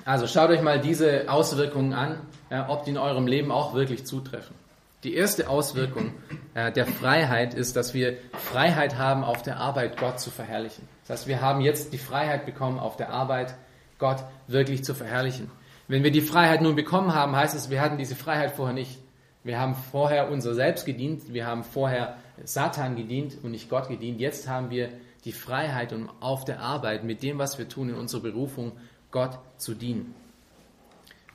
also 0.06 0.26
schaut 0.26 0.50
euch 0.50 0.62
mal 0.62 0.80
diese 0.80 1.30
Auswirkungen 1.30 1.94
an, 1.94 2.20
ja, 2.50 2.70
ob 2.70 2.86
die 2.86 2.92
in 2.92 2.98
eurem 2.98 3.28
Leben 3.28 3.52
auch 3.52 3.74
wirklich 3.74 4.06
zutreffen. 4.06 4.56
Die 5.04 5.16
erste 5.16 5.50
Auswirkung 5.50 6.14
äh, 6.54 6.72
der 6.72 6.86
Freiheit 6.86 7.54
ist, 7.54 7.76
dass 7.76 7.94
wir 7.94 8.18
Freiheit 8.34 8.98
haben, 8.98 9.24
auf 9.24 9.42
der 9.42 9.58
Arbeit 9.58 9.98
Gott 9.98 10.20
zu 10.20 10.30
verherrlichen. 10.30 10.88
Das 11.08 11.20
heißt, 11.20 11.28
wir 11.28 11.42
haben 11.42 11.62
jetzt 11.62 11.92
die 11.92 11.98
Freiheit 11.98 12.46
bekommen, 12.46 12.80
auf 12.80 12.98
der 12.98 13.10
Arbeit 13.10 13.56
Gott 13.98 14.24
wirklich 14.48 14.84
zu 14.84 14.94
verherrlichen. 14.94 15.50
Wenn 15.88 16.04
wir 16.04 16.12
die 16.12 16.22
Freiheit 16.22 16.62
nun 16.62 16.76
bekommen 16.76 17.14
haben, 17.14 17.36
heißt 17.36 17.56
es, 17.56 17.70
wir 17.70 17.82
hatten 17.82 17.98
diese 17.98 18.16
Freiheit 18.16 18.52
vorher 18.52 18.74
nicht. 18.74 19.00
Wir 19.44 19.60
haben 19.60 19.76
vorher 19.76 20.32
unser 20.32 20.54
Selbst 20.54 20.86
gedient, 20.86 21.34
wir 21.34 21.48
haben 21.48 21.64
vorher 21.64 22.18
Satan 22.44 22.96
gedient 22.96 23.38
und 23.42 23.52
nicht 23.52 23.70
Gott 23.70 23.90
gedient. 23.90 24.20
Jetzt 24.20 24.48
haben 24.48 24.70
wir 24.70 24.90
die 25.26 25.32
Freiheit, 25.32 25.94
um 25.94 26.10
auf 26.20 26.46
der 26.46 26.60
Arbeit 26.60 27.04
mit 27.04 27.24
dem, 27.24 27.38
was 27.38 27.58
wir 27.58 27.70
tun 27.70 27.90
in 27.90 27.96
unserer 27.96 28.22
Berufung, 28.22 28.74
Gott 29.12 29.38
zu 29.58 29.74
dienen. 29.74 30.16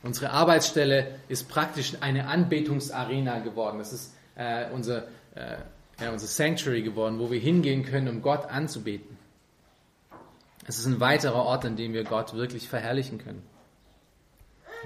Unsere 0.02 0.30
Arbeitsstelle 0.30 1.18
ist 1.28 1.48
praktisch 1.48 1.94
eine 2.00 2.28
Anbetungsarena 2.28 3.40
geworden. 3.40 3.78
Das 3.78 3.92
ist 3.92 4.14
äh, 4.36 4.66
unser, 4.72 5.08
äh, 5.34 5.56
ja, 6.00 6.12
unser 6.12 6.26
Sanctuary 6.26 6.82
geworden, 6.82 7.18
wo 7.18 7.30
wir 7.30 7.40
hingehen 7.40 7.84
können, 7.84 8.08
um 8.08 8.22
Gott 8.22 8.46
anzubeten. 8.46 9.16
Es 10.66 10.78
ist 10.78 10.86
ein 10.86 11.00
weiterer 11.00 11.44
Ort, 11.44 11.64
an 11.64 11.76
dem 11.76 11.92
wir 11.92 12.04
Gott 12.04 12.34
wirklich 12.34 12.68
verherrlichen 12.68 13.18
können. 13.18 13.42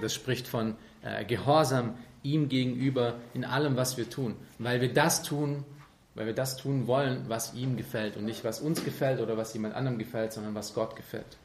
Das 0.01 0.15
spricht 0.15 0.47
von 0.47 0.77
äh, 1.03 1.25
Gehorsam 1.25 1.95
ihm 2.23 2.49
gegenüber 2.49 3.15
in 3.35 3.45
allem, 3.45 3.77
was 3.77 3.97
wir 3.97 4.09
tun, 4.09 4.37
weil 4.59 4.81
wir 4.81 4.93
das 4.93 5.23
tun, 5.23 5.65
weil 6.14 6.27
wir 6.27 6.35
das 6.35 6.57
tun 6.57 6.87
wollen, 6.87 7.25
was 7.29 7.55
ihm 7.55 7.77
gefällt 7.77 8.16
und 8.16 8.25
nicht 8.25 8.44
was 8.44 8.61
uns 8.61 8.85
gefällt 8.85 9.20
oder 9.20 9.37
was 9.37 9.55
jemand 9.55 9.75
anderem 9.75 9.99
gefällt, 9.99 10.33
sondern 10.33 10.55
was 10.55 10.75
Gott 10.75 10.96
gefällt. 10.96 11.37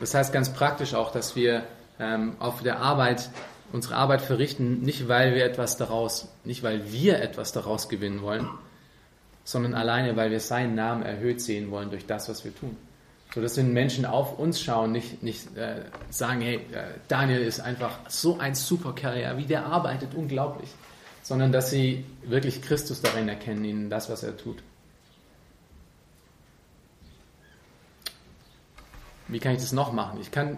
Das 0.00 0.14
heißt 0.14 0.32
ganz 0.32 0.52
praktisch 0.52 0.94
auch, 0.94 1.12
dass 1.12 1.36
wir 1.36 1.64
ähm, 1.98 2.36
auf 2.38 2.62
der 2.62 2.80
Arbeit 2.80 3.30
unsere 3.72 3.96
Arbeit 3.96 4.22
verrichten, 4.22 4.82
nicht 4.82 5.08
weil 5.08 5.34
wir 5.34 5.44
etwas 5.44 5.76
daraus, 5.76 6.28
nicht 6.44 6.62
weil 6.62 6.92
wir 6.92 7.20
etwas 7.20 7.52
daraus 7.52 7.88
gewinnen 7.88 8.22
wollen, 8.22 8.48
sondern 9.44 9.74
alleine, 9.74 10.16
weil 10.16 10.30
wir 10.30 10.40
seinen 10.40 10.74
Namen 10.74 11.02
erhöht 11.02 11.40
sehen 11.40 11.70
wollen 11.70 11.90
durch 11.90 12.06
das, 12.06 12.28
was 12.28 12.44
wir 12.44 12.54
tun. 12.54 12.76
So 13.34 13.42
dass 13.42 13.56
wenn 13.56 13.72
Menschen 13.72 14.06
auf 14.06 14.38
uns 14.38 14.60
schauen, 14.60 14.92
nicht, 14.92 15.22
nicht 15.22 15.56
äh, 15.56 15.82
sagen, 16.10 16.40
hey, 16.40 16.56
äh, 16.72 16.84
Daniel 17.08 17.40
ist 17.40 17.60
einfach 17.60 17.98
so 18.08 18.38
ein 18.38 18.54
super 18.54 18.94
Kerl, 18.94 19.36
wie 19.36 19.44
der 19.44 19.66
arbeitet, 19.66 20.14
unglaublich, 20.14 20.70
sondern 21.26 21.50
dass 21.50 21.70
sie 21.70 22.04
wirklich 22.22 22.62
Christus 22.62 23.02
darin 23.02 23.28
erkennen, 23.28 23.64
in 23.64 23.90
das, 23.90 24.08
was 24.08 24.22
er 24.22 24.36
tut. 24.36 24.62
Wie 29.26 29.40
kann 29.40 29.50
ich 29.50 29.58
das 29.58 29.72
noch 29.72 29.92
machen? 29.92 30.20
Ich 30.20 30.30
kann, 30.30 30.56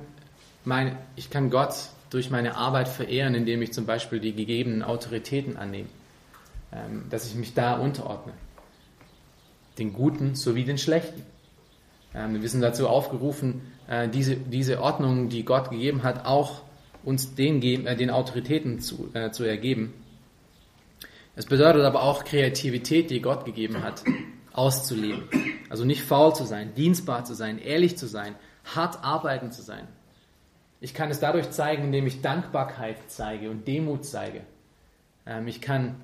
mein, 0.67 0.99
ich 1.17 1.31
kann 1.31 1.49
Gott 1.49 1.75
durch 2.11 2.29
meine 2.29 2.57
Arbeit 2.57 2.87
verehren, 2.87 3.35
indem 3.35 3.63
ich 3.63 3.73
zum 3.73 3.87
Beispiel 3.87 4.21
die 4.21 4.35
gegebenen 4.35 4.83
Autoritäten 4.83 5.57
annehme, 5.57 5.89
ähm, 6.71 7.07
dass 7.09 7.27
ich 7.27 7.35
mich 7.35 7.55
da 7.55 7.79
unterordne. 7.79 8.35
Den 9.79 9.95
Guten 9.95 10.35
sowie 10.35 10.65
den 10.65 10.77
Schlechten. 10.77 11.23
Ähm, 12.15 12.43
wir 12.43 12.49
sind 12.51 12.61
dazu 12.61 12.89
aufgerufen, 12.89 13.73
äh, 13.89 14.07
diese, 14.07 14.37
diese 14.37 14.83
Ordnung, 14.83 15.31
die 15.31 15.47
Gott 15.47 15.71
gegeben 15.71 16.03
hat, 16.03 16.27
auch 16.27 16.61
uns 17.05 17.35
den, 17.35 17.63
äh, 17.63 17.97
den 17.97 18.11
Autoritäten 18.11 18.81
zu, 18.81 19.09
äh, 19.15 19.31
zu 19.31 19.45
ergeben. 19.45 19.95
Es 21.39 21.47
bedeutet 21.47 21.85
aber 21.85 22.03
auch 22.03 22.25
Kreativität, 22.25 23.11
die 23.11 23.23
Gott 23.23 23.45
gegeben 23.45 23.85
hat, 23.85 24.03
auszuleben. 24.53 25.29
Also 25.71 25.85
nicht 25.85 26.03
faul 26.03 26.35
zu 26.35 26.43
sein, 26.43 26.75
dienstbar 26.75 27.25
zu 27.25 27.35
sein, 27.35 27.61
ehrlich 27.61 27.97
zu 27.97 28.09
sein, 28.09 28.35
hart 28.75 29.05
arbeiten 29.05 29.53
zu 29.53 29.63
sein. 29.63 29.87
Ich 30.81 30.95
kann 30.95 31.13
es 31.13 31.21
dadurch 31.21 31.51
zeigen, 31.51 31.85
indem 31.85 32.09
ich 32.09 32.23
Dankbarkeit 32.23 32.97
zeige 33.07 33.51
und 33.51 33.69
Demut 33.69 34.05
zeige. 34.05 34.41
Ähm, 35.27 35.47
ich, 35.47 35.61
kann, 35.61 35.95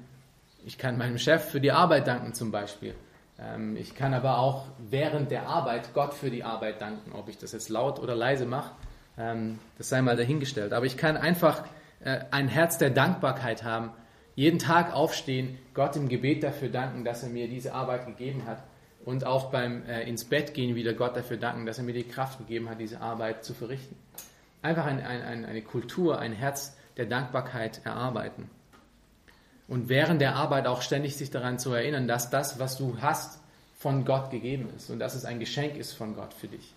ich 0.64 0.78
kann 0.78 0.98
meinem 0.98 1.18
Chef 1.18 1.50
für 1.50 1.60
die 1.60 1.72
Arbeit 1.72 2.06
danken 2.06 2.32
zum 2.32 2.52
Beispiel. 2.52 2.94
Ähm, 3.40 3.76
ich 3.76 3.96
kann 3.96 4.14
aber 4.14 4.38
auch 4.38 4.66
während 4.88 5.32
der 5.32 5.48
Arbeit 5.48 5.94
Gott 5.94 6.14
für 6.14 6.30
die 6.30 6.44
Arbeit 6.44 6.80
danken. 6.80 7.10
Ob 7.10 7.28
ich 7.28 7.38
das 7.38 7.50
jetzt 7.50 7.70
laut 7.70 7.98
oder 7.98 8.14
leise 8.14 8.46
mache, 8.46 8.70
ähm, 9.18 9.58
das 9.78 9.88
sei 9.88 10.00
mal 10.00 10.14
dahingestellt. 10.14 10.72
Aber 10.72 10.86
ich 10.86 10.96
kann 10.96 11.16
einfach 11.16 11.64
äh, 12.04 12.20
ein 12.30 12.46
Herz 12.46 12.78
der 12.78 12.90
Dankbarkeit 12.90 13.64
haben, 13.64 13.90
jeden 14.34 14.58
Tag 14.58 14.92
aufstehen, 14.92 15.58
Gott 15.74 15.96
im 15.96 16.08
Gebet 16.08 16.42
dafür 16.42 16.68
danken, 16.68 17.04
dass 17.04 17.22
er 17.22 17.28
mir 17.28 17.48
diese 17.48 17.72
Arbeit 17.72 18.06
gegeben 18.06 18.46
hat 18.46 18.62
und 19.04 19.24
auch 19.24 19.50
beim 19.50 19.84
äh, 19.86 20.08
ins 20.08 20.24
Bett 20.24 20.54
gehen 20.54 20.74
wieder 20.74 20.94
Gott 20.94 21.16
dafür 21.16 21.36
danken, 21.36 21.66
dass 21.66 21.78
er 21.78 21.84
mir 21.84 21.94
die 21.94 22.04
Kraft 22.04 22.38
gegeben 22.38 22.68
hat, 22.68 22.80
diese 22.80 23.00
Arbeit 23.00 23.44
zu 23.44 23.54
verrichten. 23.54 23.96
Einfach 24.62 24.86
ein, 24.86 25.00
ein, 25.00 25.44
eine 25.44 25.62
Kultur, 25.62 26.18
ein 26.18 26.32
Herz 26.32 26.76
der 26.96 27.06
Dankbarkeit 27.06 27.82
erarbeiten. 27.84 28.50
Und 29.68 29.88
während 29.88 30.20
der 30.20 30.36
Arbeit 30.36 30.66
auch 30.66 30.82
ständig 30.82 31.16
sich 31.16 31.30
daran 31.30 31.58
zu 31.58 31.72
erinnern, 31.72 32.08
dass 32.08 32.30
das, 32.30 32.58
was 32.58 32.76
du 32.76 32.98
hast, 33.00 33.40
von 33.78 34.04
Gott 34.04 34.30
gegeben 34.30 34.68
ist 34.76 34.90
und 34.90 34.98
dass 34.98 35.14
es 35.14 35.24
ein 35.24 35.40
Geschenk 35.40 35.76
ist 35.76 35.92
von 35.92 36.14
Gott 36.14 36.32
für 36.32 36.48
dich. 36.48 36.72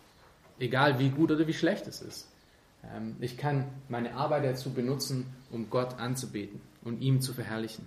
Egal 0.60 1.00
wie 1.00 1.10
gut 1.10 1.32
oder 1.32 1.48
wie 1.48 1.54
schlecht 1.54 1.88
es 1.88 2.02
ist. 2.02 2.28
Ähm, 2.84 3.16
ich 3.20 3.38
kann 3.38 3.66
meine 3.88 4.16
Arbeit 4.16 4.44
dazu 4.44 4.74
benutzen, 4.74 5.34
um 5.52 5.70
Gott 5.70 6.00
anzubeten 6.00 6.60
und 6.88 7.02
ihm 7.02 7.22
zu 7.22 7.34
verherrlichen. 7.34 7.86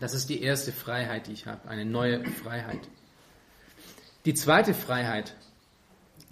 Das 0.00 0.14
ist 0.14 0.30
die 0.30 0.42
erste 0.42 0.72
Freiheit, 0.72 1.26
die 1.26 1.32
ich 1.32 1.46
habe, 1.46 1.68
eine 1.68 1.84
neue 1.84 2.24
Freiheit. 2.24 2.80
Die 4.24 4.34
zweite 4.34 4.72
Freiheit, 4.72 5.34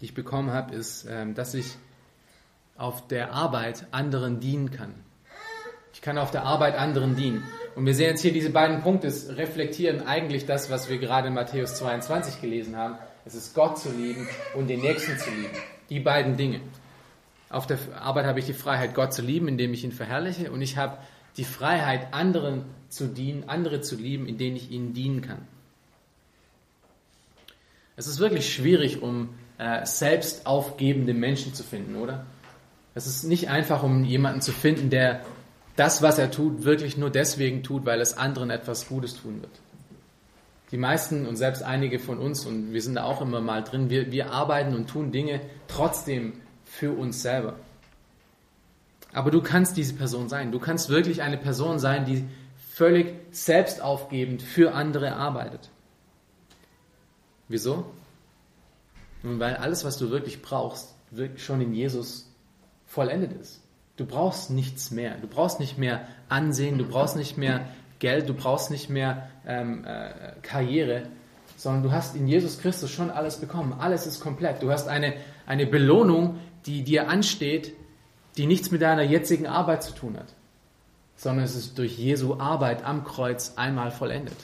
die 0.01 0.07
ich 0.07 0.15
bekommen 0.15 0.51
habe, 0.51 0.75
ist, 0.75 1.07
ähm, 1.09 1.35
dass 1.35 1.53
ich 1.55 1.67
auf 2.77 3.07
der 3.09 3.33
Arbeit 3.33 3.87
anderen 3.91 4.41
dienen 4.41 4.71
kann. 4.71 4.95
Ich 5.93 6.01
kann 6.01 6.17
auf 6.17 6.31
der 6.31 6.45
Arbeit 6.45 6.77
anderen 6.77 7.17
dienen. 7.17 7.43
Und 7.75 7.85
wir 7.85 7.95
sehen 7.95 8.11
jetzt 8.11 8.23
hier 8.23 8.33
diese 8.33 8.51
beiden 8.51 8.83
Punkte, 8.83 9.13
reflektieren 9.37 10.07
eigentlich 10.07 10.47
das, 10.47 10.71
was 10.71 10.89
wir 10.89 10.99
gerade 10.99 11.29
in 11.29 11.35
Matthäus 11.35 11.75
22 11.77 12.41
gelesen 12.41 12.77
haben. 12.77 12.97
Es 13.25 13.35
ist 13.35 13.55
Gott 13.55 13.79
zu 13.79 13.91
lieben 13.91 14.27
und 14.55 14.69
den 14.69 14.81
Nächsten 14.81 15.19
zu 15.19 15.31
lieben. 15.31 15.55
Die 15.91 16.01
beiden 16.01 16.37
Dinge. 16.37 16.61
Auf 17.51 17.67
der 17.67 17.79
Arbeit 18.01 18.27
habe 18.27 18.39
ich 18.39 18.47
die 18.47 18.55
Freiheit, 18.55 18.95
Gott 18.95 19.13
zu 19.13 19.23
lieben, 19.23 19.49
indem 19.49 19.73
ich 19.75 19.85
ihn 19.85 19.93
verherrliche. 19.93 20.51
Und 20.51 20.63
ich 20.63 20.77
habe 20.77 20.99
die 21.39 21.45
Freiheit, 21.45 22.13
anderen 22.13 22.65
zu 22.89 23.07
dienen, 23.07 23.49
andere 23.49 23.81
zu 23.81 23.97
lieben, 23.97 24.27
indem 24.27 24.57
ich 24.57 24.71
ihnen 24.71 24.93
dienen 24.93 25.23
kann. 25.23 25.47
Es 27.97 28.07
ist 28.07 28.19
wirklich 28.19 28.53
schwierig, 28.53 29.03
um 29.03 29.31
äh, 29.59 29.85
selbst 29.85 30.47
aufgebende 30.47 31.15
Menschen 31.15 31.55
zu 31.55 31.63
finden, 31.63 31.97
oder? 31.97 32.27
Es 32.95 33.07
ist 33.07 33.25
nicht 33.25 33.49
einfach, 33.49 33.83
um 33.83 34.05
jemanden 34.05 34.41
zu 34.41 34.53
finden, 34.53 34.91
der 34.91 35.23
das, 35.77 36.03
was 36.03 36.19
er 36.19 36.31
tut, 36.31 36.65
wirklich 36.65 36.97
nur 36.97 37.11
deswegen 37.11 37.63
tut, 37.63 37.87
weil 37.87 38.01
es 38.01 38.17
anderen 38.17 38.51
etwas 38.51 38.89
Gutes 38.89 39.15
tun 39.15 39.41
wird. 39.41 39.53
Die 40.73 40.77
meisten 40.77 41.27
und 41.27 41.37
selbst 41.37 41.63
einige 41.63 41.99
von 41.99 42.19
uns, 42.19 42.45
und 42.45 42.73
wir 42.73 42.83
sind 42.83 42.97
da 42.97 43.05
auch 43.05 43.21
immer 43.21 43.41
mal 43.41 43.63
drin, 43.63 43.89
wir, 43.89 44.11
wir 44.11 44.33
arbeiten 44.33 44.75
und 44.75 44.89
tun 44.89 45.13
Dinge 45.13 45.41
trotzdem 45.67 46.35
für 46.65 46.93
uns 46.93 47.23
selber. 47.23 47.55
Aber 49.13 49.31
du 49.31 49.41
kannst 49.41 49.77
diese 49.77 49.95
Person 49.95 50.29
sein. 50.29 50.53
Du 50.53 50.59
kannst 50.59 50.89
wirklich 50.89 51.23
eine 51.23 51.39
Person 51.39 51.79
sein, 51.79 52.05
die 52.05 52.25
völlig 52.75 53.15
selbstaufgebend 53.31 54.43
für 54.43 54.75
andere 54.75 55.15
arbeitet. 55.15 55.71
Wieso? 57.49 57.87
Nun, 59.23 59.41
weil 59.41 59.57
alles, 59.57 59.85
was 59.85 59.99
du 59.99 60.11
wirklich 60.11 60.43
brauchst, 60.43 60.95
wirklich 61.11 61.45
schon 61.45 61.61
in 61.61 61.75
Jesus 61.75 62.31
vollendet 62.87 63.33
ist. 63.33 63.63
Du 63.97 64.07
brauchst 64.07 64.51
nichts 64.51 64.91
mehr. 64.91 65.17
Du 65.17 65.27
brauchst 65.27 65.59
nicht 65.59 65.79
mehr 65.79 66.07
Ansehen, 66.29 66.79
du 66.79 66.87
brauchst 66.87 67.17
nicht 67.17 67.37
mehr 67.37 67.67
Geld, 67.99 68.29
du 68.29 68.35
brauchst 68.35 68.71
nicht 68.71 68.89
mehr 68.89 69.29
ähm, 69.47 69.85
äh, 69.85 70.11
Karriere. 70.43 71.09
sondern 71.57 71.83
du 71.83 71.91
hast 71.91 72.15
in 72.15 72.29
Jesus 72.29 72.61
Christus 72.61 72.91
schon 72.91 73.11
alles 73.11 73.39
bekommen. 73.39 73.75
Alles 73.81 74.07
ist 74.07 74.21
komplett. 74.21 74.63
Du 74.63 74.71
hast 74.71 74.87
eine, 74.87 75.15
eine 75.47 75.67
Belohnung, 75.67 76.39
die 76.67 76.85
dir 76.85 77.09
ansteht, 77.09 77.75
die 78.39 78.47
nichts 78.47 78.71
mit 78.71 78.81
deiner 78.81 79.03
jetzigen 79.03 79.47
Arbeit 79.47 79.83
zu 79.83 79.93
tun 79.93 80.17
hat, 80.17 80.33
sondern 81.17 81.45
es 81.45 81.57
ist 81.57 81.77
durch 81.77 81.99
Jesu 81.99 82.39
Arbeit 82.39 82.85
am 82.85 83.05
Kreuz 83.05 83.55
einmal 83.57 83.91
vollendet. 83.91 84.37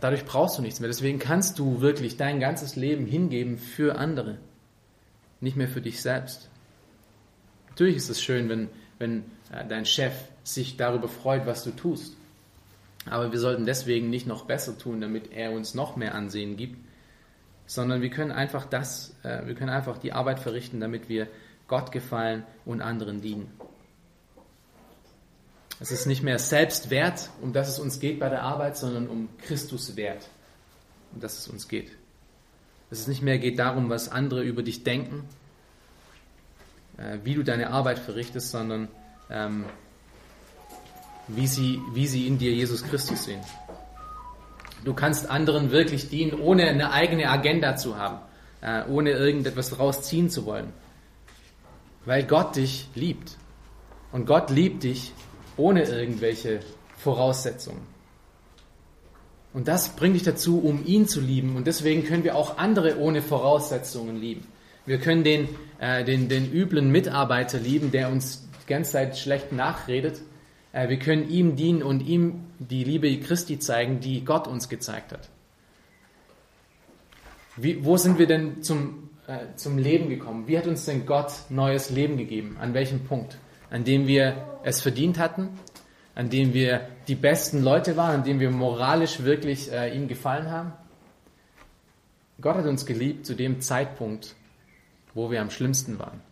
Dadurch 0.00 0.24
brauchst 0.24 0.58
du 0.58 0.62
nichts 0.62 0.80
mehr. 0.80 0.88
Deswegen 0.88 1.18
kannst 1.18 1.58
du 1.58 1.80
wirklich 1.80 2.16
dein 2.16 2.40
ganzes 2.40 2.76
Leben 2.76 3.06
hingeben 3.06 3.56
für 3.56 3.96
andere, 3.96 4.38
nicht 5.40 5.56
mehr 5.56 5.68
für 5.68 5.80
dich 5.80 6.02
selbst. 6.02 6.50
Natürlich 7.70 7.96
ist 7.96 8.10
es 8.10 8.20
schön, 8.20 8.48
wenn, 8.48 8.68
wenn 8.98 9.18
äh, 9.52 9.64
dein 9.68 9.86
Chef 9.86 10.12
sich 10.42 10.76
darüber 10.76 11.08
freut, 11.08 11.46
was 11.46 11.62
du 11.62 11.70
tust. 11.70 12.16
Aber 13.06 13.30
wir 13.30 13.38
sollten 13.38 13.64
deswegen 13.64 14.10
nicht 14.10 14.26
noch 14.26 14.44
besser 14.44 14.76
tun, 14.76 15.00
damit 15.00 15.30
er 15.32 15.52
uns 15.52 15.74
noch 15.74 15.94
mehr 15.94 16.14
Ansehen 16.14 16.56
gibt, 16.56 16.78
sondern 17.66 18.02
wir 18.02 18.10
können 18.10 18.32
einfach 18.32 18.66
das, 18.66 19.14
äh, 19.22 19.46
wir 19.46 19.54
können 19.54 19.70
einfach 19.70 19.98
die 19.98 20.12
Arbeit 20.12 20.40
verrichten, 20.40 20.80
damit 20.80 21.08
wir 21.08 21.28
Gott 21.68 21.92
gefallen 21.92 22.44
und 22.64 22.80
anderen 22.80 23.20
dienen. 23.20 23.52
Es 25.80 25.92
ist 25.92 26.06
nicht 26.06 26.22
mehr 26.22 26.38
Selbstwert, 26.38 27.30
um 27.40 27.52
das 27.52 27.68
es 27.68 27.78
uns 27.78 28.00
geht 28.00 28.18
bei 28.18 28.28
der 28.28 28.42
Arbeit, 28.42 28.76
sondern 28.76 29.06
um 29.06 29.28
Christus 29.38 29.94
Wert, 29.94 30.28
um 31.14 31.20
das 31.20 31.38
es 31.38 31.48
uns 31.48 31.68
geht. 31.68 31.92
Es 32.90 33.00
ist 33.00 33.08
nicht 33.08 33.22
mehr 33.22 33.38
geht 33.38 33.58
darum, 33.58 33.90
was 33.90 34.10
andere 34.10 34.42
über 34.42 34.62
dich 34.62 34.82
denken, 34.82 35.28
äh, 36.96 37.18
wie 37.22 37.34
du 37.34 37.44
deine 37.44 37.70
Arbeit 37.70 37.98
verrichtest, 37.98 38.50
sondern 38.50 38.88
ähm, 39.30 39.66
wie, 41.28 41.46
sie, 41.46 41.80
wie 41.92 42.06
sie 42.06 42.26
in 42.26 42.38
dir 42.38 42.52
Jesus 42.52 42.82
Christus 42.82 43.24
sehen. 43.24 43.42
Du 44.84 44.94
kannst 44.94 45.28
anderen 45.28 45.70
wirklich 45.70 46.08
dienen, 46.08 46.40
ohne 46.40 46.66
eine 46.66 46.92
eigene 46.92 47.28
Agenda 47.28 47.76
zu 47.76 47.96
haben, 47.96 48.18
äh, 48.62 48.84
ohne 48.88 49.10
irgendetwas 49.10 49.70
daraus 49.70 50.02
ziehen 50.02 50.30
zu 50.30 50.46
wollen. 50.46 50.72
Weil 52.08 52.24
Gott 52.24 52.56
dich 52.56 52.88
liebt. 52.94 53.36
Und 54.12 54.24
Gott 54.24 54.48
liebt 54.48 54.82
dich 54.82 55.12
ohne 55.58 55.82
irgendwelche 55.82 56.60
Voraussetzungen. 56.96 57.82
Und 59.52 59.68
das 59.68 59.90
bringt 59.90 60.14
dich 60.14 60.22
dazu, 60.22 60.58
um 60.58 60.86
ihn 60.86 61.06
zu 61.06 61.20
lieben. 61.20 61.54
Und 61.54 61.66
deswegen 61.66 62.04
können 62.04 62.24
wir 62.24 62.34
auch 62.34 62.56
andere 62.56 62.98
ohne 62.98 63.20
Voraussetzungen 63.20 64.18
lieben. 64.18 64.46
Wir 64.86 64.96
können 64.96 65.22
den, 65.22 65.50
äh, 65.80 66.02
den, 66.02 66.30
den 66.30 66.50
üblen 66.50 66.90
Mitarbeiter 66.90 67.58
lieben, 67.58 67.90
der 67.90 68.10
uns 68.10 68.48
die 68.62 68.68
ganze 68.72 68.92
Zeit 68.92 69.18
schlecht 69.18 69.52
nachredet. 69.52 70.22
Äh, 70.72 70.88
wir 70.88 70.98
können 70.98 71.28
ihm 71.28 71.56
dienen 71.56 71.82
und 71.82 72.00
ihm 72.00 72.44
die 72.58 72.84
Liebe 72.84 73.20
Christi 73.20 73.58
zeigen, 73.58 74.00
die 74.00 74.24
Gott 74.24 74.48
uns 74.48 74.70
gezeigt 74.70 75.12
hat. 75.12 75.28
Wie, 77.56 77.84
wo 77.84 77.98
sind 77.98 78.18
wir 78.18 78.26
denn 78.26 78.62
zum, 78.62 79.07
äh, 79.28 79.54
zum 79.56 79.76
Leben 79.76 80.08
gekommen? 80.08 80.48
Wie 80.48 80.56
hat 80.56 80.66
uns 80.66 80.86
denn 80.86 81.04
Gott 81.04 81.32
neues 81.50 81.90
Leben 81.90 82.16
gegeben? 82.16 82.56
An 82.58 82.72
welchem 82.72 83.04
Punkt? 83.04 83.38
An 83.68 83.84
dem 83.84 84.06
wir 84.06 84.58
es 84.64 84.80
verdient 84.80 85.18
hatten? 85.18 85.50
An 86.14 86.30
dem 86.30 86.54
wir 86.54 86.88
die 87.06 87.14
besten 87.14 87.62
Leute 87.62 87.98
waren? 87.98 88.14
An 88.20 88.24
dem 88.24 88.40
wir 88.40 88.50
moralisch 88.50 89.22
wirklich 89.22 89.70
äh, 89.70 89.94
ihm 89.94 90.08
gefallen 90.08 90.50
haben? 90.50 90.72
Gott 92.40 92.56
hat 92.56 92.64
uns 92.64 92.86
geliebt 92.86 93.26
zu 93.26 93.34
dem 93.34 93.60
Zeitpunkt, 93.60 94.34
wo 95.12 95.30
wir 95.30 95.42
am 95.42 95.50
schlimmsten 95.50 95.98
waren. 95.98 96.22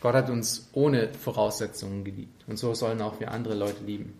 Gott 0.00 0.14
hat 0.14 0.30
uns 0.30 0.70
ohne 0.72 1.12
Voraussetzungen 1.12 2.02
geliebt. 2.02 2.44
Und 2.46 2.58
so 2.58 2.72
sollen 2.72 3.02
auch 3.02 3.20
wir 3.20 3.30
andere 3.30 3.54
Leute 3.54 3.84
lieben. 3.84 4.14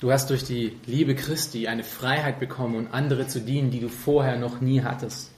Du 0.00 0.12
hast 0.12 0.30
durch 0.30 0.44
die 0.44 0.76
Liebe 0.86 1.16
Christi 1.16 1.66
eine 1.66 1.82
Freiheit 1.82 2.38
bekommen, 2.38 2.76
um 2.76 2.88
andere 2.92 3.26
zu 3.26 3.40
dienen, 3.40 3.72
die 3.72 3.80
du 3.80 3.88
vorher 3.88 4.36
noch 4.36 4.60
nie 4.60 4.82
hattest. 4.82 5.32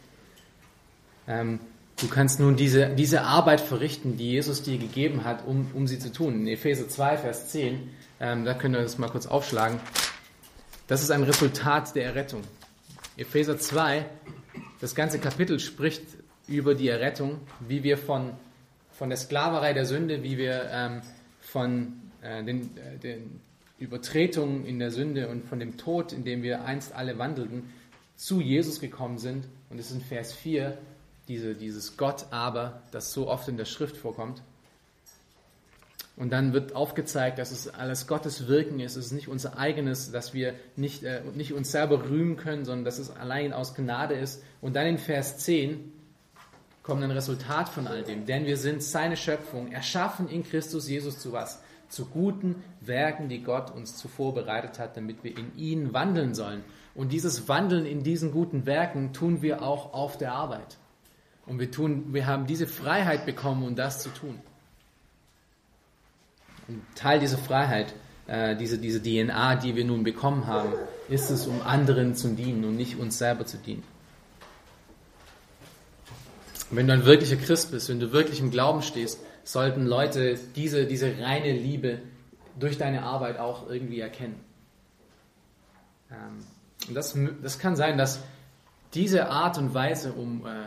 Ähm, 1.26 1.60
du 1.98 2.08
kannst 2.08 2.40
nun 2.40 2.56
diese, 2.56 2.90
diese 2.90 3.22
Arbeit 3.22 3.62
verrichten, 3.62 4.18
die 4.18 4.32
Jesus 4.32 4.62
dir 4.62 4.76
gegeben 4.76 5.24
hat, 5.24 5.46
um, 5.46 5.70
um 5.72 5.86
sie 5.86 5.98
zu 5.98 6.12
tun. 6.12 6.40
In 6.40 6.46
Epheser 6.46 6.88
2, 6.88 7.16
Vers 7.16 7.48
10, 7.48 7.88
ähm, 8.20 8.44
da 8.44 8.52
können 8.52 8.74
wir 8.74 8.82
das 8.82 8.98
mal 8.98 9.08
kurz 9.08 9.26
aufschlagen. 9.26 9.80
Das 10.88 11.02
ist 11.02 11.10
ein 11.10 11.22
Resultat 11.22 11.94
der 11.94 12.04
Errettung. 12.04 12.42
Epheser 13.16 13.58
2, 13.58 14.04
das 14.82 14.94
ganze 14.94 15.18
Kapitel 15.20 15.58
spricht 15.58 16.02
über 16.46 16.74
die 16.74 16.88
Errettung, 16.88 17.40
wie 17.66 17.82
wir 17.82 17.96
von, 17.96 18.32
von 18.92 19.08
der 19.08 19.16
Sklaverei 19.16 19.72
der 19.72 19.86
Sünde, 19.86 20.22
wie 20.22 20.36
wir 20.36 20.68
ähm, 20.70 21.00
von 21.40 21.94
äh, 22.20 22.44
den, 22.44 22.76
äh, 22.76 22.98
den 22.98 23.40
Übertretungen 23.80 24.66
in 24.66 24.78
der 24.78 24.90
Sünde 24.90 25.28
und 25.28 25.44
von 25.44 25.58
dem 25.58 25.76
Tod, 25.76 26.12
in 26.12 26.22
dem 26.22 26.42
wir 26.42 26.64
einst 26.64 26.94
alle 26.94 27.18
wandelten, 27.18 27.72
zu 28.14 28.40
Jesus 28.40 28.78
gekommen 28.80 29.18
sind. 29.18 29.46
Und 29.70 29.80
es 29.80 29.86
ist 29.86 29.96
in 29.96 30.02
Vers 30.02 30.32
4 30.32 30.78
diese, 31.26 31.54
dieses 31.54 31.96
Gott 31.96 32.26
aber, 32.30 32.82
das 32.92 33.12
so 33.12 33.28
oft 33.28 33.48
in 33.48 33.56
der 33.56 33.64
Schrift 33.64 33.96
vorkommt. 33.96 34.42
Und 36.16 36.30
dann 36.30 36.52
wird 36.52 36.74
aufgezeigt, 36.74 37.38
dass 37.38 37.50
es 37.50 37.68
alles 37.68 38.06
Gottes 38.06 38.46
Wirken 38.46 38.78
ist. 38.78 38.96
Es 38.96 39.06
ist 39.06 39.12
nicht 39.12 39.28
unser 39.28 39.58
eigenes, 39.58 40.12
dass 40.12 40.34
wir 40.34 40.54
nicht, 40.76 41.02
äh, 41.02 41.22
nicht 41.34 41.54
uns 41.54 41.70
selber 41.70 42.10
rühmen 42.10 42.36
können, 42.36 42.66
sondern 42.66 42.84
dass 42.84 42.98
es 42.98 43.10
allein 43.10 43.54
aus 43.54 43.74
Gnade 43.74 44.14
ist. 44.14 44.42
Und 44.60 44.76
dann 44.76 44.86
in 44.86 44.98
Vers 44.98 45.38
10 45.38 45.92
kommt 46.82 47.02
ein 47.02 47.10
Resultat 47.10 47.70
von 47.70 47.86
all 47.86 48.02
dem. 48.02 48.26
Denn 48.26 48.44
wir 48.44 48.58
sind 48.58 48.82
seine 48.82 49.16
Schöpfung, 49.16 49.72
erschaffen 49.72 50.28
in 50.28 50.44
Christus 50.44 50.88
Jesus 50.88 51.18
zu 51.18 51.32
was? 51.32 51.62
Zu 51.90 52.07
guten 52.07 52.62
Werken, 52.81 53.29
die 53.29 53.42
Gott 53.42 53.70
uns 53.70 53.96
zuvor 53.96 54.33
bereitet 54.33 54.79
hat, 54.79 54.96
damit 54.96 55.22
wir 55.22 55.37
in 55.37 55.55
ihnen 55.57 55.92
wandeln 55.92 56.35
sollen. 56.35 56.64
Und 56.94 57.12
dieses 57.12 57.48
Wandeln 57.48 57.85
in 57.85 58.03
diesen 58.03 58.33
guten 58.33 58.64
Werken 58.64 59.12
tun 59.12 59.42
wir 59.42 59.62
auch 59.62 59.92
auf 59.92 60.16
der 60.16 60.33
Arbeit. 60.33 60.79
Und 61.46 61.59
wir, 61.59 61.70
tun, 61.70 62.14
wir 62.14 62.26
haben 62.26 62.46
diese 62.46 62.66
Freiheit 62.66 63.26
bekommen, 63.26 63.64
um 63.64 63.74
das 63.74 64.03
zu 64.03 64.09
tun. 64.11 64.38
Und 66.68 66.83
Teil 66.94 67.18
dieser 67.18 67.38
Freiheit, 67.38 67.92
äh, 68.29 68.55
diese, 68.57 68.79
diese 68.79 69.03
DNA, 69.03 69.57
die 69.57 69.74
wir 69.74 69.85
nun 69.85 70.05
bekommen 70.05 70.46
haben, 70.46 70.72
ist 71.09 71.31
es, 71.31 71.48
um 71.48 71.61
anderen 71.62 72.14
zu 72.14 72.29
dienen 72.29 72.64
und 72.64 72.76
nicht 72.76 72.96
uns 72.98 73.18
selber 73.18 73.44
zu 73.44 73.57
dienen. 73.59 73.83
Wenn 76.70 76.87
du 76.87 76.92
ein 76.92 77.05
wirklicher 77.05 77.35
Christ 77.35 77.72
bist, 77.72 77.88
wenn 77.88 77.98
du 77.98 78.12
wirklich 78.12 78.38
im 78.38 78.53
Glauben 78.53 78.83
stehst, 78.83 79.18
sollten 79.44 79.87
Leute 79.87 80.38
diese, 80.57 80.87
diese 80.87 81.18
reine 81.18 81.53
Liebe 81.53 82.00
durch 82.59 82.79
deine 82.79 83.03
Arbeit 83.03 83.38
auch 83.38 83.68
irgendwie 83.68 84.00
erkennen. 84.00 84.40
Ähm, 86.11 86.44
und 86.88 86.94
das, 86.94 87.16
das 87.42 87.59
kann 87.59 87.76
sein, 87.76 87.98
dass 87.98 88.20
diese 88.94 89.29
Art 89.29 89.59
und 89.59 89.74
Weise, 89.74 90.12
um 90.12 90.46
äh, 90.46 90.66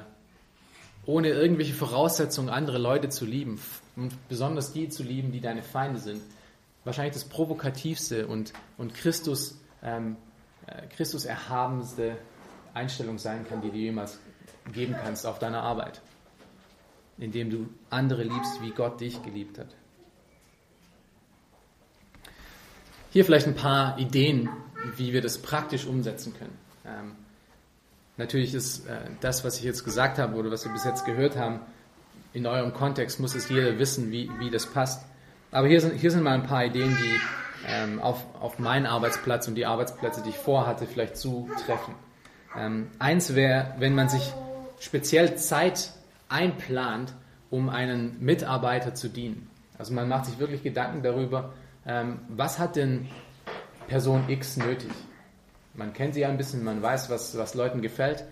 ohne 1.06 1.30
irgendwelche 1.30 1.74
Voraussetzungen 1.74 2.50
andere 2.50 2.78
Leute 2.78 3.10
zu 3.10 3.26
lieben 3.26 3.60
und 3.96 4.14
besonders 4.30 4.72
die 4.72 4.90
zu 4.90 5.04
lieben, 5.04 5.32
die 5.32 5.42
deine 5.42 5.64
Feinde 5.64 6.00
sind, 6.00 6.22
wahrscheinlich 6.84 7.14
das 7.14 7.26
provokativste 7.26 8.28
und, 8.28 8.54
und 8.78 8.94
Christus, 8.94 9.58
ähm, 9.84 10.16
äh, 10.68 10.88
Christus 10.88 11.26
erhabenste 11.26 12.18
Einstellung 12.74 13.18
sein 13.18 13.46
kann, 13.48 13.62
die 13.62 13.70
du 13.70 13.78
jemals 13.78 14.20
geben 14.72 14.96
kannst 15.02 15.26
auf 15.26 15.40
deiner 15.40 15.62
Arbeit, 15.62 16.02
indem 17.18 17.50
du 17.50 17.70
andere 17.90 18.24
liebst, 18.24 18.62
wie 18.62 18.72
Gott 18.72 19.00
dich 19.02 19.22
geliebt 19.24 19.60
hat. 19.60 19.68
Hier 23.12 23.24
vielleicht 23.26 23.48
ein 23.48 23.56
paar 23.56 24.00
Ideen, 24.00 24.50
wie 24.98 25.14
wir 25.14 25.22
das 25.22 25.38
praktisch 25.38 25.86
umsetzen 25.86 26.34
können. 26.38 26.58
Ähm, 26.86 27.12
natürlich 28.18 28.54
ist 28.54 28.88
äh, 28.88 29.02
das, 29.22 29.44
was 29.44 29.58
ich 29.58 29.64
jetzt 29.64 29.86
gesagt 29.86 30.18
habe 30.18 30.36
oder 30.36 30.50
was 30.50 30.66
wir 30.66 30.72
bis 30.72 30.84
jetzt 30.84 31.06
gehört 31.06 31.36
haben, 31.36 31.60
in 32.34 32.48
eurem 32.48 32.74
Kontext 32.74 33.20
muss 33.20 33.36
es 33.36 33.50
jeder 33.50 33.78
wissen, 33.78 34.12
wie, 34.12 34.30
wie 34.40 34.50
das 34.50 34.66
passt. 34.66 35.06
Aber 35.52 35.68
hier 35.68 35.80
sind, 35.80 35.94
hier 35.94 36.10
sind 36.10 36.24
mal 36.24 36.34
ein 36.34 36.48
paar 36.48 36.66
Ideen, 36.66 36.98
die 36.98 37.20
ähm, 37.68 38.00
auf, 38.00 38.26
auf 38.40 38.58
meinen 38.58 38.88
Arbeitsplatz 38.88 39.48
und 39.48 39.56
die 39.56 39.68
Arbeitsplätze, 39.68 40.24
die 40.24 40.30
ich 40.30 40.38
vorhatte, 40.38 40.88
vielleicht 40.88 41.16
zutreffen. 41.16 41.94
Ähm, 42.58 42.88
eins 43.00 43.36
wäre, 43.36 43.76
wenn 43.78 43.94
man 43.94 44.10
sich 44.10 44.34
speziell 44.80 45.36
Zeit 45.36 45.92
einplant, 46.34 47.14
um 47.50 47.70
einen 47.70 48.18
Mitarbeiter 48.20 48.96
zu 48.96 49.08
dienen. 49.08 49.48
Also 49.78 49.94
man 49.94 50.10
macht 50.10 50.26
sich 50.26 50.40
wirklich 50.40 50.64
Gedanken 50.64 51.04
darüber, 51.04 51.54
ähm, 51.86 52.20
was 52.30 52.60
hat 52.60 52.76
denn 52.76 53.08
Person 53.88 54.28
X 54.28 54.58
nötig. 54.58 54.92
Man 55.76 55.94
kennt 55.94 56.16
sie 56.16 56.22
ja 56.22 56.30
ein 56.30 56.38
bisschen, 56.38 56.64
man 56.64 56.82
weiß, 56.82 57.10
was, 57.10 57.38
was 57.38 57.54
Leuten 57.54 57.82
gefällt 57.82 58.24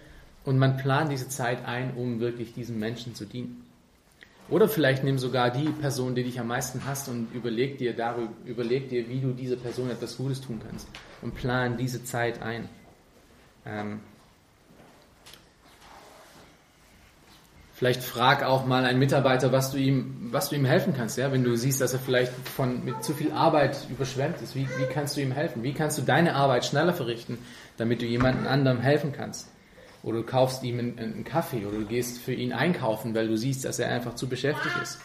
und 0.44 0.58
man 0.58 0.78
plant 0.78 1.12
diese 1.12 1.30
Zeit 1.30 1.66
ein, 1.66 1.94
um 1.96 2.20
wirklich 2.20 2.54
diesen 2.54 2.80
Menschen 2.80 3.16
zu 3.16 3.26
dienen. 3.26 3.66
Oder 4.50 4.68
vielleicht 4.68 5.04
nimm 5.04 5.18
sogar 5.18 5.50
die 5.50 5.70
Person, 5.70 6.14
die 6.14 6.24
dich 6.24 6.40
am 6.40 6.48
meisten 6.48 6.86
hasst 6.86 7.08
und 7.08 7.34
überleg 7.34 7.78
dir 7.78 7.96
darüber, 7.96 8.34
überleg 8.46 8.90
dir, 8.90 9.08
wie 9.08 9.22
du 9.22 9.32
dieser 9.32 9.56
Person 9.56 9.90
etwas 9.90 10.18
Gutes 10.18 10.42
tun 10.42 10.60
kannst 10.68 10.88
und 11.22 11.36
plan 11.36 11.78
diese 11.78 12.04
Zeit 12.04 12.42
ein. 12.42 12.68
Ähm, 13.66 14.02
Vielleicht 17.82 18.04
frag 18.04 18.44
auch 18.44 18.68
mal 18.68 18.86
einen 18.86 19.00
Mitarbeiter, 19.00 19.52
was 19.52 19.72
du 19.72 19.80
ihm, 19.80 20.30
was 20.30 20.50
du 20.50 20.56
ihm 20.56 20.66
helfen 20.66 20.94
kannst. 20.96 21.18
Ja? 21.18 21.32
Wenn 21.32 21.44
du 21.44 21.56
siehst, 21.56 21.82
dass 21.82 21.94
er 21.94 22.00
vielleicht 22.00 22.32
von, 22.48 22.86
mit 22.86 23.04
zu 23.04 23.16
viel 23.16 23.32
Arbeit 23.32 23.76
überschwemmt 23.90 24.40
ist, 24.40 24.54
wie, 24.54 24.68
wie 24.78 24.86
kannst 24.86 25.18
du 25.18 25.22
ihm 25.22 25.32
helfen? 25.32 25.64
Wie 25.64 25.74
kannst 25.74 25.98
du 25.98 26.04
deine 26.04 26.36
Arbeit 26.36 26.64
schneller 26.64 26.94
verrichten, 26.94 27.40
damit 27.78 28.04
du 28.04 28.06
jemandem 28.06 28.46
anderem 28.46 28.82
helfen 28.82 29.14
kannst? 29.14 29.50
Oder 30.04 30.18
du 30.18 30.24
kaufst 30.24 30.62
ihm 30.62 30.78
einen, 30.78 31.00
einen 31.00 31.24
Kaffee 31.24 31.66
oder 31.66 31.80
du 31.80 31.86
gehst 31.88 32.20
für 32.20 32.34
ihn 32.34 32.54
einkaufen, 32.54 33.16
weil 33.16 33.28
du 33.28 33.36
siehst, 33.36 33.66
dass 33.66 33.80
er 33.80 33.90
einfach 33.90 34.14
zu 34.14 34.30
beschäftigt 34.30 34.76
ist. 34.84 35.00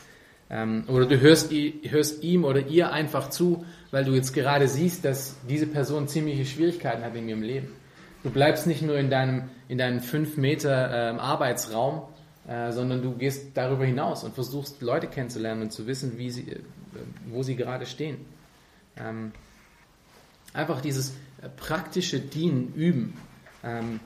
Ähm, 0.50 0.84
oder 0.88 1.06
du 1.06 1.18
hörst, 1.18 1.50
hörst 1.50 2.22
ihm 2.22 2.44
oder 2.44 2.66
ihr 2.66 2.92
einfach 2.92 3.30
zu, 3.30 3.64
weil 3.90 4.04
du 4.04 4.12
jetzt 4.12 4.34
gerade 4.34 4.68
siehst, 4.68 5.06
dass 5.06 5.36
diese 5.48 5.66
Person 5.66 6.08
ziemliche 6.08 6.44
Schwierigkeiten 6.44 7.02
hat 7.02 7.16
in 7.16 7.26
ihrem 7.26 7.40
Leben. 7.40 7.68
Du 8.22 8.28
bleibst 8.28 8.66
nicht 8.66 8.82
nur 8.82 8.98
in 8.98 9.08
deinem, 9.08 9.44
in 9.66 9.78
deinem 9.78 10.00
5 10.00 10.36
Meter 10.36 11.10
ähm, 11.10 11.20
Arbeitsraum, 11.20 12.02
äh, 12.48 12.70
sondern 12.72 13.02
du 13.02 13.12
gehst 13.12 13.56
darüber 13.56 13.84
hinaus 13.84 14.22
und 14.24 14.34
versuchst 14.34 14.80
Leute 14.80 15.08
kennenzulernen 15.08 15.62
und 15.62 15.72
zu 15.72 15.86
wissen, 15.86 16.16
wie 16.16 16.30
sie, 16.30 16.52
äh, 16.52 16.60
wo 17.28 17.42
sie 17.42 17.56
gerade 17.56 17.86
stehen. 17.86 18.18
Ähm, 18.96 19.32
einfach 20.52 20.80
dieses 20.80 21.10
äh, 21.42 21.48
praktische 21.56 22.20
Dienen 22.20 22.72
üben, 22.74 23.14
ähm, 23.64 24.00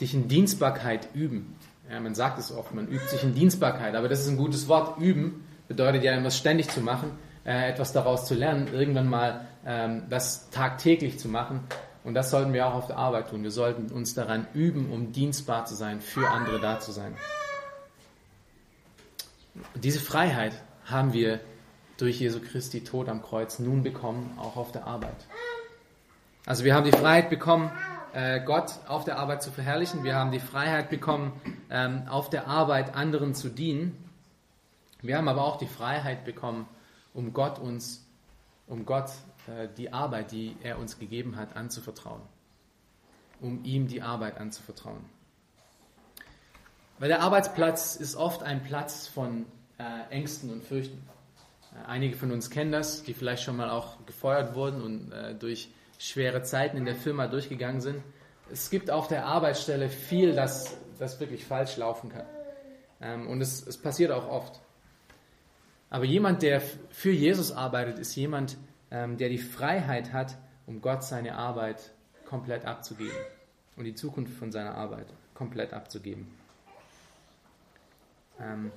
dich 0.00 0.14
in 0.14 0.28
Dienstbarkeit 0.28 1.08
üben. 1.14 1.56
Ja, 1.90 2.00
man 2.00 2.14
sagt 2.14 2.38
es 2.38 2.50
oft, 2.50 2.74
man 2.74 2.88
übt 2.88 3.06
sich 3.08 3.22
in 3.22 3.34
Dienstbarkeit, 3.34 3.94
aber 3.94 4.08
das 4.08 4.20
ist 4.20 4.28
ein 4.28 4.36
gutes 4.36 4.66
Wort. 4.66 5.00
Üben 5.00 5.44
bedeutet 5.68 6.02
ja, 6.02 6.12
etwas 6.12 6.36
ständig 6.36 6.68
zu 6.68 6.80
machen, 6.80 7.12
äh, 7.44 7.70
etwas 7.70 7.92
daraus 7.92 8.26
zu 8.26 8.34
lernen, 8.34 8.68
irgendwann 8.72 9.08
mal 9.08 9.46
ähm, 9.64 10.02
das 10.10 10.50
tagtäglich 10.50 11.20
zu 11.20 11.28
machen. 11.28 11.60
Und 12.02 12.14
das 12.14 12.30
sollten 12.30 12.52
wir 12.52 12.66
auch 12.66 12.74
auf 12.74 12.86
der 12.88 12.98
Arbeit 12.98 13.30
tun. 13.30 13.42
Wir 13.42 13.50
sollten 13.50 13.92
uns 13.92 14.14
daran 14.14 14.46
üben, 14.54 14.90
um 14.92 15.12
dienstbar 15.12 15.64
zu 15.66 15.74
sein, 15.74 16.00
für 16.00 16.28
andere 16.28 16.60
da 16.60 16.78
zu 16.80 16.92
sein. 16.92 17.14
Diese 19.74 20.00
Freiheit 20.00 20.52
haben 20.84 21.12
wir 21.12 21.40
durch 21.96 22.20
Jesu 22.20 22.40
Christi 22.40 22.84
Tod 22.84 23.08
am 23.08 23.22
Kreuz 23.22 23.58
nun 23.58 23.82
bekommen, 23.82 24.36
auch 24.38 24.56
auf 24.56 24.72
der 24.72 24.86
Arbeit. 24.86 25.26
Also 26.44 26.64
wir 26.64 26.74
haben 26.74 26.84
die 26.84 26.96
Freiheit 26.96 27.30
bekommen, 27.30 27.70
äh, 28.12 28.40
Gott 28.44 28.72
auf 28.86 29.04
der 29.04 29.18
Arbeit 29.18 29.42
zu 29.42 29.50
verherrlichen. 29.50 30.04
Wir 30.04 30.14
haben 30.14 30.30
die 30.30 30.40
Freiheit 30.40 30.90
bekommen, 30.90 31.32
ähm, 31.70 32.02
auf 32.08 32.30
der 32.30 32.46
Arbeit 32.46 32.94
anderen 32.94 33.34
zu 33.34 33.48
dienen. 33.48 33.96
Wir 35.02 35.16
haben 35.16 35.28
aber 35.28 35.44
auch 35.44 35.58
die 35.58 35.66
Freiheit 35.66 36.24
bekommen, 36.24 36.68
um 37.14 37.32
Gott 37.32 37.58
uns, 37.58 38.06
um 38.66 38.86
Gott 38.86 39.10
äh, 39.48 39.68
die 39.76 39.92
Arbeit, 39.92 40.32
die 40.32 40.56
er 40.62 40.78
uns 40.78 40.98
gegeben 40.98 41.36
hat, 41.36 41.56
anzuvertrauen. 41.56 42.22
Um 43.40 43.64
ihm 43.64 43.88
die 43.88 44.02
Arbeit 44.02 44.38
anzuvertrauen. 44.38 45.04
Weil 46.98 47.08
der 47.08 47.20
Arbeitsplatz 47.20 47.96
ist 47.96 48.16
oft 48.16 48.42
ein 48.42 48.62
Platz 48.62 49.06
von 49.06 49.44
äh, 49.78 50.10
Ängsten 50.10 50.50
und 50.50 50.64
Fürchten. 50.64 51.02
Äh, 51.74 51.86
einige 51.86 52.16
von 52.16 52.32
uns 52.32 52.48
kennen 52.48 52.72
das, 52.72 53.02
die 53.02 53.12
vielleicht 53.12 53.42
schon 53.42 53.56
mal 53.56 53.68
auch 53.68 54.04
gefeuert 54.06 54.54
wurden 54.54 54.80
und 54.80 55.12
äh, 55.12 55.34
durch 55.34 55.70
schwere 55.98 56.42
Zeiten 56.42 56.76
in 56.76 56.86
der 56.86 56.94
Firma 56.94 57.26
durchgegangen 57.26 57.80
sind. 57.80 58.02
Es 58.50 58.70
gibt 58.70 58.90
auf 58.90 59.08
der 59.08 59.26
Arbeitsstelle 59.26 59.88
viel, 59.88 60.34
das, 60.34 60.76
das 60.98 61.20
wirklich 61.20 61.44
falsch 61.44 61.76
laufen 61.76 62.10
kann. 62.10 62.26
Ähm, 63.00 63.28
und 63.28 63.42
es, 63.42 63.66
es 63.66 63.76
passiert 63.76 64.10
auch 64.10 64.28
oft. 64.28 64.60
Aber 65.90 66.04
jemand, 66.04 66.42
der 66.42 66.62
für 66.90 67.10
Jesus 67.10 67.52
arbeitet, 67.52 67.98
ist 67.98 68.14
jemand, 68.16 68.56
ähm, 68.90 69.18
der 69.18 69.28
die 69.28 69.38
Freiheit 69.38 70.12
hat, 70.12 70.36
um 70.66 70.80
Gott 70.80 71.04
seine 71.04 71.36
Arbeit 71.36 71.92
komplett 72.24 72.64
abzugeben 72.64 73.16
und 73.76 73.84
die 73.84 73.94
Zukunft 73.94 74.32
von 74.32 74.50
seiner 74.50 74.74
Arbeit 74.74 75.06
komplett 75.34 75.72
abzugeben. 75.72 76.26
Ähm, 78.40 78.70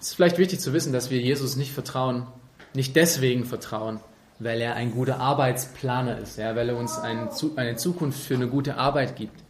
es 0.00 0.08
ist 0.08 0.14
vielleicht 0.14 0.38
wichtig 0.38 0.60
zu 0.60 0.72
wissen, 0.72 0.92
dass 0.92 1.10
wir 1.10 1.20
Jesus 1.20 1.56
nicht 1.56 1.72
vertrauen, 1.72 2.26
nicht 2.74 2.96
deswegen 2.96 3.44
vertrauen, 3.44 4.00
weil 4.38 4.60
er 4.60 4.74
ein 4.74 4.92
guter 4.92 5.18
Arbeitsplaner 5.18 6.18
ist, 6.18 6.38
ja, 6.38 6.56
weil 6.56 6.68
er 6.68 6.76
uns 6.76 6.98
eine, 6.98 7.30
eine 7.56 7.76
Zukunft 7.76 8.20
für 8.20 8.34
eine 8.34 8.48
gute 8.48 8.76
Arbeit 8.76 9.16
gibt. 9.16 9.42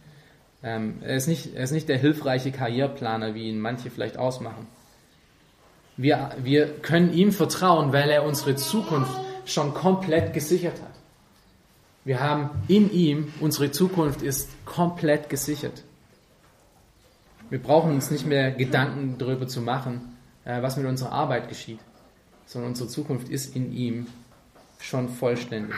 Ähm, 0.63 0.99
er, 1.01 1.15
ist 1.15 1.27
nicht, 1.27 1.55
er 1.55 1.63
ist 1.63 1.71
nicht 1.71 1.89
der 1.89 1.97
hilfreiche 1.97 2.51
Karriereplaner, 2.51 3.35
wie 3.35 3.49
ihn 3.49 3.59
manche 3.59 3.89
vielleicht 3.91 4.17
ausmachen. 4.17 4.67
Wir, 5.97 6.31
wir 6.41 6.67
können 6.67 7.13
ihm 7.13 7.31
vertrauen, 7.31 7.93
weil 7.93 8.09
er 8.09 8.23
unsere 8.23 8.55
Zukunft 8.55 9.13
schon 9.45 9.73
komplett 9.73 10.33
gesichert 10.33 10.81
hat. 10.81 10.95
Wir 12.03 12.19
haben 12.19 12.49
in 12.67 12.91
ihm, 12.91 13.33
unsere 13.39 13.71
Zukunft 13.71 14.21
ist 14.21 14.49
komplett 14.65 15.29
gesichert. 15.29 15.83
Wir 17.49 17.61
brauchen 17.61 17.91
uns 17.91 18.09
nicht 18.09 18.25
mehr 18.25 18.51
Gedanken 18.51 19.17
darüber 19.17 19.47
zu 19.47 19.61
machen, 19.61 20.17
äh, 20.45 20.61
was 20.61 20.77
mit 20.77 20.85
unserer 20.85 21.11
Arbeit 21.11 21.47
geschieht, 21.49 21.79
sondern 22.45 22.71
unsere 22.71 22.89
Zukunft 22.89 23.29
ist 23.29 23.55
in 23.55 23.71
ihm 23.73 24.07
schon 24.79 25.09
vollständig. 25.09 25.75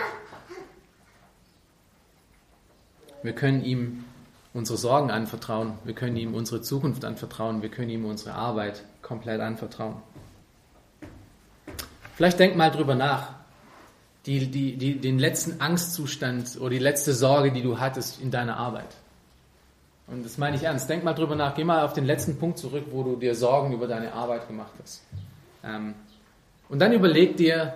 Wir 3.24 3.34
können 3.34 3.64
ihm 3.64 4.06
unsere 4.54 4.78
Sorgen 4.78 5.12
anvertrauen, 5.12 5.74
wir 5.84 5.94
können 5.94 6.16
ihm 6.16 6.34
unsere 6.34 6.62
Zukunft 6.62 7.04
anvertrauen, 7.04 7.62
wir 7.62 7.70
können 7.70 7.90
ihm 7.90 8.06
unsere 8.06 8.34
Arbeit 8.34 8.84
komplett 9.02 9.42
anvertrauen. 9.42 9.96
Vielleicht 12.16 12.40
denk 12.40 12.56
mal 12.56 12.72
drüber 12.72 12.96
nach, 12.96 13.34
die, 14.26 14.48
die, 14.48 14.78
die, 14.78 15.00
den 15.00 15.20
letzten 15.20 15.62
Angstzustand 15.62 16.58
oder 16.60 16.72
die 16.72 16.80
letzte 16.80 17.14
Sorge, 17.14 17.52
die 17.52 17.62
du 17.62 17.80
hattest 17.80 18.20
in 18.22 18.32
deiner 18.32 18.58
Arbeit. 18.58 18.88
Und 20.08 20.24
das 20.24 20.38
meine 20.38 20.56
ich 20.56 20.64
ernst. 20.64 20.90
Denk 20.90 21.04
mal 21.04 21.14
drüber 21.14 21.36
nach. 21.36 21.54
Geh 21.54 21.64
mal 21.64 21.84
auf 21.84 21.94
den 21.94 22.06
letzten 22.06 22.38
Punkt 22.38 22.58
zurück, 22.58 22.86
wo 22.92 23.04
du 23.04 23.18
dir 23.18 23.36
Sorgen 23.36 23.74
über 23.74 23.88
deine 23.88 24.14
Arbeit 24.14 24.48
gemacht 24.48 24.72
hast. 24.82 25.04
Ähm, 25.64 25.96
und 26.70 26.80
dann 26.80 26.94
überleg 26.94 27.36
dir, 27.38 27.74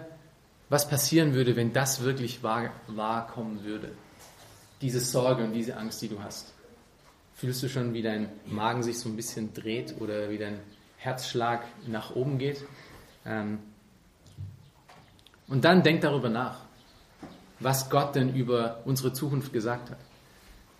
was 0.70 0.88
passieren 0.88 1.34
würde, 1.34 1.56
wenn 1.58 1.74
das 1.74 2.02
wirklich 2.04 2.44
wahr, 2.44 2.72
wahr 2.88 3.28
kommen 3.28 3.63
würde. 3.65 3.91
Diese 4.82 5.02
Sorge 5.02 5.44
und 5.44 5.54
diese 5.54 5.76
Angst, 5.76 6.02
die 6.02 6.08
du 6.08 6.24
hast. 6.24 6.54
Fühlst 7.36 7.62
du 7.63 7.70
schon, 7.70 7.94
wie 7.94 8.02
dein 8.02 8.30
Magen 8.46 8.82
sich 8.82 8.98
so 9.00 9.10
ein 9.10 9.15
bisschen 9.15 9.54
dreht 9.54 9.96
oder 10.00 10.30
wie 10.30 10.38
dein 10.38 10.60
Herzschlag 10.98 11.63
nach 11.88 12.15
oben 12.15 12.38
geht? 12.38 12.63
Ähm, 13.26 13.60
und 15.48 15.65
dann 15.65 15.84
denk 15.84 16.00
darüber 16.02 16.30
nach, 16.30 16.60
was 17.60 17.89
Gott 17.89 18.15
denn 18.15 18.34
über 18.34 18.80
unsere 18.86 19.12
Zukunft 19.12 19.52
gesagt 19.52 19.89
hat. 19.89 19.98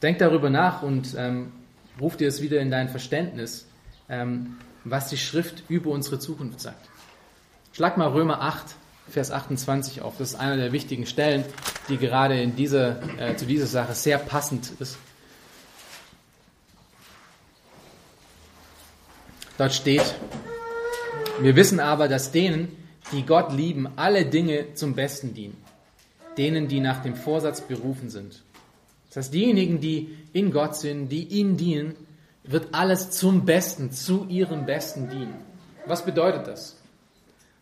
Denk 0.02 0.18
darüber 0.18 0.50
nach 0.50 0.82
und 0.82 1.16
ähm, 1.18 1.52
ruf 2.00 2.18
dir 2.18 2.28
es 2.28 2.42
wieder 2.42 2.60
in 2.60 2.72
dein 2.72 2.90
Verständnis, 2.90 3.68
ähm, 4.10 4.58
was 4.84 5.10
die 5.10 5.18
Schrift 5.18 5.64
über 5.70 5.92
unsere 5.92 6.18
Zukunft 6.20 6.60
sagt. 6.60 6.90
Schlag 7.74 7.98
mal 7.98 8.08
Römer 8.08 8.42
8, 8.42 8.76
Vers 9.10 9.32
28 9.32 10.02
auf. 10.02 10.16
Das 10.18 10.30
ist 10.30 10.36
einer 10.36 10.58
der 10.58 10.72
wichtigen 10.72 11.06
Stellen, 11.06 11.44
die 11.90 11.98
gerade 11.98 12.42
in 12.42 12.56
dieser, 12.56 13.02
äh, 13.20 13.36
zu 13.36 13.46
dieser 13.46 13.68
Sache 13.68 13.94
sehr 13.94 14.18
passend 14.18 14.72
ist. 14.80 14.98
Dort 19.58 19.74
steht, 19.74 20.16
wir 21.40 21.56
wissen 21.56 21.80
aber, 21.80 22.08
dass 22.08 22.32
denen, 22.32 22.76
die 23.12 23.26
Gott 23.26 23.54
lieben, 23.54 23.90
alle 23.98 24.26
Dinge 24.26 24.74
zum 24.74 24.96
Besten 24.96 25.36
dienen. 25.36 25.58
Denen, 26.38 26.68
die 26.68 26.80
nach 26.80 27.04
dem 27.04 27.16
Vorsatz 27.16 27.62
berufen 27.62 28.10
sind. 28.10 28.42
Das 29.12 29.26
heißt, 29.26 29.34
diejenigen, 29.34 29.82
die 29.82 30.18
in 30.32 30.52
Gott 30.52 30.78
sind, 30.78 31.10
die 31.10 31.28
ihm 31.28 31.58
dienen, 31.58 31.96
wird 32.46 32.70
alles 32.72 33.12
zum 33.12 33.44
Besten, 33.44 33.92
zu 33.92 34.26
ihrem 34.30 34.66
Besten 34.66 35.10
dienen. 35.10 35.36
Was 35.86 36.06
bedeutet 36.06 36.48
das? 36.48 36.78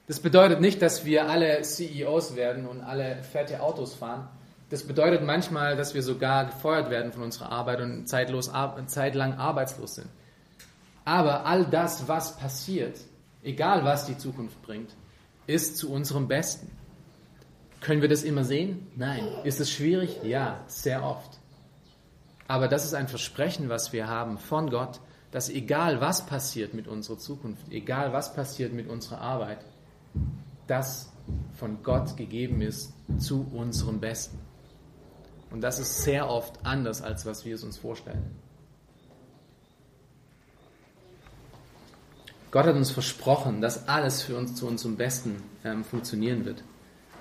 Das 0.06 0.20
bedeutet 0.20 0.62
nicht, 0.62 0.82
dass 0.84 1.06
wir 1.06 1.28
alle 1.28 1.62
CEOs 1.64 2.36
werden 2.36 2.68
und 2.68 2.82
alle 2.82 3.24
fette 3.24 3.62
Autos 3.62 3.96
fahren. 3.96 4.28
Das 4.70 4.84
bedeutet 4.84 5.24
manchmal, 5.24 5.76
dass 5.76 5.96
wir 5.96 6.04
sogar 6.04 6.46
gefeuert 6.46 6.92
werden 6.92 7.12
von 7.12 7.24
unserer 7.24 7.52
Arbeit 7.52 7.82
und 7.82 8.08
zeitlos, 8.08 8.52
zeitlang 8.86 9.34
arbeitslos 9.34 9.96
sind. 9.96 10.08
Aber 11.04 11.48
all 11.48 11.66
das, 11.66 12.08
was 12.08 12.38
passiert, 12.38 13.00
egal 13.42 13.84
was 13.86 14.06
die 14.06 14.18
Zukunft 14.18 14.62
bringt, 14.62 14.92
ist 15.48 15.78
zu 15.78 15.92
unserem 15.92 16.28
Besten. 16.28 16.70
Können 17.82 18.02
wir 18.04 18.10
das 18.10 18.22
immer 18.22 18.44
sehen? 18.44 18.88
Nein. 18.96 19.28
Ist 19.44 19.60
es 19.60 19.72
schwierig? 19.72 20.20
Ja, 20.24 20.60
sehr 20.68 21.04
oft. 21.04 21.39
Aber 22.50 22.68
das 22.68 22.84
ist 22.84 22.96
ein 22.96 23.08
Versprechen, 23.08 23.70
was 23.70 23.94
wir 23.94 24.08
haben 24.08 24.40
von 24.40 24.72
Gott, 24.72 25.00
dass 25.30 25.50
egal 25.50 26.02
was 26.02 26.26
passiert 26.26 26.74
mit 26.74 26.88
unserer 26.88 27.20
Zukunft, 27.20 27.62
egal 27.70 28.12
was 28.12 28.34
passiert 28.34 28.74
mit 28.74 28.90
unserer 28.90 29.22
Arbeit, 29.22 29.60
das 30.66 31.12
von 31.54 31.84
Gott 31.84 32.18
gegeben 32.18 32.62
ist 32.62 32.92
zu 33.20 33.48
unserem 33.54 34.00
Besten. 34.00 34.40
Und 35.52 35.62
das 35.62 35.78
ist 35.78 36.04
sehr 36.04 36.28
oft 36.28 36.66
anders, 36.66 37.04
als 37.04 37.28
was 37.28 37.46
wir 37.46 37.54
es 37.54 37.64
uns 37.64 37.78
vorstellen. 37.78 38.26
Gott 42.50 42.66
hat 42.66 42.76
uns 42.76 42.90
versprochen, 42.90 43.62
dass 43.62 43.88
alles 43.88 44.24
für 44.24 44.36
uns 44.36 44.56
zu 44.56 44.66
unserem 44.66 44.98
Besten 44.98 45.44
ähm, 45.64 45.84
funktionieren 45.84 46.46
wird. 46.46 46.64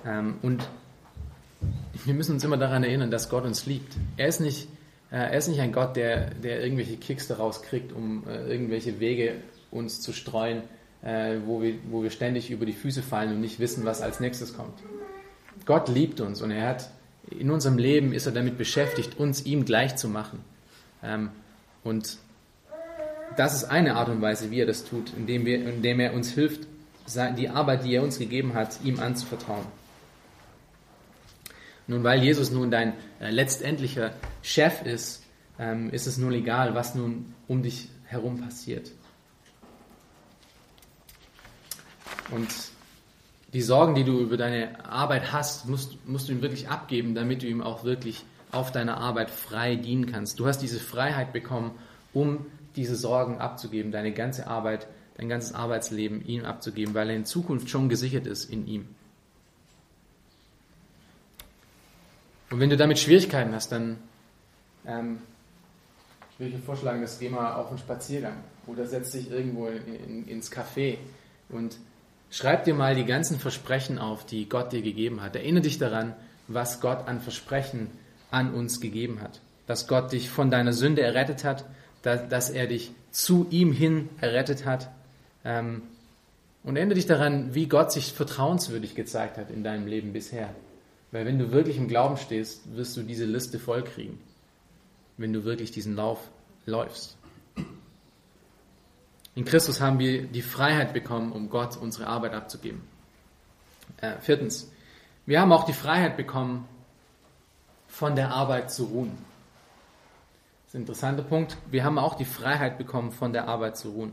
Ähm, 0.03 0.39
und 0.41 0.67
wir 2.03 2.15
müssen 2.15 2.31
uns 2.33 2.43
immer 2.43 2.57
daran 2.57 2.83
erinnern, 2.83 3.11
dass 3.11 3.29
Gott 3.29 3.45
uns 3.45 3.67
liebt. 3.67 3.95
Er 4.17 4.27
ist 4.27 4.39
nicht 4.39 4.67
er 5.17 5.37
ist 5.37 5.47
nicht 5.47 5.59
ein 5.59 5.71
Gott, 5.71 5.95
der, 5.95 6.31
der 6.35 6.63
irgendwelche 6.63 6.97
Kicks 6.97 7.27
daraus 7.27 7.61
kriegt, 7.61 7.91
um 7.91 8.23
äh, 8.27 8.51
irgendwelche 8.51 8.99
Wege 8.99 9.35
uns 9.71 10.01
zu 10.01 10.13
streuen, 10.13 10.61
äh, 11.01 11.37
wo, 11.45 11.61
wir, 11.61 11.75
wo 11.89 12.03
wir 12.03 12.11
ständig 12.11 12.51
über 12.51 12.65
die 12.65 12.73
Füße 12.73 13.01
fallen 13.01 13.31
und 13.31 13.41
nicht 13.41 13.59
wissen, 13.59 13.85
was 13.85 14.01
als 14.01 14.19
nächstes 14.19 14.55
kommt. 14.55 14.79
Gott 15.65 15.89
liebt 15.89 16.19
uns 16.21 16.41
und 16.41 16.51
er 16.51 16.67
hat 16.67 16.89
in 17.31 17.51
unserem 17.51 17.77
Leben 17.77 18.13
ist 18.13 18.25
er 18.25 18.31
damit 18.31 18.57
beschäftigt, 18.57 19.19
uns 19.19 19.45
ihm 19.45 19.65
gleich 19.65 19.95
zu 19.95 20.07
machen. 20.07 20.39
Ähm, 21.03 21.29
und 21.83 22.17
das 23.37 23.53
ist 23.53 23.65
eine 23.65 23.95
Art 23.95 24.09
und 24.09 24.21
Weise, 24.21 24.51
wie 24.51 24.59
er 24.59 24.65
das 24.65 24.83
tut, 24.83 25.13
indem, 25.15 25.45
wir, 25.45 25.67
indem 25.67 25.99
er 25.99 26.13
uns 26.13 26.31
hilft, 26.31 26.67
die 27.37 27.49
Arbeit, 27.49 27.85
die 27.85 27.95
er 27.95 28.03
uns 28.03 28.19
gegeben 28.19 28.53
hat, 28.53 28.79
ihm 28.83 28.99
anzuvertrauen. 28.99 29.65
Nun, 31.89 32.03
weil 32.03 32.21
Jesus 32.21 32.51
nun 32.51 32.69
dein 32.69 32.93
äh, 33.19 33.31
letztendlicher 33.31 34.13
Chef 34.43 34.83
ist, 34.83 35.23
ähm, 35.57 35.89
ist 35.89 36.05
es 36.05 36.19
nun 36.19 36.31
egal, 36.33 36.75
was 36.75 36.93
nun 36.93 37.33
um 37.47 37.63
dich 37.63 37.89
herum 38.05 38.39
passiert. 38.39 38.91
Und 42.29 42.47
die 43.53 43.63
Sorgen, 43.63 43.95
die 43.95 44.03
du 44.03 44.19
über 44.19 44.37
deine 44.37 44.85
Arbeit 44.85 45.33
hast, 45.33 45.67
musst, 45.67 45.97
musst 46.07 46.29
du 46.29 46.33
ihm 46.33 46.43
wirklich 46.43 46.69
abgeben, 46.69 47.15
damit 47.15 47.41
du 47.41 47.47
ihm 47.47 47.63
auch 47.63 47.83
wirklich 47.83 48.23
auf 48.51 48.71
deiner 48.71 48.97
Arbeit 48.97 49.31
frei 49.31 49.75
dienen 49.75 50.05
kannst. 50.05 50.39
Du 50.39 50.45
hast 50.45 50.59
diese 50.59 50.79
Freiheit 50.79 51.33
bekommen, 51.33 51.71
um 52.13 52.45
diese 52.75 52.95
Sorgen 52.95 53.39
abzugeben, 53.39 53.91
deine 53.91 54.11
ganze 54.11 54.45
Arbeit, 54.45 54.85
dein 55.17 55.27
ganzes 55.27 55.53
Arbeitsleben 55.53 56.23
ihm 56.23 56.45
abzugeben, 56.45 56.93
weil 56.93 57.09
er 57.09 57.15
in 57.15 57.25
Zukunft 57.25 57.67
schon 57.67 57.89
gesichert 57.89 58.27
ist 58.27 58.45
in 58.45 58.67
ihm. 58.67 58.89
Und 62.51 62.59
wenn 62.59 62.69
du 62.69 62.77
damit 62.77 62.99
Schwierigkeiten 62.99 63.53
hast, 63.53 63.71
dann 63.71 63.97
ähm, 64.85 65.19
würde 66.37 66.51
ich 66.51 66.55
dir 66.55 66.65
vorschlagen, 66.65 67.01
das 67.01 67.19
geh 67.19 67.29
mal 67.29 67.53
auf 67.53 67.69
einen 67.69 67.77
Spaziergang 67.77 68.37
oder 68.65 68.87
setz 68.87 69.11
dich 69.11 69.29
irgendwo 69.29 69.67
in, 69.67 69.95
in, 69.95 70.27
ins 70.27 70.51
Café 70.51 70.97
und 71.49 71.77
schreib 72.31 72.63
dir 72.63 72.73
mal 72.73 72.95
die 72.95 73.05
ganzen 73.05 73.39
Versprechen 73.39 73.99
auf, 73.99 74.25
die 74.25 74.47
Gott 74.47 74.71
dir 74.71 74.81
gegeben 74.81 75.21
hat. 75.21 75.35
Erinnere 75.35 75.63
dich 75.63 75.77
daran, 75.77 76.15
was 76.47 76.81
Gott 76.81 77.07
an 77.07 77.21
Versprechen 77.21 77.89
an 78.31 78.53
uns 78.53 78.79
gegeben 78.79 79.21
hat. 79.21 79.41
Dass 79.67 79.87
Gott 79.87 80.11
dich 80.11 80.29
von 80.29 80.49
deiner 80.49 80.73
Sünde 80.73 81.01
errettet 81.01 81.43
hat, 81.43 81.65
dass, 82.01 82.27
dass 82.29 82.49
er 82.49 82.67
dich 82.67 82.91
zu 83.11 83.47
ihm 83.49 83.71
hin 83.71 84.09
errettet 84.21 84.65
hat. 84.65 84.89
Ähm, 85.45 85.83
und 86.63 86.75
erinnere 86.75 86.95
dich 86.95 87.05
daran, 87.05 87.53
wie 87.53 87.67
Gott 87.67 87.91
sich 87.91 88.13
vertrauenswürdig 88.13 88.95
gezeigt 88.95 89.37
hat 89.37 89.49
in 89.49 89.63
deinem 89.63 89.87
Leben 89.87 90.13
bisher. 90.13 90.49
Weil 91.11 91.25
wenn 91.25 91.39
du 91.39 91.51
wirklich 91.51 91.77
im 91.77 91.87
Glauben 91.87 92.17
stehst, 92.17 92.75
wirst 92.75 92.95
du 92.95 93.03
diese 93.03 93.25
Liste 93.25 93.59
vollkriegen, 93.59 94.19
wenn 95.17 95.33
du 95.33 95.43
wirklich 95.43 95.71
diesen 95.71 95.95
Lauf 95.95 96.19
läufst. 96.65 97.17
In 99.35 99.45
Christus 99.45 99.81
haben 99.81 99.99
wir 99.99 100.23
die 100.23 100.41
Freiheit 100.41 100.93
bekommen, 100.93 101.31
um 101.31 101.49
Gott 101.49 101.77
unsere 101.77 102.07
Arbeit 102.07 102.33
abzugeben. 102.33 102.81
Äh, 104.01 104.19
viertens, 104.19 104.71
wir 105.25 105.39
haben 105.39 105.51
auch 105.51 105.63
die 105.63 105.73
Freiheit 105.73 106.17
bekommen, 106.17 106.67
von 107.87 108.15
der 108.15 108.31
Arbeit 108.31 108.71
zu 108.71 108.85
ruhen. 108.85 109.17
Das 110.63 110.69
ist 110.69 110.75
ein 110.75 110.81
interessanter 110.81 111.23
Punkt. 111.23 111.57
Wir 111.71 111.83
haben 111.83 111.97
auch 111.97 112.15
die 112.15 112.25
Freiheit 112.25 112.77
bekommen, 112.77 113.11
von 113.11 113.33
der 113.33 113.47
Arbeit 113.47 113.77
zu 113.77 113.89
ruhen. 113.89 114.11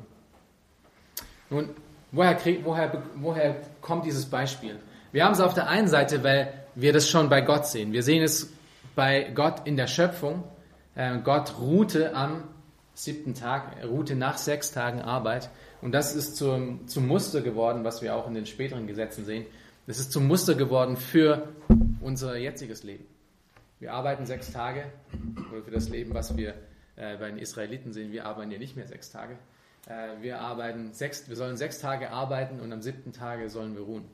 Nun, 1.51 1.71
woher, 2.11 2.39
woher, 2.65 3.03
woher 3.17 3.57
kommt 3.83 4.07
dieses 4.07 4.27
Beispiel? 4.27 4.81
Wir 5.13 5.25
haben 5.25 5.33
es 5.33 5.41
auf 5.41 5.55
der 5.55 5.69
einen 5.69 5.89
Seite, 5.89 6.25
weil 6.25 6.66
wir 6.77 6.93
das 6.93 7.11
schon 7.11 7.29
bei 7.29 7.41
Gott 7.41 7.67
sehen. 7.67 7.93
Wir 7.93 8.03
sehen 8.03 8.23
es 8.23 8.53
bei 8.95 9.31
Gott 9.35 9.67
in 9.67 9.77
der 9.77 9.89
Schöpfung. 9.89 10.45
Äh, 10.95 11.19
Gott 11.25 11.59
ruhte 11.59 12.15
am 12.15 12.45
siebten 12.95 13.35
Tag, 13.35 13.85
ruhte 13.85 14.15
nach 14.15 14.39
sechs 14.39 14.71
Tagen 14.71 15.01
Arbeit. 15.01 15.51
Und 15.83 15.93
das 15.93 16.15
ist 16.15 16.37
zum, 16.37 16.87
zum 16.87 17.07
Muster 17.07 17.41
geworden, 17.41 17.83
was 17.83 18.03
wir 18.03 18.15
auch 18.15 18.29
in 18.29 18.35
den 18.35 18.47
späteren 18.47 18.87
Gesetzen 18.87 19.25
sehen. 19.25 19.47
Das 19.87 19.99
ist 19.99 20.13
zum 20.13 20.27
Muster 20.27 20.55
geworden 20.55 20.97
für 20.97 21.49
unser 22.01 22.37
jetziges 22.37 22.83
Leben. 22.83 23.07
Wir 23.79 23.93
arbeiten 23.93 24.25
sechs 24.25 24.53
Tage, 24.53 24.85
oder 25.53 25.63
für 25.63 25.71
das 25.71 25.89
Leben, 25.89 26.15
was 26.15 26.37
wir 26.37 26.55
äh, 26.97 27.17
bei 27.19 27.29
den 27.29 27.39
Israeliten 27.39 27.93
sehen, 27.93 28.11
wir 28.11 28.25
arbeiten 28.25 28.51
ja 28.51 28.59
nicht 28.59 28.77
mehr 28.77 28.87
sechs 28.87 29.11
Tage. 29.11 29.37
Äh, 29.87 30.23
wir, 30.23 30.41
arbeiten 30.41 30.93
sechs, 30.93 31.29
wir 31.29 31.37
sollen 31.37 31.57
sechs 31.57 31.79
Tage 31.79 32.11
arbeiten 32.11 32.61
und 32.61 32.73
am 32.73 32.83
siebten 32.83 33.13
Tage 33.13 33.49
sollen 33.51 33.75
wir 33.75 33.83
ruhen. 33.83 34.05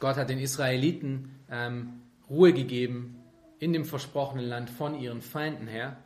Gott 0.00 0.16
hat 0.16 0.30
den 0.30 0.38
Israeliten 0.38 1.30
ähm, 1.50 2.00
Ruhe 2.28 2.52
gegeben 2.52 3.22
in 3.58 3.72
dem 3.72 3.84
versprochenen 3.84 4.46
Land 4.46 4.70
von 4.70 4.98
ihren 4.98 5.20
Feinden 5.20 5.66
her. 5.68 5.96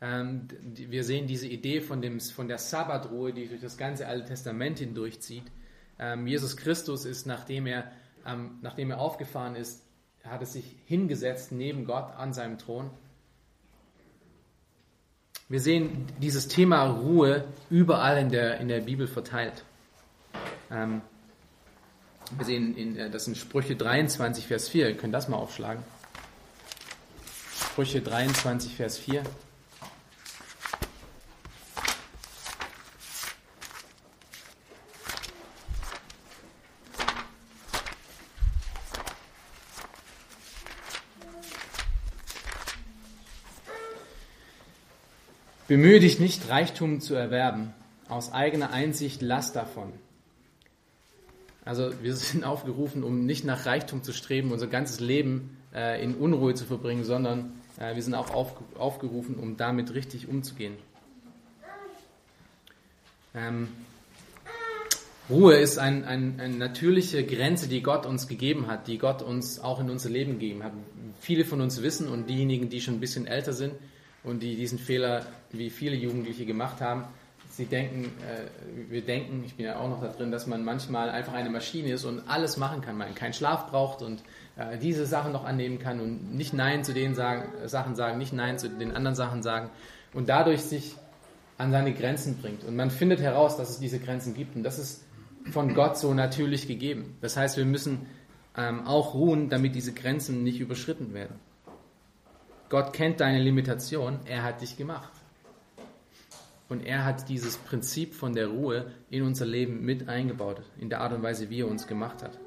Ähm, 0.00 0.48
wir 0.74 1.04
sehen 1.04 1.26
diese 1.26 1.48
Idee 1.48 1.80
von, 1.80 2.00
dem, 2.00 2.20
von 2.20 2.48
der 2.48 2.58
Sabbatruhe, 2.58 3.32
die 3.32 3.48
durch 3.48 3.60
das 3.60 3.76
ganze 3.76 4.06
Alte 4.06 4.28
Testament 4.28 4.78
hindurchzieht. 4.78 5.44
Ähm, 5.98 6.26
Jesus 6.26 6.56
Christus 6.56 7.04
ist, 7.04 7.26
nachdem 7.26 7.66
er, 7.66 7.90
ähm, 8.24 8.58
nachdem 8.62 8.92
er 8.92 9.00
aufgefahren 9.00 9.56
ist, 9.56 9.84
hat 10.24 10.40
er 10.40 10.46
sich 10.46 10.64
hingesetzt 10.86 11.50
neben 11.52 11.84
Gott 11.84 12.14
an 12.16 12.32
seinem 12.32 12.56
Thron. 12.58 12.90
Wir 15.48 15.60
sehen 15.60 16.06
dieses 16.22 16.46
Thema 16.46 16.84
Ruhe 16.84 17.44
überall 17.68 18.18
in 18.18 18.28
der, 18.28 18.60
in 18.60 18.68
der 18.68 18.82
Bibel 18.82 19.08
verteilt. 19.08 19.64
Wir 22.30 22.46
sehen, 22.46 22.76
in, 22.76 22.96
äh, 22.96 23.10
das 23.10 23.24
sind 23.24 23.36
Sprüche 23.36 23.74
23, 23.74 24.46
Vers 24.46 24.68
4. 24.68 24.90
Ihr 24.90 24.96
könnt 24.96 25.12
das 25.12 25.28
mal 25.28 25.36
aufschlagen. 25.36 25.82
Sprüche 27.58 28.00
23, 28.00 28.74
Vers 28.76 28.98
4. 28.98 29.24
Bemühe 45.66 46.00
dich 46.00 46.18
nicht, 46.18 46.48
Reichtum 46.48 47.00
zu 47.00 47.14
erwerben. 47.14 47.72
Aus 48.08 48.32
eigener 48.32 48.72
Einsicht 48.72 49.22
lass 49.22 49.52
davon. 49.52 49.92
Also 51.70 51.92
wir 52.02 52.16
sind 52.16 52.42
aufgerufen, 52.54 53.04
um 53.04 53.26
nicht 53.26 53.44
nach 53.44 53.64
Reichtum 53.64 54.02
zu 54.02 54.12
streben, 54.12 54.50
unser 54.50 54.66
ganzes 54.66 54.98
Leben 54.98 55.56
äh, 55.72 56.02
in 56.02 56.16
Unruhe 56.16 56.54
zu 56.54 56.64
verbringen, 56.64 57.04
sondern 57.04 57.52
äh, 57.78 57.94
wir 57.94 58.02
sind 58.02 58.14
auch 58.14 58.30
auf, 58.34 58.56
aufgerufen, 58.76 59.36
um 59.36 59.56
damit 59.56 59.94
richtig 59.94 60.26
umzugehen. 60.26 60.74
Ähm, 63.36 63.68
Ruhe 65.30 65.58
ist 65.58 65.78
ein, 65.78 66.04
ein, 66.04 66.40
eine 66.40 66.56
natürliche 66.56 67.24
Grenze, 67.24 67.68
die 67.68 67.82
Gott 67.82 68.04
uns 68.04 68.26
gegeben 68.26 68.66
hat, 68.66 68.88
die 68.88 68.98
Gott 68.98 69.22
uns 69.22 69.60
auch 69.60 69.78
in 69.78 69.90
unser 69.90 70.10
Leben 70.10 70.40
gegeben 70.40 70.64
hat. 70.64 70.72
Viele 71.20 71.44
von 71.44 71.60
uns 71.60 71.80
wissen 71.82 72.08
und 72.08 72.28
diejenigen, 72.28 72.68
die 72.68 72.80
schon 72.80 72.94
ein 72.94 73.00
bisschen 73.00 73.28
älter 73.28 73.52
sind 73.52 73.74
und 74.24 74.42
die 74.42 74.56
diesen 74.56 74.80
Fehler, 74.80 75.24
wie 75.52 75.70
viele 75.70 75.94
Jugendliche 75.94 76.46
gemacht 76.46 76.80
haben, 76.80 77.04
sie 77.50 77.66
denken, 77.66 78.04
äh, 78.04 78.90
wir 78.90 79.02
denken, 79.02 79.42
ich 79.44 79.56
bin 79.56 79.66
ja 79.66 79.78
auch 79.78 79.88
noch 79.88 80.00
da 80.00 80.08
drin, 80.08 80.30
dass 80.30 80.46
man 80.46 80.64
manchmal 80.64 81.10
einfach 81.10 81.34
eine 81.34 81.50
Maschine 81.50 81.92
ist 81.92 82.04
und 82.04 82.22
alles 82.28 82.56
machen 82.56 82.80
kann, 82.80 82.96
man 82.96 83.14
keinen 83.14 83.32
Schlaf 83.32 83.70
braucht 83.70 84.02
und 84.02 84.22
äh, 84.56 84.78
diese 84.78 85.04
Sachen 85.04 85.32
noch 85.32 85.44
annehmen 85.44 85.78
kann 85.78 86.00
und 86.00 86.34
nicht 86.34 86.54
Nein 86.54 86.84
zu 86.84 86.94
den 86.94 87.14
sagen, 87.14 87.68
Sachen 87.68 87.96
sagen, 87.96 88.18
nicht 88.18 88.32
Nein 88.32 88.58
zu 88.58 88.68
den 88.68 88.94
anderen 88.94 89.16
Sachen 89.16 89.42
sagen 89.42 89.70
und 90.14 90.28
dadurch 90.28 90.62
sich 90.62 90.94
an 91.58 91.72
seine 91.72 91.92
Grenzen 91.92 92.38
bringt. 92.38 92.64
Und 92.64 92.76
man 92.76 92.90
findet 92.90 93.20
heraus, 93.20 93.56
dass 93.56 93.68
es 93.68 93.78
diese 93.80 93.98
Grenzen 93.98 94.34
gibt 94.34 94.56
und 94.56 94.62
das 94.62 94.78
ist 94.78 95.04
von 95.50 95.74
Gott 95.74 95.98
so 95.98 96.14
natürlich 96.14 96.68
gegeben. 96.68 97.16
Das 97.20 97.36
heißt, 97.36 97.56
wir 97.56 97.64
müssen 97.64 98.06
ähm, 98.56 98.86
auch 98.86 99.14
ruhen, 99.14 99.48
damit 99.48 99.74
diese 99.74 99.92
Grenzen 99.92 100.42
nicht 100.44 100.60
überschritten 100.60 101.14
werden. 101.14 101.36
Gott 102.68 102.92
kennt 102.92 103.20
deine 103.20 103.40
Limitation, 103.40 104.20
er 104.26 104.44
hat 104.44 104.60
dich 104.60 104.76
gemacht. 104.76 105.10
Und 106.70 106.86
er 106.86 107.04
hat 107.04 107.28
dieses 107.28 107.56
Prinzip 107.56 108.14
von 108.14 108.32
der 108.32 108.46
Ruhe 108.46 108.92
in 109.10 109.24
unser 109.24 109.44
Leben 109.44 109.84
mit 109.84 110.08
eingebaut, 110.08 110.62
in 110.78 110.88
der 110.88 111.00
Art 111.00 111.12
und 111.12 111.22
Weise, 111.22 111.50
wie 111.50 111.62
er 111.62 111.68
uns 111.68 111.88
gemacht 111.88 112.22
hat. 112.22 112.38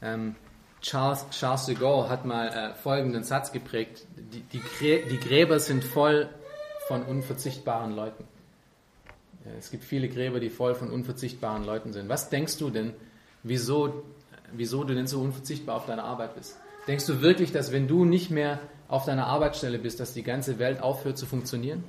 Ähm, 0.00 0.34
Charles, 0.80 1.26
Charles 1.30 1.66
de 1.66 1.74
Gaulle 1.74 2.08
hat 2.08 2.24
mal 2.24 2.48
äh, 2.48 2.74
folgenden 2.74 3.24
Satz 3.24 3.52
geprägt: 3.52 4.06
die, 4.16 4.40
die, 4.40 4.62
die, 5.10 5.20
Gräber 5.20 5.60
sind 5.60 5.84
voll 5.84 6.30
von 6.86 7.02
unverzichtbaren 7.02 7.94
Leuten. 7.94 8.24
Es 9.58 9.70
gibt 9.70 9.84
viele 9.84 10.08
Gräber, 10.08 10.40
die 10.40 10.50
voll 10.50 10.74
von 10.74 10.90
unverzichtbaren 10.90 11.64
Leuten 11.64 11.92
sind. 11.92 12.08
Was 12.08 12.30
denkst 12.30 12.56
du 12.56 12.70
denn, 12.70 12.94
wieso, 13.42 14.02
wieso 14.52 14.82
du 14.82 14.94
denn 14.94 15.06
so 15.06 15.20
unverzichtbar 15.20 15.76
auf 15.76 15.84
deiner 15.84 16.04
Arbeit 16.04 16.36
bist? 16.36 16.56
Denkst 16.86 17.04
du 17.04 17.20
wirklich, 17.20 17.52
dass 17.52 17.70
wenn 17.70 17.86
du 17.86 18.06
nicht 18.06 18.30
mehr 18.30 18.60
auf 18.88 19.04
deiner 19.04 19.26
Arbeitsstelle 19.26 19.78
bist, 19.78 20.00
dass 20.00 20.14
die 20.14 20.22
ganze 20.22 20.58
Welt 20.58 20.80
aufhört 20.80 21.18
zu 21.18 21.26
funktionieren? 21.26 21.84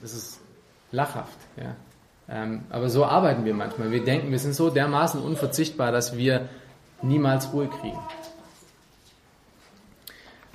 Das 0.00 0.14
ist 0.14 0.40
lachhaft. 0.92 1.38
Ja. 1.56 1.76
Ähm, 2.28 2.62
aber 2.70 2.88
so 2.88 3.04
arbeiten 3.04 3.44
wir 3.44 3.54
manchmal. 3.54 3.92
Wir 3.92 4.04
denken, 4.04 4.30
wir 4.30 4.38
sind 4.38 4.54
so 4.54 4.70
dermaßen 4.70 5.20
unverzichtbar, 5.20 5.92
dass 5.92 6.16
wir 6.16 6.48
niemals 7.02 7.52
Ruhe 7.52 7.68
kriegen. 7.68 7.98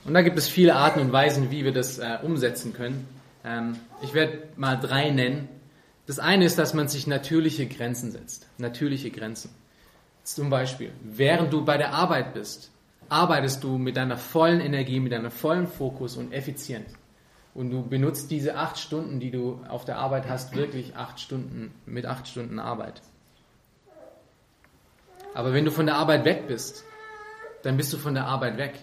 Und 0.04 0.14
da 0.14 0.22
gibt 0.22 0.38
es 0.38 0.48
viele 0.48 0.76
Arten 0.76 1.00
und 1.00 1.12
Weisen, 1.12 1.52
wie 1.52 1.64
wir 1.64 1.72
das 1.72 2.00
äh, 2.00 2.18
umsetzen 2.24 2.74
können. 2.74 3.08
Ähm, 3.46 3.78
ich 4.02 4.14
werde 4.14 4.44
mal 4.58 4.76
drei 4.76 5.12
nennen. 5.12 5.48
Das 6.08 6.20
eine 6.20 6.46
ist, 6.46 6.58
dass 6.58 6.74
man 6.74 6.88
sich 6.88 7.08
natürliche 7.08 7.68
Grenzen 7.68 8.12
setzt. 8.12 8.48
Natürliche 8.58 9.12
Grenzen. 9.12 9.52
Zum 10.24 10.50
Beispiel, 10.50 10.92
während 11.04 11.54
du 11.54 11.64
bei 11.64 11.78
der 11.78 11.94
Arbeit 11.94 12.34
bist, 12.34 12.72
arbeitest 13.10 13.64
du 13.64 13.78
mit 13.78 13.98
deiner 13.98 14.18
vollen 14.18 14.60
Energie, 14.60 15.00
mit 15.00 15.12
deinem 15.12 15.32
vollen 15.32 15.68
Fokus 15.68 16.18
und 16.18 16.34
effizient. 16.34 16.88
Und 17.54 17.70
du 17.70 17.84
benutzt 17.84 18.32
diese 18.32 18.56
acht 18.56 18.80
Stunden, 18.80 19.20
die 19.20 19.32
du 19.32 19.60
auf 19.68 19.84
der 19.84 19.97
Arbeit 19.97 20.30
hast, 20.30 20.56
wirklich 20.56 20.95
acht 20.95 21.20
Stunden 21.20 21.74
mit 21.86 22.06
acht 22.06 22.28
Stunden 22.28 22.60
Arbeit. 22.60 23.02
Aber 25.34 25.54
wenn 25.54 25.66
du 25.66 25.72
von 25.72 25.86
der 25.86 25.95
Arbeit 25.95 26.26
weg 26.26 26.47
bist, 26.47 26.84
dann 27.64 27.78
bist 27.78 27.91
du 27.93 27.97
von 27.97 28.14
der 28.14 28.26
Arbeit 28.26 28.58
weg 28.58 28.74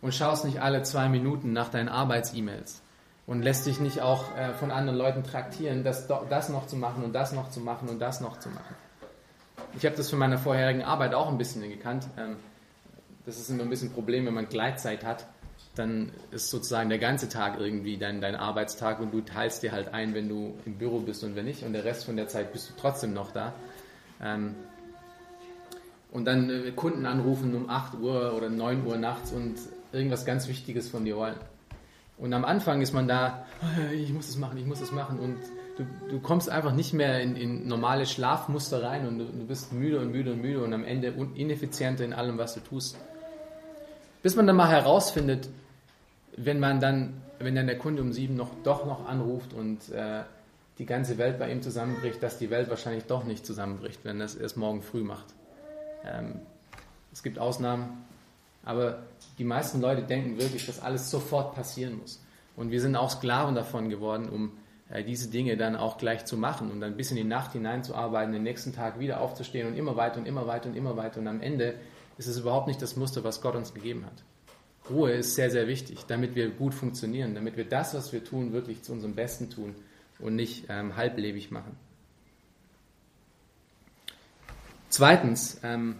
und 0.00 0.14
schaust 0.14 0.44
nicht 0.44 0.60
alle 0.60 0.82
zwei 0.82 1.08
Minuten 1.08 1.52
nach 1.52 1.68
deinen 1.68 1.88
Arbeits-E-Mails 1.88 2.82
und 3.26 3.42
lässt 3.42 3.66
dich 3.66 3.80
nicht 3.80 4.00
auch 4.00 4.36
äh, 4.36 4.54
von 4.54 4.70
anderen 4.70 4.98
Leuten 4.98 5.22
traktieren, 5.22 5.84
das, 5.84 6.06
das 6.06 6.48
noch 6.48 6.66
zu 6.66 6.76
machen 6.76 7.04
und 7.04 7.12
das 7.12 7.32
noch 7.32 7.50
zu 7.50 7.60
machen 7.60 7.88
und 7.88 7.98
das 8.00 8.20
noch 8.20 8.38
zu 8.38 8.48
machen. 8.48 8.74
Ich 9.76 9.84
habe 9.84 9.96
das 9.96 10.10
von 10.10 10.18
meiner 10.18 10.38
vorherigen 10.38 10.82
Arbeit 10.82 11.14
auch 11.14 11.28
ein 11.28 11.38
bisschen 11.38 11.62
gekannt. 11.68 12.06
Ähm, 12.16 12.36
das 13.26 13.38
ist 13.38 13.50
immer 13.50 13.64
ein 13.64 13.70
bisschen 13.70 13.90
ein 13.90 13.94
Problem, 13.94 14.24
wenn 14.26 14.34
man 14.34 14.48
Gleitzeit 14.48 15.04
hat, 15.04 15.26
dann 15.74 16.10
ist 16.30 16.50
sozusagen 16.50 16.88
der 16.88 16.98
ganze 16.98 17.28
Tag 17.28 17.60
irgendwie 17.60 17.96
dein, 17.96 18.20
dein 18.20 18.34
Arbeitstag 18.34 19.00
und 19.00 19.12
du 19.12 19.20
teilst 19.20 19.62
dir 19.62 19.72
halt 19.72 19.94
ein, 19.94 20.14
wenn 20.14 20.28
du 20.28 20.54
im 20.66 20.74
Büro 20.74 21.00
bist 21.00 21.22
und 21.24 21.36
wenn 21.36 21.44
nicht 21.44 21.62
und 21.62 21.72
der 21.72 21.84
Rest 21.84 22.04
von 22.04 22.16
der 22.16 22.28
Zeit 22.28 22.52
bist 22.52 22.70
du 22.70 22.74
trotzdem 22.80 23.12
noch 23.14 23.30
da. 23.30 23.54
Ähm, 24.20 24.56
und 26.10 26.24
dann 26.24 26.50
äh, 26.50 26.72
Kunden 26.72 27.06
anrufen 27.06 27.54
um 27.54 27.70
8 27.70 27.94
Uhr 28.00 28.34
oder 28.34 28.48
9 28.48 28.86
Uhr 28.86 28.96
nachts 28.96 29.32
und 29.32 29.56
irgendwas 29.92 30.24
ganz 30.24 30.48
Wichtiges 30.48 30.88
von 30.88 31.04
dir 31.04 31.16
wollen. 31.16 31.36
Und 32.16 32.32
am 32.32 32.44
Anfang 32.44 32.80
ist 32.80 32.92
man 32.92 33.06
da, 33.06 33.46
oh, 33.62 33.92
ich 33.92 34.12
muss 34.12 34.28
es 34.28 34.36
machen, 34.36 34.58
ich 34.58 34.66
muss 34.66 34.80
es 34.80 34.90
machen 34.90 35.20
und 35.20 35.36
du, 35.76 35.86
du 36.10 36.20
kommst 36.20 36.50
einfach 36.50 36.72
nicht 36.72 36.92
mehr 36.92 37.20
in, 37.20 37.36
in 37.36 37.68
normale 37.68 38.06
Schlafmuster 38.06 38.82
rein 38.82 39.06
und 39.06 39.18
du, 39.18 39.24
du, 39.26 39.46
bist 39.46 39.72
müde 39.72 40.00
und 40.00 40.10
müde 40.10 40.32
und 40.32 40.42
müde 40.42 40.64
und 40.64 40.74
am 40.74 40.84
Ende 40.84 41.14
ineffizienter 41.36 42.04
in 42.04 42.12
allem, 42.12 42.36
was 42.36 42.54
du 42.54 42.60
tust. 42.60 42.98
Bis 44.22 44.36
man 44.36 44.46
dann 44.46 44.56
mal 44.56 44.68
herausfindet, 44.68 45.48
wenn 46.36 46.60
man 46.60 46.80
dann, 46.80 47.20
wenn 47.38 47.54
dann 47.54 47.66
der 47.66 47.78
Kunde 47.78 48.02
um 48.02 48.12
sieben 48.12 48.36
noch, 48.36 48.50
doch 48.64 48.86
noch 48.86 49.08
anruft 49.08 49.52
und 49.52 49.90
äh, 49.90 50.22
die 50.78 50.86
ganze 50.86 51.18
Welt 51.18 51.38
bei 51.38 51.50
ihm 51.50 51.62
zusammenbricht, 51.62 52.22
dass 52.22 52.38
die 52.38 52.50
Welt 52.50 52.70
wahrscheinlich 52.70 53.04
doch 53.04 53.24
nicht 53.24 53.44
zusammenbricht, 53.44 54.00
wenn 54.04 54.18
das 54.18 54.34
erst 54.34 54.56
morgen 54.56 54.82
früh 54.82 55.02
macht. 55.02 55.26
Ähm, 56.04 56.40
es 57.12 57.22
gibt 57.22 57.38
Ausnahmen, 57.38 58.04
aber 58.64 59.02
die 59.38 59.44
meisten 59.44 59.80
Leute 59.80 60.02
denken 60.02 60.38
wirklich, 60.38 60.66
dass 60.66 60.80
alles 60.80 61.10
sofort 61.10 61.54
passieren 61.54 61.98
muss. 61.98 62.22
Und 62.56 62.70
wir 62.70 62.80
sind 62.80 62.96
auch 62.96 63.10
Sklaven 63.10 63.54
davon 63.54 63.88
geworden, 63.88 64.28
um 64.28 64.52
äh, 64.90 65.02
diese 65.02 65.28
Dinge 65.28 65.56
dann 65.56 65.76
auch 65.76 65.98
gleich 65.98 66.24
zu 66.24 66.36
machen 66.36 66.70
und 66.70 66.80
dann 66.80 66.96
bis 66.96 67.10
in 67.10 67.16
die 67.16 67.24
Nacht 67.24 67.52
hineinzuarbeiten, 67.52 68.32
den 68.32 68.42
nächsten 68.42 68.72
Tag 68.72 68.98
wieder 68.98 69.20
aufzustehen 69.20 69.66
und 69.68 69.76
immer 69.76 69.96
weiter 69.96 70.18
und 70.18 70.26
immer 70.26 70.46
weiter 70.46 70.68
und 70.68 70.76
immer 70.76 70.96
weiter. 70.96 71.20
Und 71.20 71.28
am 71.28 71.40
Ende 71.40 71.74
ist 72.18 72.26
es 72.26 72.38
überhaupt 72.38 72.66
nicht 72.66 72.82
das 72.82 72.96
Muster, 72.96 73.24
was 73.24 73.40
Gott 73.40 73.54
uns 73.54 73.72
gegeben 73.72 74.04
hat. 74.04 74.24
Ruhe 74.90 75.12
ist 75.12 75.34
sehr, 75.34 75.50
sehr 75.50 75.68
wichtig, 75.68 76.04
damit 76.06 76.34
wir 76.34 76.50
gut 76.50 76.74
funktionieren, 76.74 77.34
damit 77.34 77.56
wir 77.56 77.64
das, 77.64 77.94
was 77.94 78.12
wir 78.12 78.24
tun, 78.24 78.52
wirklich 78.52 78.82
zu 78.82 78.92
unserem 78.92 79.14
Besten 79.14 79.50
tun 79.50 79.74
und 80.18 80.34
nicht 80.34 80.66
ähm, 80.68 80.96
halblebig 80.96 81.50
machen. 81.50 81.76
Zweitens, 84.88 85.60
ähm, 85.62 85.96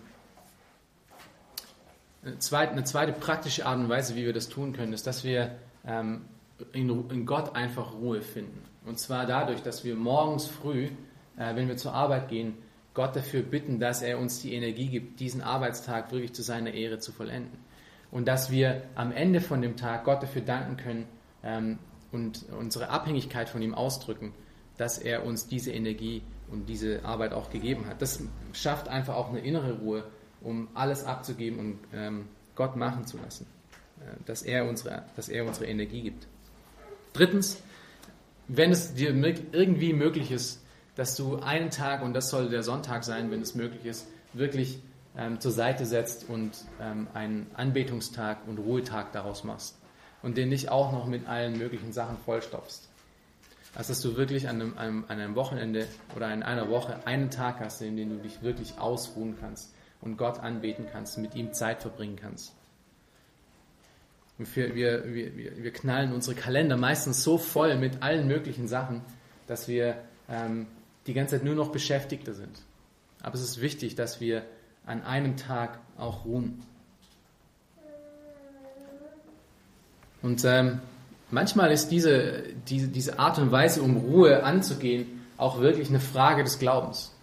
eine, 2.25 2.39
zweite, 2.39 2.73
eine, 2.73 2.85
zweite, 2.85 3.13
praktische 3.13 3.67
Art 3.67 3.79
und 3.79 3.89
Weise, 3.89 4.17
wie 4.17 4.25
wir 4.25 4.33
das 4.33 4.49
tun 4.49 4.73
können, 4.73 4.93
ist, 4.93 5.07
dass 5.07 5.23
wir 5.23 5.57
ähm, 5.87 6.25
in, 6.73 6.89
in, 7.11 7.27
Gott 7.27 7.55
einfach 7.55 7.93
Ruhe 7.93 8.23
finden. 8.23 8.63
Und 8.87 8.99
zwar 8.99 9.27
dadurch, 9.27 9.63
dass 9.63 9.85
wir 9.85 9.95
morgens 9.95 10.47
früh, 10.47 10.87
äh, 11.37 11.55
wenn 11.55 11.69
wir 11.69 11.77
zur 11.77 11.93
Arbeit 11.93 12.29
gehen, 12.29 12.57
Gott 12.99 13.15
dafür 13.15 13.43
bitten, 13.43 13.79
dass 13.79 14.03
er 14.03 14.19
uns 14.19 14.41
die 14.43 14.55
Energie 14.55 14.89
gibt, 14.89 15.21
diesen 15.21 15.41
Arbeitstag 15.41 16.11
wirklich 16.11 16.33
zu 16.33 16.43
seiner 16.43 16.75
Ehre 16.75 16.99
zu 16.99 17.13
vollenden. 17.13 17.57
Und 18.11 18.27
dass 18.27 18.51
wir 18.51 18.83
am 18.97 19.13
Ende 19.13 19.41
von 19.41 19.63
dem 19.63 19.77
Tag 19.77 20.03
Gott 20.03 20.21
dafür 20.21 20.43
danken 20.43 20.77
können 20.77 21.07
ähm, 21.45 21.79
und 22.11 22.47
unsere 22.51 22.89
Abhängigkeit 22.89 23.49
von 23.49 23.63
ihm 23.63 23.73
ausdrücken, 23.73 24.35
dass 24.79 24.99
er 24.99 25.25
uns 25.25 25.47
diese 25.47 25.71
Energie 25.71 26.23
und 26.51 26.69
diese 26.69 27.05
Arbeit 27.05 27.33
auch 27.35 27.51
gegeben 27.51 27.87
hat. 27.87 28.03
Das 28.03 28.21
schafft 28.53 28.89
einfach 28.89 29.15
auch 29.15 29.29
eine 29.29 29.43
innere 29.43 29.75
Ruhe, 29.79 30.03
um 30.41 30.67
alles 30.75 31.05
abzugeben 31.05 31.61
und 31.61 31.79
ähm, 31.95 32.25
Gott 32.57 32.75
machen 32.75 33.07
zu 33.07 33.17
lassen, 33.19 33.47
äh, 34.01 34.11
dass, 34.27 34.43
er 34.43 34.69
unsere, 34.69 35.05
dass 35.15 35.29
er 35.29 35.47
unsere 35.47 35.67
Energie 35.67 36.03
gibt. 36.03 36.27
Drittens, 37.13 37.63
wenn 38.49 38.73
es 38.73 38.95
dir 38.95 39.15
irgendwie 39.53 39.93
möglich 39.93 40.33
ist, 40.33 40.65
dass 40.99 41.17
du 41.17 41.39
einen 41.39 41.71
Tag, 41.71 42.03
und 42.03 42.13
das 42.13 42.29
soll 42.29 42.51
der 42.51 42.63
Sonntag 42.63 43.05
sein, 43.05 43.31
wenn 43.31 43.41
es 43.41 43.55
möglich 43.55 43.87
ist, 43.87 44.07
wirklich 44.35 44.81
ähm, 45.17 45.41
zur 45.41 45.53
Seite 45.53 45.87
setzt 45.87 46.29
und 46.29 46.53
ähm, 46.81 47.09
einen 47.15 47.47
Anbetungstag 47.55 48.47
und 48.47 48.59
Ruhetag 48.59 49.13
daraus 49.13 49.45
machst 49.45 49.79
und 50.23 50.37
den 50.37 50.51
nicht 50.51 50.69
auch 50.69 50.93
noch 50.93 51.07
mit 51.07 51.27
allen 51.27 51.57
möglichen 51.57 51.93
Sachen 51.93 52.19
vollstopfst 52.19 52.89
als 53.75 53.89
dass 53.89 54.01
du 54.01 54.17
wirklich 54.17 54.49
an 54.49 54.77
einem, 54.77 55.05
an 55.09 55.21
einem 55.21 55.35
Wochenende 55.35 55.87
oder 56.17 56.33
in 56.33 56.43
einer 56.43 56.69
Woche 56.69 57.07
einen 57.07 57.31
Tag 57.31 57.61
hast, 57.61 57.81
in 57.81 57.97
dem 57.97 58.11
du 58.11 58.17
dich 58.17 58.43
wirklich 58.43 58.79
ausruhen 58.79 59.37
kannst 59.41 59.73
und 60.01 60.17
Gott 60.17 60.41
anbeten 60.41 60.87
kannst, 60.91 61.19
mit 61.19 61.35
ihm 61.35 61.53
Zeit 61.53 61.83
verbringen 61.83 62.17
kannst. 62.17 62.55
Wir, 64.39 64.75
wir, 64.75 65.15
wir, 65.15 65.63
wir 65.63 65.73
knallen 65.73 66.13
unsere 66.13 66.37
Kalender 66.37 66.77
meistens 66.77 67.25
so 67.25 67.39
voll 67.39 67.77
mit 67.77 68.03
allen 68.03 68.29
möglichen 68.29 68.69
Sachen, 68.69 69.03
dass 69.49 69.67
wir 69.67 69.97
ähm, 70.29 70.67
die 71.09 71.15
ganze 71.15 71.37
Zeit 71.37 71.45
nur 71.45 71.55
noch 71.55 71.73
Beschäftigter 71.73 72.35
sind. 72.35 72.61
Aber 73.23 73.35
es 73.35 73.43
ist 73.43 73.61
wichtig, 73.61 73.95
dass 73.95 74.21
wir 74.21 74.45
an 74.87 75.03
einem 75.03 75.37
Tag 75.37 75.81
auch 75.97 76.25
ruhen. 76.25 76.63
Und 80.23 80.45
ähm, 80.45 80.81
manchmal 81.31 81.73
ist 81.73 81.89
diese, 81.89 82.45
diese, 82.69 82.89
diese 82.89 83.19
Art 83.19 83.39
und 83.39 83.51
Weise, 83.51 83.83
um 83.83 83.97
Ruhe 83.97 84.45
anzugehen, 84.45 85.23
auch 85.37 85.61
wirklich 85.61 85.89
eine 85.89 86.01
Frage 86.01 86.45
des 86.45 86.59
Glaubens. 86.59 87.15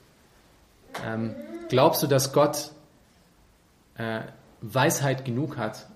Ähm, 1.05 1.35
glaubst 1.69 2.01
du, 2.03 2.07
dass 2.07 2.33
Gott 2.33 2.71
äh, 3.97 4.21
Weisheit 4.61 5.25
genug 5.25 5.57
hat, 5.57 5.87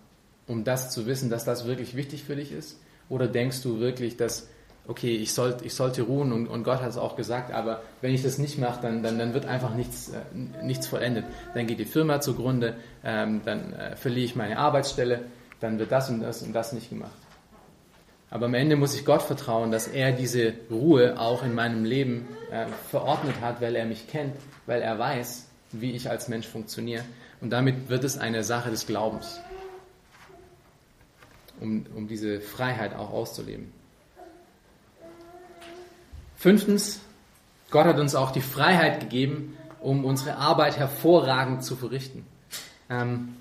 um 0.47 0.63
das 0.63 0.91
zu 0.91 1.05
wissen, 1.05 1.29
dass 1.29 1.45
das 1.45 1.65
wirklich 1.65 1.95
wichtig 1.95 2.23
für 2.23 2.35
dich 2.35 2.51
ist? 2.51 2.79
Oder 3.07 3.27
denkst 3.27 3.61
du 3.63 3.79
wirklich, 3.79 4.17
dass, 4.17 4.47
okay, 4.89 5.15
ich, 5.15 5.33
soll, 5.33 5.55
ich 5.63 5.75
sollte 5.75 6.01
ruhen 6.01 6.33
und, 6.33 6.47
und 6.47 6.63
Gott 6.63 6.81
hat 6.81 6.89
es 6.89 6.97
auch 6.97 7.15
gesagt, 7.15 7.53
aber 7.53 7.83
wenn 8.01 8.11
ich 8.11 8.23
das 8.23 8.39
nicht 8.39 8.57
mache, 8.57 8.81
dann, 8.81 9.03
dann, 9.03 9.19
dann 9.19 9.35
wird 9.35 9.45
einfach 9.45 9.75
nichts, 9.75 10.09
äh, 10.09 10.63
nichts 10.63 10.87
vollendet. 10.87 11.25
Dann 11.53 11.67
geht 11.67 11.77
die 11.77 11.85
Firma 11.85 12.19
zugrunde, 12.21 12.75
ähm, 13.03 13.41
dann 13.45 13.73
äh, 13.73 13.95
verliere 13.95 14.25
ich 14.25 14.35
meine 14.35 14.57
Arbeitsstelle, 14.57 15.21
dann 15.59 15.77
wird 15.77 15.91
das 15.91 16.09
und 16.09 16.21
das 16.21 16.41
und 16.41 16.53
das 16.53 16.73
nicht 16.73 16.89
gemacht. 16.89 17.11
Aber 18.31 18.47
am 18.47 18.55
Ende 18.55 18.75
muss 18.75 18.95
ich 18.95 19.05
Gott 19.05 19.21
vertrauen, 19.21 19.71
dass 19.71 19.87
er 19.87 20.11
diese 20.11 20.53
Ruhe 20.71 21.19
auch 21.19 21.43
in 21.43 21.53
meinem 21.53 21.85
Leben 21.85 22.27
äh, 22.51 22.65
verordnet 22.89 23.35
hat, 23.41 23.61
weil 23.61 23.75
er 23.75 23.85
mich 23.85 24.07
kennt, 24.07 24.35
weil 24.65 24.81
er 24.81 24.97
weiß, 24.97 25.47
wie 25.71 25.91
ich 25.91 26.09
als 26.09 26.27
Mensch 26.29 26.47
funktioniere. 26.47 27.03
Und 27.41 27.51
damit 27.51 27.89
wird 27.89 28.03
es 28.03 28.17
eine 28.17 28.43
Sache 28.43 28.71
des 28.71 28.87
Glaubens, 28.87 29.39
um, 31.59 31.85
um 31.95 32.07
diese 32.07 32.41
Freiheit 32.41 32.95
auch 32.95 33.11
auszuleben. 33.11 33.78
Fünftens, 36.39 37.01
Gott 37.69 37.85
hat 37.85 37.99
uns 37.99 38.15
auch 38.15 38.31
die 38.31 38.39
Freiheit 38.39 39.01
gegeben, 39.01 39.57
um 39.81 40.05
unsere 40.05 40.37
Arbeit 40.37 40.77
hervorragend 40.77 41.65
zu 41.65 41.75
verrichten. 41.75 42.25
Ähm, 42.89 43.35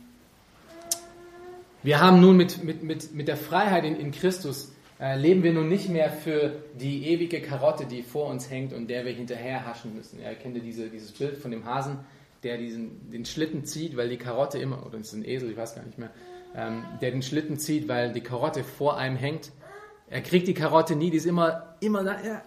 wir 1.85 2.01
haben 2.01 2.21
nun 2.21 2.37
mit, 2.37 2.65
mit, 2.65 2.83
mit, 2.83 3.15
mit 3.15 3.29
der 3.29 3.37
Freiheit 3.37 3.85
in, 3.85 3.95
in 3.95 4.11
Christus 4.11 4.73
äh, 4.99 5.17
leben 5.17 5.45
wir 5.45 5.53
nun 5.53 5.69
nicht 5.69 5.89
mehr 5.89 6.11
für 6.11 6.57
die 6.75 7.07
ewige 7.07 7.41
Karotte, 7.41 7.87
die 7.87 8.03
vor 8.03 8.27
uns 8.27 8.51
hängt 8.51 8.73
und 8.73 8.91
der 8.91 9.05
wir 9.05 9.13
hinterher 9.13 9.65
haschen 9.65 9.95
müssen. 9.95 10.21
Ja, 10.21 10.35
kennt 10.35 10.57
ihr 10.57 10.63
diese, 10.63 10.89
dieses 10.89 11.13
Bild 11.13 11.37
von 11.37 11.53
dem 11.53 11.67
Hasen, 11.67 12.01
der 12.43 12.59
diesen, 12.59 13.13
den 13.13 13.25
Schlitten 13.25 13.65
zieht, 13.65 13.97
weil 13.97 14.09
die 14.09 14.17
Karotte 14.17 14.59
immer, 14.59 14.85
oder 14.85 14.99
es 14.99 15.07
ist 15.07 15.13
ein 15.13 15.25
Esel, 15.25 15.53
ich 15.53 15.57
weiß 15.57 15.77
gar 15.77 15.85
nicht 15.85 15.99
mehr, 15.99 16.11
ähm, 16.57 16.83
der 17.01 17.13
den 17.13 17.23
Schlitten 17.23 17.61
zieht, 17.61 17.87
weil 17.87 18.13
die 18.13 18.23
Karotte 18.23 18.65
vor 18.65 18.99
einem 18.99 19.15
hängt. 19.15 19.53
Er 20.11 20.23
kriegt 20.23 20.49
die 20.49 20.55
Karotte 20.55 20.97
nie, 20.97 21.11
die 21.11 21.19
ist 21.19 21.27
immer, 21.27 21.75
immer 21.81 22.03
ja, 22.05 22.43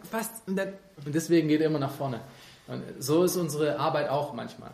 dann, 0.48 0.74
und 1.06 1.16
deswegen 1.16 1.48
geht 1.48 1.62
er 1.62 1.68
immer 1.68 1.80
nach 1.80 1.92
vorne. 1.92 2.22
Und 2.68 2.84
so 3.00 3.24
ist 3.24 3.36
unsere 3.36 3.80
Arbeit 3.80 4.10
auch 4.10 4.34
manchmal. 4.34 4.72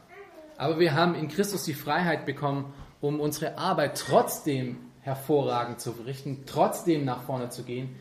Aber 0.58 0.80
wir 0.80 0.94
haben 0.94 1.16
in 1.16 1.28
Christus 1.28 1.64
die 1.64 1.74
Freiheit 1.74 2.26
bekommen, 2.26 2.74
um 3.02 3.20
unsere 3.20 3.58
Arbeit 3.58 3.98
trotzdem 3.98 4.78
hervorragend 5.02 5.80
zu 5.80 5.94
verrichten, 5.94 6.44
trotzdem 6.46 7.06
nach 7.06 7.24
vorne 7.24 7.50
zu 7.50 7.64
gehen, 7.64 7.96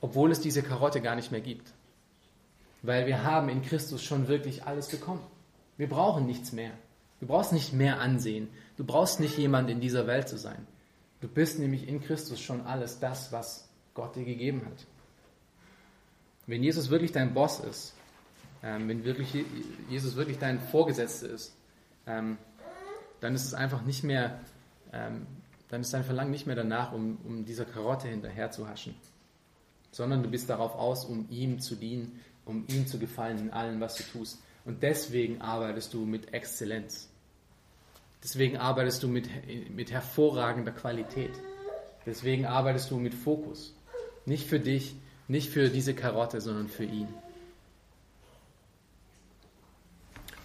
obwohl 0.00 0.30
es 0.30 0.40
diese 0.40 0.62
Karotte 0.62 1.00
gar 1.00 1.16
nicht 1.16 1.32
mehr 1.32 1.40
gibt. 1.40 1.72
Weil 2.82 3.06
wir 3.06 3.24
haben 3.24 3.48
in 3.48 3.62
Christus 3.62 4.02
schon 4.02 4.28
wirklich 4.28 4.66
alles 4.66 4.88
bekommen. 4.88 5.22
Wir 5.76 5.88
brauchen 5.88 6.26
nichts 6.26 6.52
mehr. 6.52 6.70
Du 7.20 7.26
brauchst 7.26 7.52
nicht 7.52 7.72
mehr 7.72 8.00
Ansehen. 8.00 8.48
Du 8.76 8.84
brauchst 8.84 9.18
nicht 9.18 9.38
jemand 9.38 9.70
in 9.70 9.80
dieser 9.80 10.06
Welt 10.06 10.28
zu 10.28 10.36
sein. 10.36 10.66
Du 11.20 11.28
bist 11.28 11.58
nämlich 11.58 11.88
in 11.88 12.02
Christus 12.02 12.40
schon 12.40 12.66
alles 12.66 13.00
das, 13.00 13.32
was 13.32 13.63
Gott 13.94 14.16
dir 14.16 14.24
gegeben 14.24 14.62
hat. 14.66 14.86
Wenn 16.46 16.62
Jesus 16.62 16.90
wirklich 16.90 17.12
dein 17.12 17.32
Boss 17.32 17.60
ist, 17.60 17.94
ähm, 18.62 18.88
wenn 18.88 19.04
wirklich 19.04 19.44
Jesus 19.88 20.16
wirklich 20.16 20.38
dein 20.38 20.60
Vorgesetzter 20.60 21.30
ist, 21.30 21.54
ähm, 22.06 22.38
dann 23.20 23.34
ist 23.34 23.44
es 23.44 23.54
einfach 23.54 23.82
nicht 23.82 24.04
mehr, 24.04 24.40
ähm, 24.92 25.26
dann 25.68 25.80
ist 25.80 25.94
dein 25.94 26.04
Verlangen 26.04 26.30
nicht 26.30 26.46
mehr 26.46 26.56
danach, 26.56 26.92
um, 26.92 27.18
um 27.24 27.44
dieser 27.44 27.64
Karotte 27.64 28.08
hinterher 28.08 28.50
zu 28.50 28.68
haschen, 28.68 28.94
sondern 29.90 30.22
du 30.22 30.30
bist 30.30 30.50
darauf 30.50 30.74
aus, 30.74 31.04
um 31.04 31.26
ihm 31.30 31.60
zu 31.60 31.76
dienen, 31.76 32.20
um 32.44 32.66
ihm 32.68 32.86
zu 32.86 32.98
gefallen 32.98 33.38
in 33.38 33.50
allem, 33.50 33.80
was 33.80 33.94
du 33.96 34.02
tust. 34.02 34.42
Und 34.64 34.82
deswegen 34.82 35.40
arbeitest 35.40 35.94
du 35.94 36.04
mit 36.04 36.32
Exzellenz. 36.32 37.08
Deswegen 38.22 38.56
arbeitest 38.56 39.02
du 39.02 39.08
mit, 39.08 39.28
mit 39.70 39.90
hervorragender 39.90 40.72
Qualität. 40.72 41.32
Deswegen 42.06 42.46
arbeitest 42.46 42.90
du 42.90 42.98
mit 42.98 43.14
Fokus. 43.14 43.74
Nicht 44.26 44.46
für 44.46 44.60
dich, 44.60 44.96
nicht 45.28 45.50
für 45.50 45.68
diese 45.68 45.94
Karotte, 45.94 46.40
sondern 46.40 46.68
für 46.68 46.84
ihn. 46.84 47.08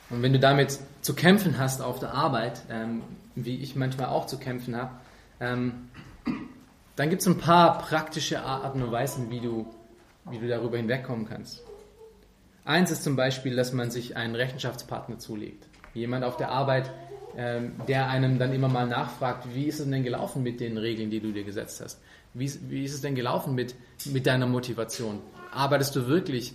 Und 0.09 0.23
wenn 0.23 0.33
du 0.33 0.39
damit 0.39 0.79
zu 1.01 1.13
kämpfen 1.13 1.57
hast 1.57 1.81
auf 1.81 1.99
der 1.99 2.13
Arbeit, 2.13 2.61
ähm, 2.69 3.03
wie 3.35 3.57
ich 3.57 3.75
manchmal 3.75 4.07
auch 4.07 4.25
zu 4.25 4.37
kämpfen 4.37 4.75
habe, 4.75 4.91
ähm, 5.39 5.89
dann 6.95 7.09
gibt 7.09 7.21
es 7.21 7.27
ein 7.27 7.37
paar 7.37 7.77
praktische 7.77 8.41
Arten 8.41 8.81
und 8.81 8.91
Weisen, 8.91 9.29
wie 9.29 9.39
du, 9.39 9.67
wie 10.29 10.39
du 10.39 10.47
darüber 10.47 10.77
hinwegkommen 10.77 11.27
kannst. 11.27 11.63
Eins 12.65 12.91
ist 12.91 13.03
zum 13.03 13.15
Beispiel, 13.15 13.55
dass 13.55 13.71
man 13.71 13.89
sich 13.89 14.17
einen 14.17 14.35
Rechenschaftspartner 14.35 15.17
zulegt. 15.17 15.65
Jemand 15.93 16.25
auf 16.25 16.37
der 16.37 16.49
Arbeit, 16.49 16.91
ähm, 17.37 17.73
der 17.87 18.09
einem 18.09 18.37
dann 18.37 18.53
immer 18.53 18.67
mal 18.67 18.87
nachfragt, 18.87 19.47
wie 19.53 19.65
ist 19.65 19.79
es 19.79 19.89
denn 19.89 20.03
gelaufen 20.03 20.43
mit 20.43 20.59
den 20.59 20.77
Regeln, 20.77 21.09
die 21.09 21.19
du 21.19 21.31
dir 21.31 21.43
gesetzt 21.43 21.81
hast? 21.81 22.01
Wie, 22.33 22.51
wie 22.69 22.83
ist 22.83 22.93
es 22.93 23.01
denn 23.01 23.15
gelaufen 23.15 23.55
mit, 23.55 23.75
mit 24.05 24.25
deiner 24.27 24.45
Motivation? 24.45 25.19
Arbeitest 25.51 25.95
du 25.95 26.07
wirklich 26.07 26.53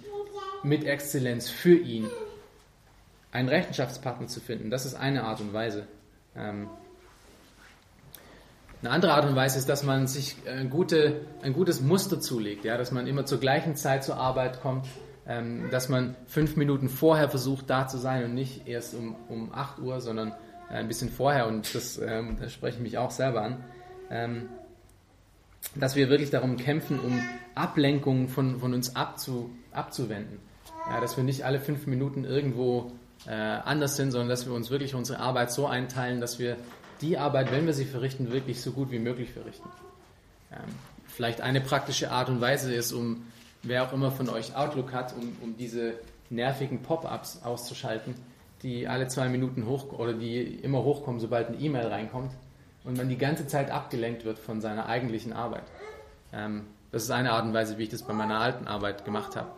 mit 0.63 0.85
Exzellenz 0.85 1.49
für 1.49 1.77
ihn? 1.77 2.09
Einen 3.33 3.49
Rechenschaftspartner 3.49 4.29
zu 4.29 4.41
finden, 4.41 4.71
das 4.71 4.87
ist 4.87 4.95
eine 4.95 5.25
Art 5.25 5.41
und 5.41 5.53
Weise. 5.53 5.87
Ähm, 6.37 6.69
eine 8.85 8.93
andere 8.93 9.15
Art 9.15 9.25
und 9.25 9.35
Weise 9.35 9.59
ist, 9.59 9.69
dass 9.69 9.83
man 9.83 10.07
sich 10.07 10.37
ein, 10.47 10.69
gute, 10.69 11.23
ein 11.43 11.55
gutes 11.55 11.81
Muster 11.81 12.21
zulegt, 12.21 12.65
ja, 12.65 12.77
dass 12.77 12.93
man 12.93 13.07
immer 13.07 13.25
zur 13.25 13.41
gleichen 13.41 13.77
Zeit 13.77 14.05
zur 14.05 14.19
Arbeit 14.19 14.61
kommt, 14.61 14.87
ähm, 15.27 15.71
dass 15.71 15.89
man 15.89 16.17
fünf 16.27 16.57
Minuten 16.57 16.89
vorher 16.89 17.31
versucht, 17.31 17.71
da 17.71 17.89
zu 17.89 17.97
sein 17.97 18.25
und 18.25 18.35
nicht 18.35 18.69
erst 18.69 18.95
um, 18.95 19.17
um 19.29 19.53
8 19.55 19.79
Uhr, 19.79 20.01
sondern 20.03 20.33
äh, 20.71 20.75
ein 20.75 20.87
bisschen 20.87 21.09
vorher. 21.09 21.47
Und 21.47 21.75
das, 21.75 21.99
ähm, 21.99 22.37
das 22.39 22.53
spreche 22.53 22.77
ich 22.77 22.83
mich 22.83 22.99
auch 22.99 23.11
selber 23.11 23.43
an. 23.43 23.65
Ähm, 24.11 24.49
dass 25.75 25.97
wir 25.97 26.09
wirklich 26.09 26.31
darum 26.31 26.57
kämpfen, 26.57 27.01
um 27.01 27.21
Ablenkungen 27.55 28.29
von, 28.29 28.61
von 28.61 28.75
uns 28.75 28.97
abzu, 28.97 29.51
abzuwenden. 29.73 30.39
Ja, 30.89 31.01
dass 31.01 31.17
wir 31.17 31.25
nicht 31.25 31.45
alle 31.45 31.61
fünf 31.61 31.87
Minuten 31.87 32.25
irgendwo 32.25 32.93
äh, 33.27 33.33
anders 33.33 33.97
sind, 33.97 34.11
sondern 34.11 34.29
dass 34.29 34.47
wir 34.47 34.53
uns 34.53 34.71
wirklich 34.71 34.95
unsere 34.95 35.19
Arbeit 35.19 35.51
so 35.51 35.67
einteilen, 35.67 36.21
dass 36.21 36.39
wir 36.39 36.57
die 37.01 37.19
Arbeit, 37.19 37.51
wenn 37.51 37.67
wir 37.67 37.73
sie 37.73 37.87
verrichten, 37.87 38.33
wirklich 38.33 38.61
so 38.61 38.73
gut 38.73 38.91
wie 38.91 38.99
möglich 38.99 39.31
verrichten. 39.33 39.69
Ähm, 40.53 40.59
vielleicht 41.07 41.41
eine 41.41 41.61
praktische 41.61 42.11
Art 42.11 42.29
und 42.29 42.41
Weise 42.41 42.75
ist, 42.75 42.93
um 42.93 43.25
wer 43.63 43.85
auch 43.85 43.93
immer 43.93 44.11
von 44.11 44.29
euch 44.29 44.55
Outlook 44.55 44.93
hat, 44.93 45.15
um, 45.15 45.37
um 45.43 45.57
diese 45.57 45.95
nervigen 46.29 46.83
Pop-ups 46.83 47.41
auszuschalten, 47.43 48.15
die 48.63 48.87
alle 48.87 49.09
zwei 49.09 49.29
Minuten 49.29 49.67
hoch 49.67 49.93
oder 49.93 50.13
die 50.13 50.43
immer 50.43 50.83
hochkommen, 50.83 51.21
sobald 51.21 51.49
eine 51.49 51.59
E-Mail 51.59 51.87
reinkommt 51.87 52.31
und 52.85 52.97
man 52.97 53.09
die 53.09 53.19
ganze 53.19 53.47
Zeit 53.47 53.71
abgelenkt 53.71 54.25
wird 54.25 54.39
von 54.39 54.61
seiner 54.61 54.87
eigentlichen 54.87 55.33
Arbeit. 55.33 55.65
Ähm, 56.33 56.67
das 56.93 57.05
ist 57.05 57.11
eine 57.11 57.33
Art 57.33 57.45
und 57.45 57.55
Weise, 57.55 57.79
wie 57.79 57.85
ich 57.85 57.89
das 57.89 58.03
bei 58.03 58.13
meiner 58.13 58.39
alten 58.39 58.69
Arbeit 58.69 59.05
gemacht 59.05 59.35
habe. 59.35 59.51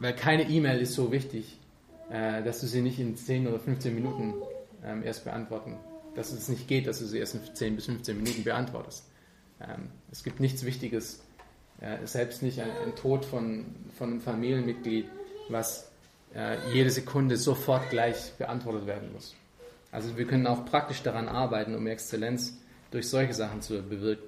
Weil 0.00 0.14
keine 0.14 0.48
E-Mail 0.48 0.80
ist 0.80 0.94
so 0.94 1.12
wichtig, 1.12 1.58
äh, 2.10 2.42
dass 2.42 2.60
du 2.60 2.66
sie 2.66 2.80
nicht 2.80 2.98
in 2.98 3.16
10 3.16 3.46
oder 3.46 3.58
15 3.58 3.94
Minuten 3.94 4.34
ähm, 4.84 5.02
erst 5.02 5.24
beantworten, 5.24 5.76
dass 6.14 6.32
es 6.32 6.48
nicht 6.48 6.66
geht, 6.68 6.86
dass 6.86 7.00
du 7.00 7.04
sie 7.04 7.18
erst 7.18 7.34
in 7.34 7.54
10 7.54 7.76
bis 7.76 7.86
15 7.86 8.16
Minuten 8.16 8.44
beantwortest. 8.44 9.04
Ähm, 9.60 9.90
es 10.10 10.22
gibt 10.22 10.40
nichts 10.40 10.64
Wichtiges, 10.64 11.20
äh, 11.80 12.06
selbst 12.06 12.42
nicht 12.42 12.60
ein, 12.60 12.70
ein 12.84 12.94
Tod 12.94 13.24
von, 13.24 13.66
von 13.98 14.10
einem 14.10 14.20
Familienmitglied, 14.20 15.06
was 15.48 15.90
äh, 16.34 16.56
jede 16.72 16.90
Sekunde 16.90 17.36
sofort 17.36 17.90
gleich 17.90 18.32
beantwortet 18.38 18.86
werden 18.86 19.12
muss. 19.12 19.34
Also 19.92 20.16
wir 20.16 20.26
können 20.26 20.46
auch 20.46 20.64
praktisch 20.64 21.02
daran 21.02 21.28
arbeiten, 21.28 21.74
um 21.74 21.86
Exzellenz 21.86 22.58
durch 22.90 23.08
solche 23.08 23.34
Sachen 23.34 23.62
zu 23.62 23.82
bewirken. 23.82 24.24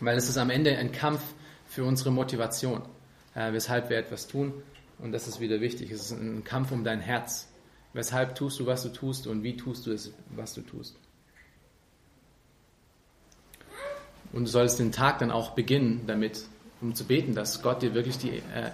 Weil 0.00 0.16
es 0.16 0.28
ist 0.28 0.38
am 0.38 0.50
Ende 0.50 0.76
ein 0.76 0.92
Kampf 0.92 1.22
für 1.66 1.84
unsere 1.84 2.10
Motivation, 2.10 2.82
äh, 3.34 3.52
weshalb 3.52 3.90
wir 3.90 3.98
etwas 3.98 4.26
tun. 4.26 4.52
Und 4.98 5.12
das 5.12 5.28
ist 5.28 5.40
wieder 5.40 5.60
wichtig. 5.60 5.90
Es 5.90 6.10
ist 6.10 6.12
ein 6.12 6.44
Kampf 6.44 6.72
um 6.72 6.84
dein 6.84 7.00
Herz. 7.00 7.48
Weshalb 7.92 8.34
tust 8.34 8.60
du, 8.60 8.66
was 8.66 8.82
du 8.82 8.90
tust 8.90 9.26
und 9.26 9.42
wie 9.42 9.56
tust 9.56 9.86
du 9.86 9.92
es, 9.92 10.12
was 10.30 10.54
du 10.54 10.62
tust. 10.62 10.96
Und 14.32 14.44
du 14.44 14.50
solltest 14.50 14.78
den 14.78 14.92
Tag 14.92 15.18
dann 15.18 15.30
auch 15.30 15.50
beginnen 15.50 16.04
damit, 16.06 16.44
um 16.80 16.94
zu 16.94 17.04
beten, 17.04 17.34
dass 17.34 17.62
Gott 17.62 17.82
dir 17.82 17.94
wirklich 17.94 18.16
die, 18.18 18.30
äh, 18.30 18.70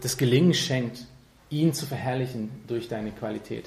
das 0.00 0.16
Gelingen 0.16 0.54
schenkt, 0.54 1.04
ihn 1.50 1.74
zu 1.74 1.84
verherrlichen 1.84 2.50
durch 2.66 2.88
deine 2.88 3.12
Qualität 3.12 3.66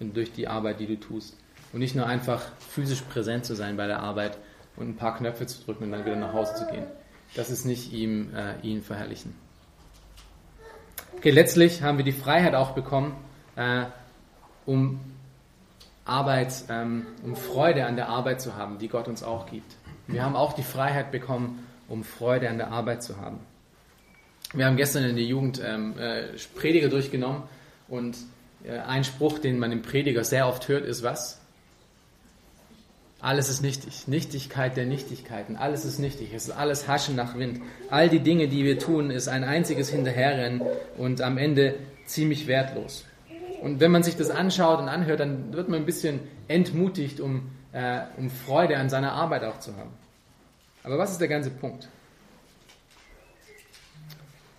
und 0.00 0.16
durch 0.16 0.32
die 0.32 0.48
Arbeit, 0.48 0.80
die 0.80 0.86
du 0.86 0.98
tust. 0.98 1.36
Und 1.72 1.80
nicht 1.80 1.94
nur 1.94 2.06
einfach 2.06 2.42
physisch 2.58 3.02
präsent 3.02 3.44
zu 3.44 3.54
sein 3.54 3.76
bei 3.76 3.86
der 3.86 4.00
Arbeit 4.00 4.38
und 4.76 4.88
ein 4.88 4.96
paar 4.96 5.16
Knöpfe 5.16 5.46
zu 5.46 5.62
drücken 5.62 5.84
und 5.84 5.92
dann 5.92 6.04
wieder 6.04 6.16
nach 6.16 6.32
Hause 6.32 6.54
zu 6.54 6.66
gehen. 6.66 6.86
Das 7.34 7.50
ist 7.50 7.64
nicht 7.64 7.92
ihm, 7.92 8.34
äh, 8.34 8.58
ihn 8.66 8.82
verherrlichen. 8.82 9.34
Okay, 11.16 11.30
letztlich 11.30 11.82
haben 11.82 11.98
wir 11.98 12.04
die 12.04 12.12
Freiheit 12.12 12.54
auch 12.54 12.72
bekommen, 12.72 13.14
äh, 13.56 13.84
um 14.64 15.00
Arbeit, 16.04 16.64
ähm, 16.70 17.06
um 17.22 17.36
Freude 17.36 17.84
an 17.84 17.96
der 17.96 18.08
Arbeit 18.08 18.40
zu 18.40 18.56
haben, 18.56 18.78
die 18.78 18.88
Gott 18.88 19.08
uns 19.08 19.22
auch 19.22 19.46
gibt. 19.46 19.76
Wir 20.06 20.24
haben 20.24 20.36
auch 20.36 20.54
die 20.54 20.62
Freiheit 20.62 21.12
bekommen, 21.12 21.66
um 21.86 22.02
Freude 22.02 22.48
an 22.48 22.56
der 22.56 22.70
Arbeit 22.70 23.02
zu 23.02 23.18
haben. 23.18 23.40
Wir 24.54 24.64
haben 24.64 24.76
gestern 24.76 25.04
in 25.04 25.16
der 25.16 25.24
Jugend 25.24 25.60
ähm, 25.62 25.98
äh, 25.98 26.28
Prediger 26.54 26.88
durchgenommen 26.88 27.42
und 27.88 28.16
ein 28.68 29.04
Spruch, 29.04 29.38
den 29.38 29.58
man 29.58 29.72
im 29.72 29.82
Prediger 29.82 30.24
sehr 30.24 30.46
oft 30.46 30.68
hört, 30.68 30.84
ist 30.84 31.02
was? 31.02 31.40
Alles 33.20 33.48
ist 33.48 33.62
nichtig. 33.62 34.06
Nichtigkeit 34.06 34.76
der 34.76 34.86
Nichtigkeiten. 34.86 35.56
Alles 35.56 35.84
ist 35.84 35.98
nichtig. 35.98 36.32
Es 36.32 36.44
ist 36.44 36.50
alles 36.54 36.86
Haschen 36.86 37.16
nach 37.16 37.36
Wind. 37.36 37.60
All 37.90 38.08
die 38.08 38.20
Dinge, 38.20 38.46
die 38.46 38.64
wir 38.64 38.78
tun, 38.78 39.10
ist 39.10 39.26
ein 39.26 39.42
einziges 39.42 39.88
Hinterherrennen 39.90 40.62
und 40.96 41.20
am 41.20 41.36
Ende 41.36 41.74
ziemlich 42.06 42.46
wertlos. 42.46 43.04
Und 43.60 43.80
wenn 43.80 43.90
man 43.90 44.04
sich 44.04 44.16
das 44.16 44.30
anschaut 44.30 44.78
und 44.78 44.88
anhört, 44.88 45.18
dann 45.18 45.52
wird 45.52 45.68
man 45.68 45.80
ein 45.80 45.86
bisschen 45.86 46.20
entmutigt, 46.46 47.18
um, 47.18 47.50
äh, 47.72 48.02
um 48.16 48.30
Freude 48.30 48.76
an 48.76 48.88
seiner 48.88 49.12
Arbeit 49.12 49.42
auch 49.42 49.58
zu 49.58 49.76
haben. 49.76 49.90
Aber 50.84 50.96
was 50.96 51.10
ist 51.10 51.20
der 51.20 51.28
ganze 51.28 51.50
Punkt? 51.50 51.88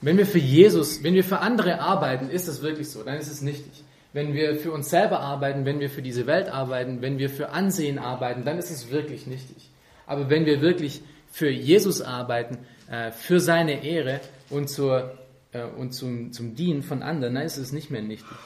Wenn 0.01 0.17
wir 0.17 0.25
für 0.25 0.39
Jesus, 0.39 1.01
wenn 1.01 1.13
wir 1.13 1.23
für 1.23 1.39
andere 1.39 1.79
arbeiten, 1.79 2.29
ist 2.29 2.49
das 2.49 2.61
wirklich 2.61 2.89
so, 2.89 3.03
dann 3.03 3.17
ist 3.17 3.31
es 3.31 3.41
nichtig 3.41 3.83
wenn 4.13 4.33
wir 4.33 4.55
für 4.55 4.71
uns 4.71 4.89
selber 4.89 5.19
arbeiten, 5.19 5.65
wenn 5.65 5.79
wir 5.79 5.89
für 5.89 6.01
diese 6.01 6.25
Welt 6.25 6.49
arbeiten, 6.49 7.01
wenn 7.01 7.19
wir 7.19 7.29
für 7.29 7.49
Ansehen 7.49 7.99
arbeiten, 7.99 8.43
dann 8.43 8.57
ist 8.57 8.71
es 8.71 8.89
wirklich 8.89 9.27
nichtig. 9.27 9.69
Aber 10.07 10.29
wenn 10.29 10.45
wir 10.45 10.61
wirklich 10.61 11.01
für 11.31 11.49
Jesus 11.49 12.01
arbeiten, 12.01 12.57
äh, 12.89 13.11
für 13.11 13.39
seine 13.39 13.83
Ehre 13.83 14.19
und, 14.49 14.67
zur, 14.69 15.17
äh, 15.51 15.63
und 15.63 15.91
zum, 15.91 16.33
zum 16.33 16.55
Dienen 16.55 16.81
von 16.81 17.03
anderen, 17.03 17.35
dann 17.35 17.43
ist 17.43 17.57
es 17.57 17.71
nicht 17.71 17.91
mehr 17.91 18.01
nichtig. 18.01 18.37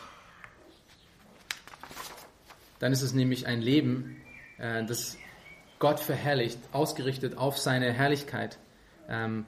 Dann 2.79 2.91
ist 2.91 3.01
es 3.01 3.13
nämlich 3.13 3.47
ein 3.47 3.61
Leben, 3.61 4.17
äh, 4.57 4.83
das 4.83 5.17
Gott 5.79 6.01
verherrlicht, 6.01 6.59
ausgerichtet 6.73 7.37
auf 7.37 7.57
seine 7.57 7.93
Herrlichkeit. 7.93 8.57
Ähm, 9.07 9.45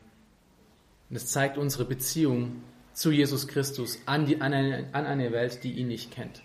und 1.09 1.15
es 1.17 1.27
zeigt 1.27 1.57
unsere 1.57 1.83
Beziehung 1.83 2.63
zu 2.95 3.11
Jesus 3.11 3.47
Christus 3.47 3.99
an, 4.05 4.25
die, 4.25 4.41
an, 4.41 4.53
eine, 4.53 4.85
an 4.93 5.05
eine 5.05 5.31
Welt, 5.31 5.63
die 5.63 5.73
ihn 5.73 5.89
nicht 5.89 6.11
kennt. 6.11 6.41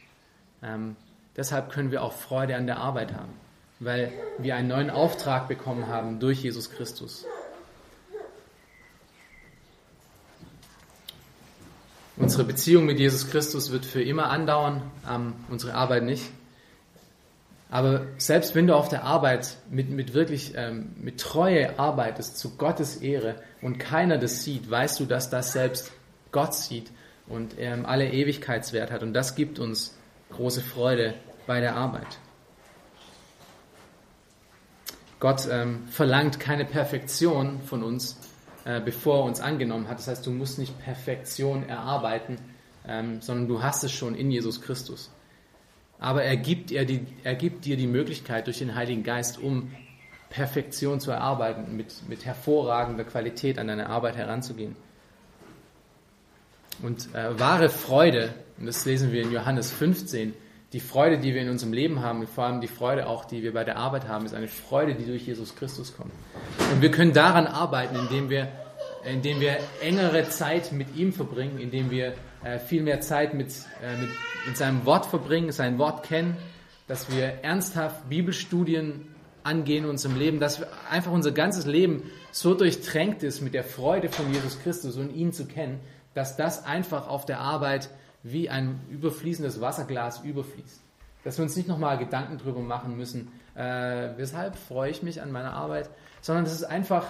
Ähm, 0.62 0.96
deshalb 1.36 1.70
können 1.70 1.92
wir 1.92 2.02
auch 2.02 2.12
Freude 2.12 2.56
an 2.56 2.66
der 2.66 2.78
Arbeit 2.78 3.14
haben, 3.14 3.32
weil 3.78 4.12
wir 4.38 4.56
einen 4.56 4.68
neuen 4.68 4.90
Auftrag 4.90 5.48
bekommen 5.48 5.86
haben 5.86 6.18
durch 6.18 6.42
Jesus 6.42 6.70
Christus. 6.70 7.24
Unsere 12.16 12.44
Beziehung 12.44 12.84
mit 12.84 12.98
Jesus 12.98 13.30
Christus 13.30 13.70
wird 13.70 13.86
für 13.86 14.02
immer 14.02 14.28
andauern, 14.28 14.82
ähm, 15.08 15.34
unsere 15.48 15.74
Arbeit 15.74 16.02
nicht. 16.02 16.24
Aber 17.70 18.08
selbst 18.18 18.56
wenn 18.56 18.66
du 18.66 18.74
auf 18.74 18.88
der 18.88 19.04
Arbeit 19.04 19.56
mit, 19.70 19.88
mit 19.90 20.12
wirklich 20.12 20.54
ähm, 20.56 20.90
mit 21.00 21.20
Treue 21.20 21.78
arbeitest 21.78 22.36
zu 22.36 22.56
Gottes 22.56 22.96
Ehre 22.96 23.36
und 23.62 23.78
keiner 23.78 24.18
das 24.18 24.42
sieht, 24.42 24.68
weißt 24.68 24.98
du, 24.98 25.04
dass 25.06 25.30
das 25.30 25.52
selbst 25.52 25.92
Gott 26.32 26.54
sieht 26.54 26.90
und 27.26 27.58
er 27.58 27.88
alle 27.88 28.10
Ewigkeitswert 28.10 28.90
hat. 28.90 29.02
Und 29.02 29.14
das 29.14 29.34
gibt 29.34 29.58
uns 29.58 29.96
große 30.30 30.60
Freude 30.60 31.14
bei 31.46 31.60
der 31.60 31.76
Arbeit. 31.76 32.18
Gott 35.18 35.46
ähm, 35.50 35.86
verlangt 35.88 36.40
keine 36.40 36.64
Perfektion 36.64 37.60
von 37.60 37.82
uns, 37.82 38.18
äh, 38.64 38.80
bevor 38.80 39.18
er 39.18 39.24
uns 39.24 39.40
angenommen 39.40 39.88
hat. 39.88 39.98
Das 39.98 40.08
heißt, 40.08 40.26
du 40.26 40.30
musst 40.30 40.58
nicht 40.58 40.78
Perfektion 40.82 41.68
erarbeiten, 41.68 42.38
ähm, 42.88 43.20
sondern 43.20 43.46
du 43.46 43.62
hast 43.62 43.84
es 43.84 43.92
schon 43.92 44.14
in 44.14 44.30
Jesus 44.30 44.62
Christus. 44.62 45.10
Aber 45.98 46.22
er 46.22 46.38
gibt, 46.38 46.72
er, 46.72 46.86
die, 46.86 47.06
er 47.22 47.34
gibt 47.34 47.66
dir 47.66 47.76
die 47.76 47.86
Möglichkeit 47.86 48.46
durch 48.46 48.58
den 48.58 48.74
Heiligen 48.74 49.02
Geist, 49.02 49.38
um 49.38 49.70
Perfektion 50.30 51.00
zu 51.00 51.10
erarbeiten, 51.10 51.76
mit, 51.76 52.08
mit 52.08 52.24
hervorragender 52.24 53.04
Qualität 53.04 53.58
an 53.58 53.66
deine 53.66 53.90
Arbeit 53.90 54.16
heranzugehen. 54.16 54.76
Und 56.82 57.14
äh, 57.14 57.38
wahre 57.38 57.68
Freude, 57.68 58.34
und 58.58 58.66
das 58.66 58.84
lesen 58.84 59.12
wir 59.12 59.22
in 59.22 59.32
Johannes 59.32 59.70
15, 59.70 60.34
die 60.72 60.80
Freude, 60.80 61.18
die 61.18 61.34
wir 61.34 61.42
in 61.42 61.50
unserem 61.50 61.72
Leben 61.72 62.00
haben, 62.00 62.26
vor 62.26 62.44
allem 62.44 62.60
die 62.60 62.68
Freude 62.68 63.08
auch, 63.08 63.24
die 63.24 63.42
wir 63.42 63.52
bei 63.52 63.64
der 63.64 63.76
Arbeit 63.76 64.06
haben, 64.06 64.24
ist 64.24 64.34
eine 64.34 64.48
Freude, 64.48 64.94
die 64.94 65.04
durch 65.04 65.26
Jesus 65.26 65.56
Christus 65.56 65.96
kommt. 65.96 66.12
Und 66.72 66.80
wir 66.80 66.90
können 66.90 67.12
daran 67.12 67.46
arbeiten, 67.46 67.96
indem 67.96 68.30
wir, 68.30 68.48
indem 69.04 69.40
wir 69.40 69.58
engere 69.82 70.28
Zeit 70.28 70.70
mit 70.70 70.94
ihm 70.96 71.12
verbringen, 71.12 71.58
indem 71.58 71.90
wir 71.90 72.14
äh, 72.44 72.58
viel 72.58 72.82
mehr 72.82 73.00
Zeit 73.00 73.34
mit, 73.34 73.48
äh, 73.82 74.00
mit, 74.00 74.10
mit 74.46 74.56
seinem 74.56 74.86
Wort 74.86 75.06
verbringen, 75.06 75.50
sein 75.50 75.78
Wort 75.78 76.04
kennen, 76.04 76.36
dass 76.86 77.10
wir 77.10 77.42
ernsthaft 77.42 78.08
Bibelstudien 78.08 79.08
angehen 79.42 79.84
in 79.84 79.90
unserem 79.90 80.16
Leben, 80.18 80.38
dass 80.38 80.62
einfach 80.88 81.12
unser 81.12 81.32
ganzes 81.32 81.66
Leben 81.66 82.04
so 82.30 82.54
durchtränkt 82.54 83.22
ist 83.22 83.40
mit 83.40 83.54
der 83.54 83.64
Freude 83.64 84.08
von 84.08 84.32
Jesus 84.32 84.60
Christus 84.60 84.96
und 84.96 85.14
ihn 85.14 85.32
zu 85.32 85.46
kennen, 85.46 85.80
dass 86.14 86.36
das 86.36 86.64
einfach 86.64 87.08
auf 87.08 87.24
der 87.24 87.40
Arbeit 87.40 87.90
wie 88.22 88.50
ein 88.50 88.80
überfließendes 88.90 89.60
Wasserglas 89.60 90.20
überfließt. 90.20 90.80
Dass 91.24 91.38
wir 91.38 91.42
uns 91.42 91.56
nicht 91.56 91.68
nochmal 91.68 91.98
Gedanken 91.98 92.38
darüber 92.38 92.60
machen 92.60 92.96
müssen, 92.96 93.32
äh, 93.54 94.10
weshalb 94.16 94.56
freue 94.56 94.90
ich 94.90 95.02
mich 95.02 95.20
an 95.22 95.32
meiner 95.32 95.52
Arbeit, 95.52 95.90
sondern 96.20 96.44
dass 96.44 96.54
es 96.54 96.64
einfach 96.64 97.06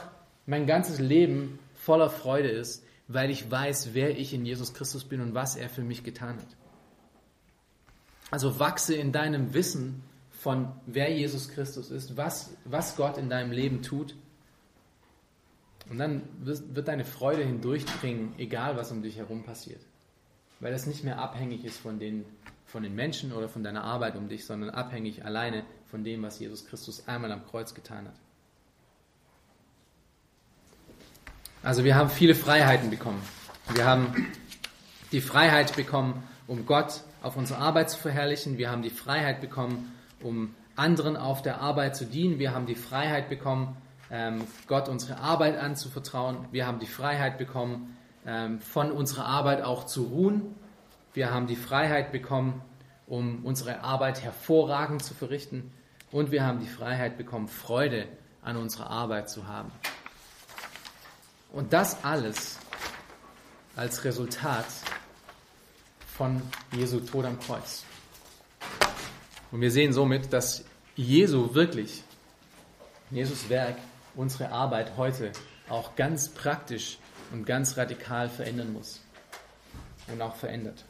mein 0.47 0.67
ganzes 0.67 0.99
Leben 0.99 1.59
voller 1.75 2.11
Freude 2.11 2.49
ist, 2.49 2.85
weil 3.09 3.31
ich 3.31 3.51
weiß, 3.51 3.91
wer 3.93 4.17
ich 4.19 4.35
in 4.35 4.45
Jesus 4.45 4.75
Christus 4.75 5.05
bin 5.05 5.21
und 5.21 5.35
was 5.35 5.57
er 5.57 5.69
für 5.69 5.83
mich 5.83 6.05
getan 6.05 6.37
hat. 6.37 6.57
Also 8.31 8.61
wachse 8.61 8.95
in 8.95 9.13
deinem 9.13 9.55
Wissen 9.55 10.03
von 10.31 10.69
wer 10.87 11.13
Jesus 11.13 11.49
Christus 11.49 11.91
ist, 11.91 12.17
was, 12.17 12.55
was 12.65 12.97
Gott 12.97 13.19
in 13.19 13.29
deinem 13.29 13.53
Leben 13.53 13.83
tut. 13.83 14.15
Und 15.91 15.99
dann 15.99 16.23
wird 16.41 16.89
deine 16.89 17.05
Freude 17.05 17.45
hindurchdringen, 17.45 18.35
egal 18.39 18.77
was 18.77 18.91
um 18.91 19.03
dich 19.03 19.17
herum 19.17 19.43
passiert 19.43 19.81
weil 20.61 20.73
es 20.75 20.87
nicht 20.87 21.05
mehr 21.05 21.19
abhängig 21.19 21.65
ist 21.65 21.79
von 21.79 21.99
den, 21.99 22.25
von 22.67 22.83
den 22.83 22.95
Menschen 22.95 23.33
oder 23.33 23.49
von 23.49 23.65
deiner 23.65 23.83
Arbeit 23.83 24.17
um 24.17 24.29
dich, 24.29 24.45
sondern 24.45 24.71
abhängig 24.71 25.25
alleine 25.25 25.65
von 25.87 26.05
dem, 26.05 26.23
was 26.23 26.39
Jesus 26.39 26.67
Christus 26.67 27.09
einmal 27.09 27.33
am 27.33 27.45
Kreuz 27.47 27.75
getan 27.75 28.07
hat. 28.07 28.15
Also 31.63 31.85
wir 31.85 31.95
haben 31.95 32.09
viele 32.09 32.35
Freiheiten 32.35 32.91
bekommen. 32.91 33.21
Wir 33.75 33.85
haben 33.85 34.27
die 35.13 35.21
Freiheit 35.21 35.77
bekommen, 35.77 36.23
um 36.47 36.65
Gott 36.65 37.03
auf 37.23 37.37
unsere 37.37 37.59
Arbeit 37.59 37.91
zu 37.91 37.99
verherrlichen. 37.99 38.57
Wir 38.57 38.71
haben 38.71 38.83
die 38.83 38.91
Freiheit 38.91 39.41
bekommen, 39.41 39.93
um 40.23 40.55
anderen 40.77 41.17
auf 41.17 41.43
der 41.43 41.61
Arbeit 41.61 41.97
zu 41.97 42.07
dienen. 42.07 42.39
Wir 42.39 42.55
haben 42.55 42.67
die 42.67 42.75
Freiheit 42.75 43.29
bekommen, 43.29 43.77
Gott 44.67 44.89
unsere 44.89 45.19
Arbeit 45.19 45.57
anzuvertrauen. 45.59 46.49
Wir 46.51 46.67
haben 46.67 46.81
die 46.81 46.87
Freiheit 46.87 47.39
bekommen, 47.39 47.97
ähm, 48.27 48.61
von 48.61 48.91
unserer 48.91 49.27
Arbeit 49.27 49.63
auch 49.63 49.85
zu 49.85 50.03
ruhen. 50.03 50.55
Wir 51.13 51.33
haben 51.33 51.47
die 51.47 51.57
Freiheit 51.57 52.13
bekommen, 52.13 52.61
um 53.07 53.45
unsere 53.45 53.81
Arbeit 53.83 54.23
hervorragend 54.23 55.03
zu 55.03 55.15
verrichten. 55.15 55.73
Und 56.11 56.31
wir 56.31 56.45
haben 56.45 56.61
die 56.61 56.67
Freiheit 56.67 57.17
bekommen, 57.17 57.49
Freude 57.49 58.07
an 58.43 58.57
unserer 58.57 58.91
Arbeit 58.91 59.31
zu 59.31 59.47
haben. 59.47 59.71
Und 61.53 61.73
das 61.73 62.05
alles 62.05 62.59
als 63.77 64.05
Resultat 64.05 64.67
von 66.17 66.43
Jesu 66.73 67.01
Tod 67.01 67.25
am 67.25 67.39
Kreuz. 67.41 67.85
Und 69.51 69.61
wir 69.61 69.71
sehen 69.71 69.93
somit, 69.93 70.33
dass 70.33 70.65
Jesu 70.95 71.55
wirklich, 71.55 72.05
Jesus 73.11 73.49
Werk, 73.49 73.77
unsere 74.15 74.51
Arbeit 74.51 74.97
heute 74.97 75.33
auch 75.69 75.97
ganz 75.97 76.29
praktisch 76.29 76.99
und 77.33 77.45
ganz 77.45 77.77
radikal 77.77 78.29
verändern 78.29 78.73
muss 78.73 79.01
und 80.09 80.21
auch 80.21 80.37
verändert. 80.37 80.85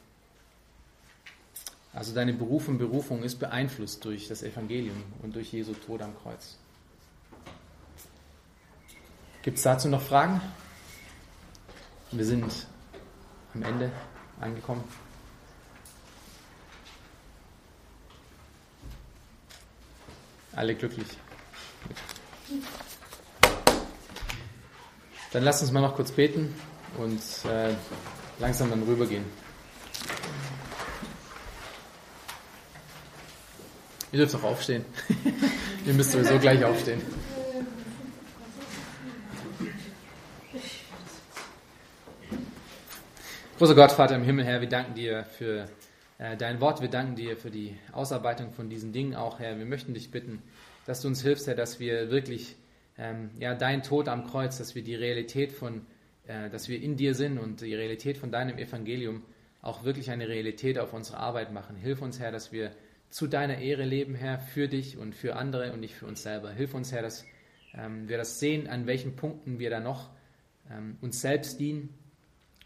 Also 1.92 2.14
deine 2.14 2.32
Beruf 2.32 2.68
und 2.68 2.78
Berufung 2.78 3.22
ist 3.22 3.38
beeinflusst 3.40 4.04
durch 4.04 4.28
das 4.28 4.42
Evangelium 4.42 5.02
und 5.22 5.34
durch 5.34 5.52
Jesu 5.52 5.74
Tod 5.74 6.02
am 6.02 6.16
Kreuz. 6.22 6.56
Gibt 9.42 9.56
es 9.56 9.64
dazu 9.64 9.88
noch 9.88 10.02
Fragen? 10.02 10.40
Wir 12.12 12.24
sind 12.24 12.66
am 13.54 13.62
Ende 13.62 13.90
angekommen. 14.40 14.84
Alle 20.52 20.74
glücklich. 20.74 21.06
Dann 25.32 25.44
lass 25.44 25.62
uns 25.62 25.70
mal 25.70 25.80
noch 25.80 25.94
kurz 25.94 26.10
beten 26.10 26.54
und 26.98 27.20
äh, 27.48 27.72
langsam 28.40 28.70
dann 28.70 28.82
rübergehen. 28.82 29.24
Ihr 34.12 34.18
dürft 34.18 34.34
auch 34.34 34.42
aufstehen. 34.42 34.84
Ihr 35.86 35.94
müsst 35.94 36.10
sowieso 36.10 36.36
gleich 36.38 36.64
aufstehen. 36.64 37.00
Großer 43.56 43.74
Gott, 43.76 43.92
Vater 43.92 44.16
im 44.16 44.24
Himmel, 44.24 44.46
Herr, 44.46 44.60
wir 44.60 44.68
danken 44.68 44.94
dir 44.94 45.24
für 45.24 45.68
äh, 46.18 46.36
dein 46.36 46.60
Wort. 46.60 46.80
Wir 46.80 46.88
danken 46.88 47.14
dir 47.14 47.36
für 47.36 47.50
die 47.50 47.76
Ausarbeitung 47.92 48.50
von 48.52 48.68
diesen 48.68 48.92
Dingen 48.92 49.14
auch, 49.14 49.38
Herr. 49.38 49.58
Wir 49.58 49.66
möchten 49.66 49.94
dich 49.94 50.10
bitten, 50.10 50.42
dass 50.86 51.02
du 51.02 51.08
uns 51.08 51.22
hilfst, 51.22 51.46
Herr, 51.46 51.54
dass 51.54 51.78
wir 51.78 52.10
wirklich 52.10 52.56
ähm, 53.00 53.30
ja, 53.38 53.54
dein 53.54 53.82
Tod 53.82 54.08
am 54.08 54.26
Kreuz, 54.26 54.58
dass 54.58 54.74
wir 54.74 54.84
die 54.84 54.94
Realität 54.94 55.52
von, 55.52 55.86
äh, 56.26 56.50
dass 56.50 56.68
wir 56.68 56.80
in 56.80 56.96
dir 56.96 57.14
sind 57.14 57.38
und 57.38 57.62
die 57.62 57.74
Realität 57.74 58.18
von 58.18 58.30
deinem 58.30 58.58
Evangelium 58.58 59.22
auch 59.62 59.84
wirklich 59.84 60.10
eine 60.10 60.28
Realität 60.28 60.78
auf 60.78 60.92
unsere 60.92 61.16
Arbeit 61.18 61.50
machen. 61.52 61.76
Hilf 61.76 62.02
uns, 62.02 62.20
Herr, 62.20 62.30
dass 62.30 62.52
wir 62.52 62.72
zu 63.08 63.26
deiner 63.26 63.58
Ehre 63.58 63.84
leben, 63.84 64.14
Herr, 64.14 64.38
für 64.38 64.68
dich 64.68 64.98
und 64.98 65.14
für 65.14 65.36
andere 65.36 65.72
und 65.72 65.80
nicht 65.80 65.94
für 65.94 66.06
uns 66.06 66.22
selber. 66.22 66.52
Hilf 66.52 66.74
uns, 66.74 66.92
Herr, 66.92 67.00
dass 67.00 67.24
ähm, 67.74 68.06
wir 68.08 68.18
das 68.18 68.38
sehen, 68.38 68.68
an 68.68 68.86
welchen 68.86 69.16
Punkten 69.16 69.58
wir 69.58 69.70
da 69.70 69.80
noch 69.80 70.10
ähm, 70.70 70.98
uns 71.00 71.22
selbst 71.22 71.58
dienen 71.58 71.94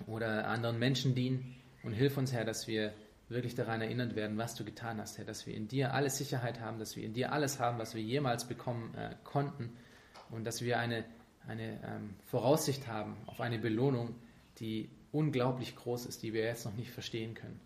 oder 0.06 0.48
anderen 0.48 0.80
Menschen 0.80 1.14
dienen. 1.14 1.54
Und 1.84 1.92
hilf 1.92 2.16
uns, 2.16 2.32
Herr, 2.32 2.44
dass 2.44 2.66
wir 2.66 2.92
wirklich 3.28 3.54
daran 3.54 3.80
erinnert 3.80 4.16
werden, 4.16 4.36
was 4.36 4.56
du 4.56 4.64
getan 4.64 5.00
hast, 5.00 5.16
Herr, 5.16 5.24
dass 5.24 5.46
wir 5.46 5.54
in 5.54 5.68
dir 5.68 5.94
alle 5.94 6.10
Sicherheit 6.10 6.60
haben, 6.60 6.80
dass 6.80 6.96
wir 6.96 7.04
in 7.04 7.14
dir 7.14 7.32
alles 7.32 7.60
haben, 7.60 7.78
was 7.78 7.94
wir 7.94 8.02
jemals 8.02 8.48
bekommen 8.48 8.94
äh, 8.96 9.14
konnten 9.22 9.70
und 10.34 10.44
dass 10.44 10.62
wir 10.62 10.78
eine, 10.78 11.04
eine 11.46 11.72
ähm, 11.84 12.14
Voraussicht 12.26 12.86
haben 12.86 13.16
auf 13.26 13.40
eine 13.40 13.58
Belohnung, 13.58 14.14
die 14.58 14.88
unglaublich 15.12 15.76
groß 15.76 16.06
ist, 16.06 16.22
die 16.22 16.32
wir 16.32 16.44
jetzt 16.44 16.64
noch 16.64 16.74
nicht 16.74 16.90
verstehen 16.90 17.34
können. 17.34 17.60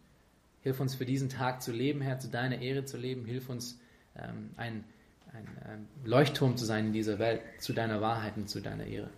Hilf 0.62 0.80
uns 0.80 0.94
für 0.94 1.06
diesen 1.06 1.28
Tag 1.28 1.62
zu 1.62 1.72
leben, 1.72 2.00
Herr, 2.00 2.18
zu 2.18 2.28
deiner 2.28 2.60
Ehre 2.60 2.84
zu 2.84 2.98
leben. 2.98 3.24
Hilf 3.24 3.48
uns, 3.48 3.80
ähm, 4.16 4.50
ein, 4.56 4.84
ein 5.32 5.46
ähm, 5.66 5.86
Leuchtturm 6.04 6.56
zu 6.56 6.64
sein 6.64 6.86
in 6.86 6.92
dieser 6.92 7.18
Welt, 7.18 7.40
zu 7.58 7.72
deiner 7.72 8.00
Wahrheit 8.00 8.36
und 8.36 8.48
zu 8.48 8.60
deiner 8.60 8.84
Ehre. 8.84 9.10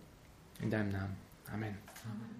In 0.61 0.69
deinem 0.69 0.91
Namen. 0.91 1.17
Amen. 1.47 1.77
Amen. 2.05 2.31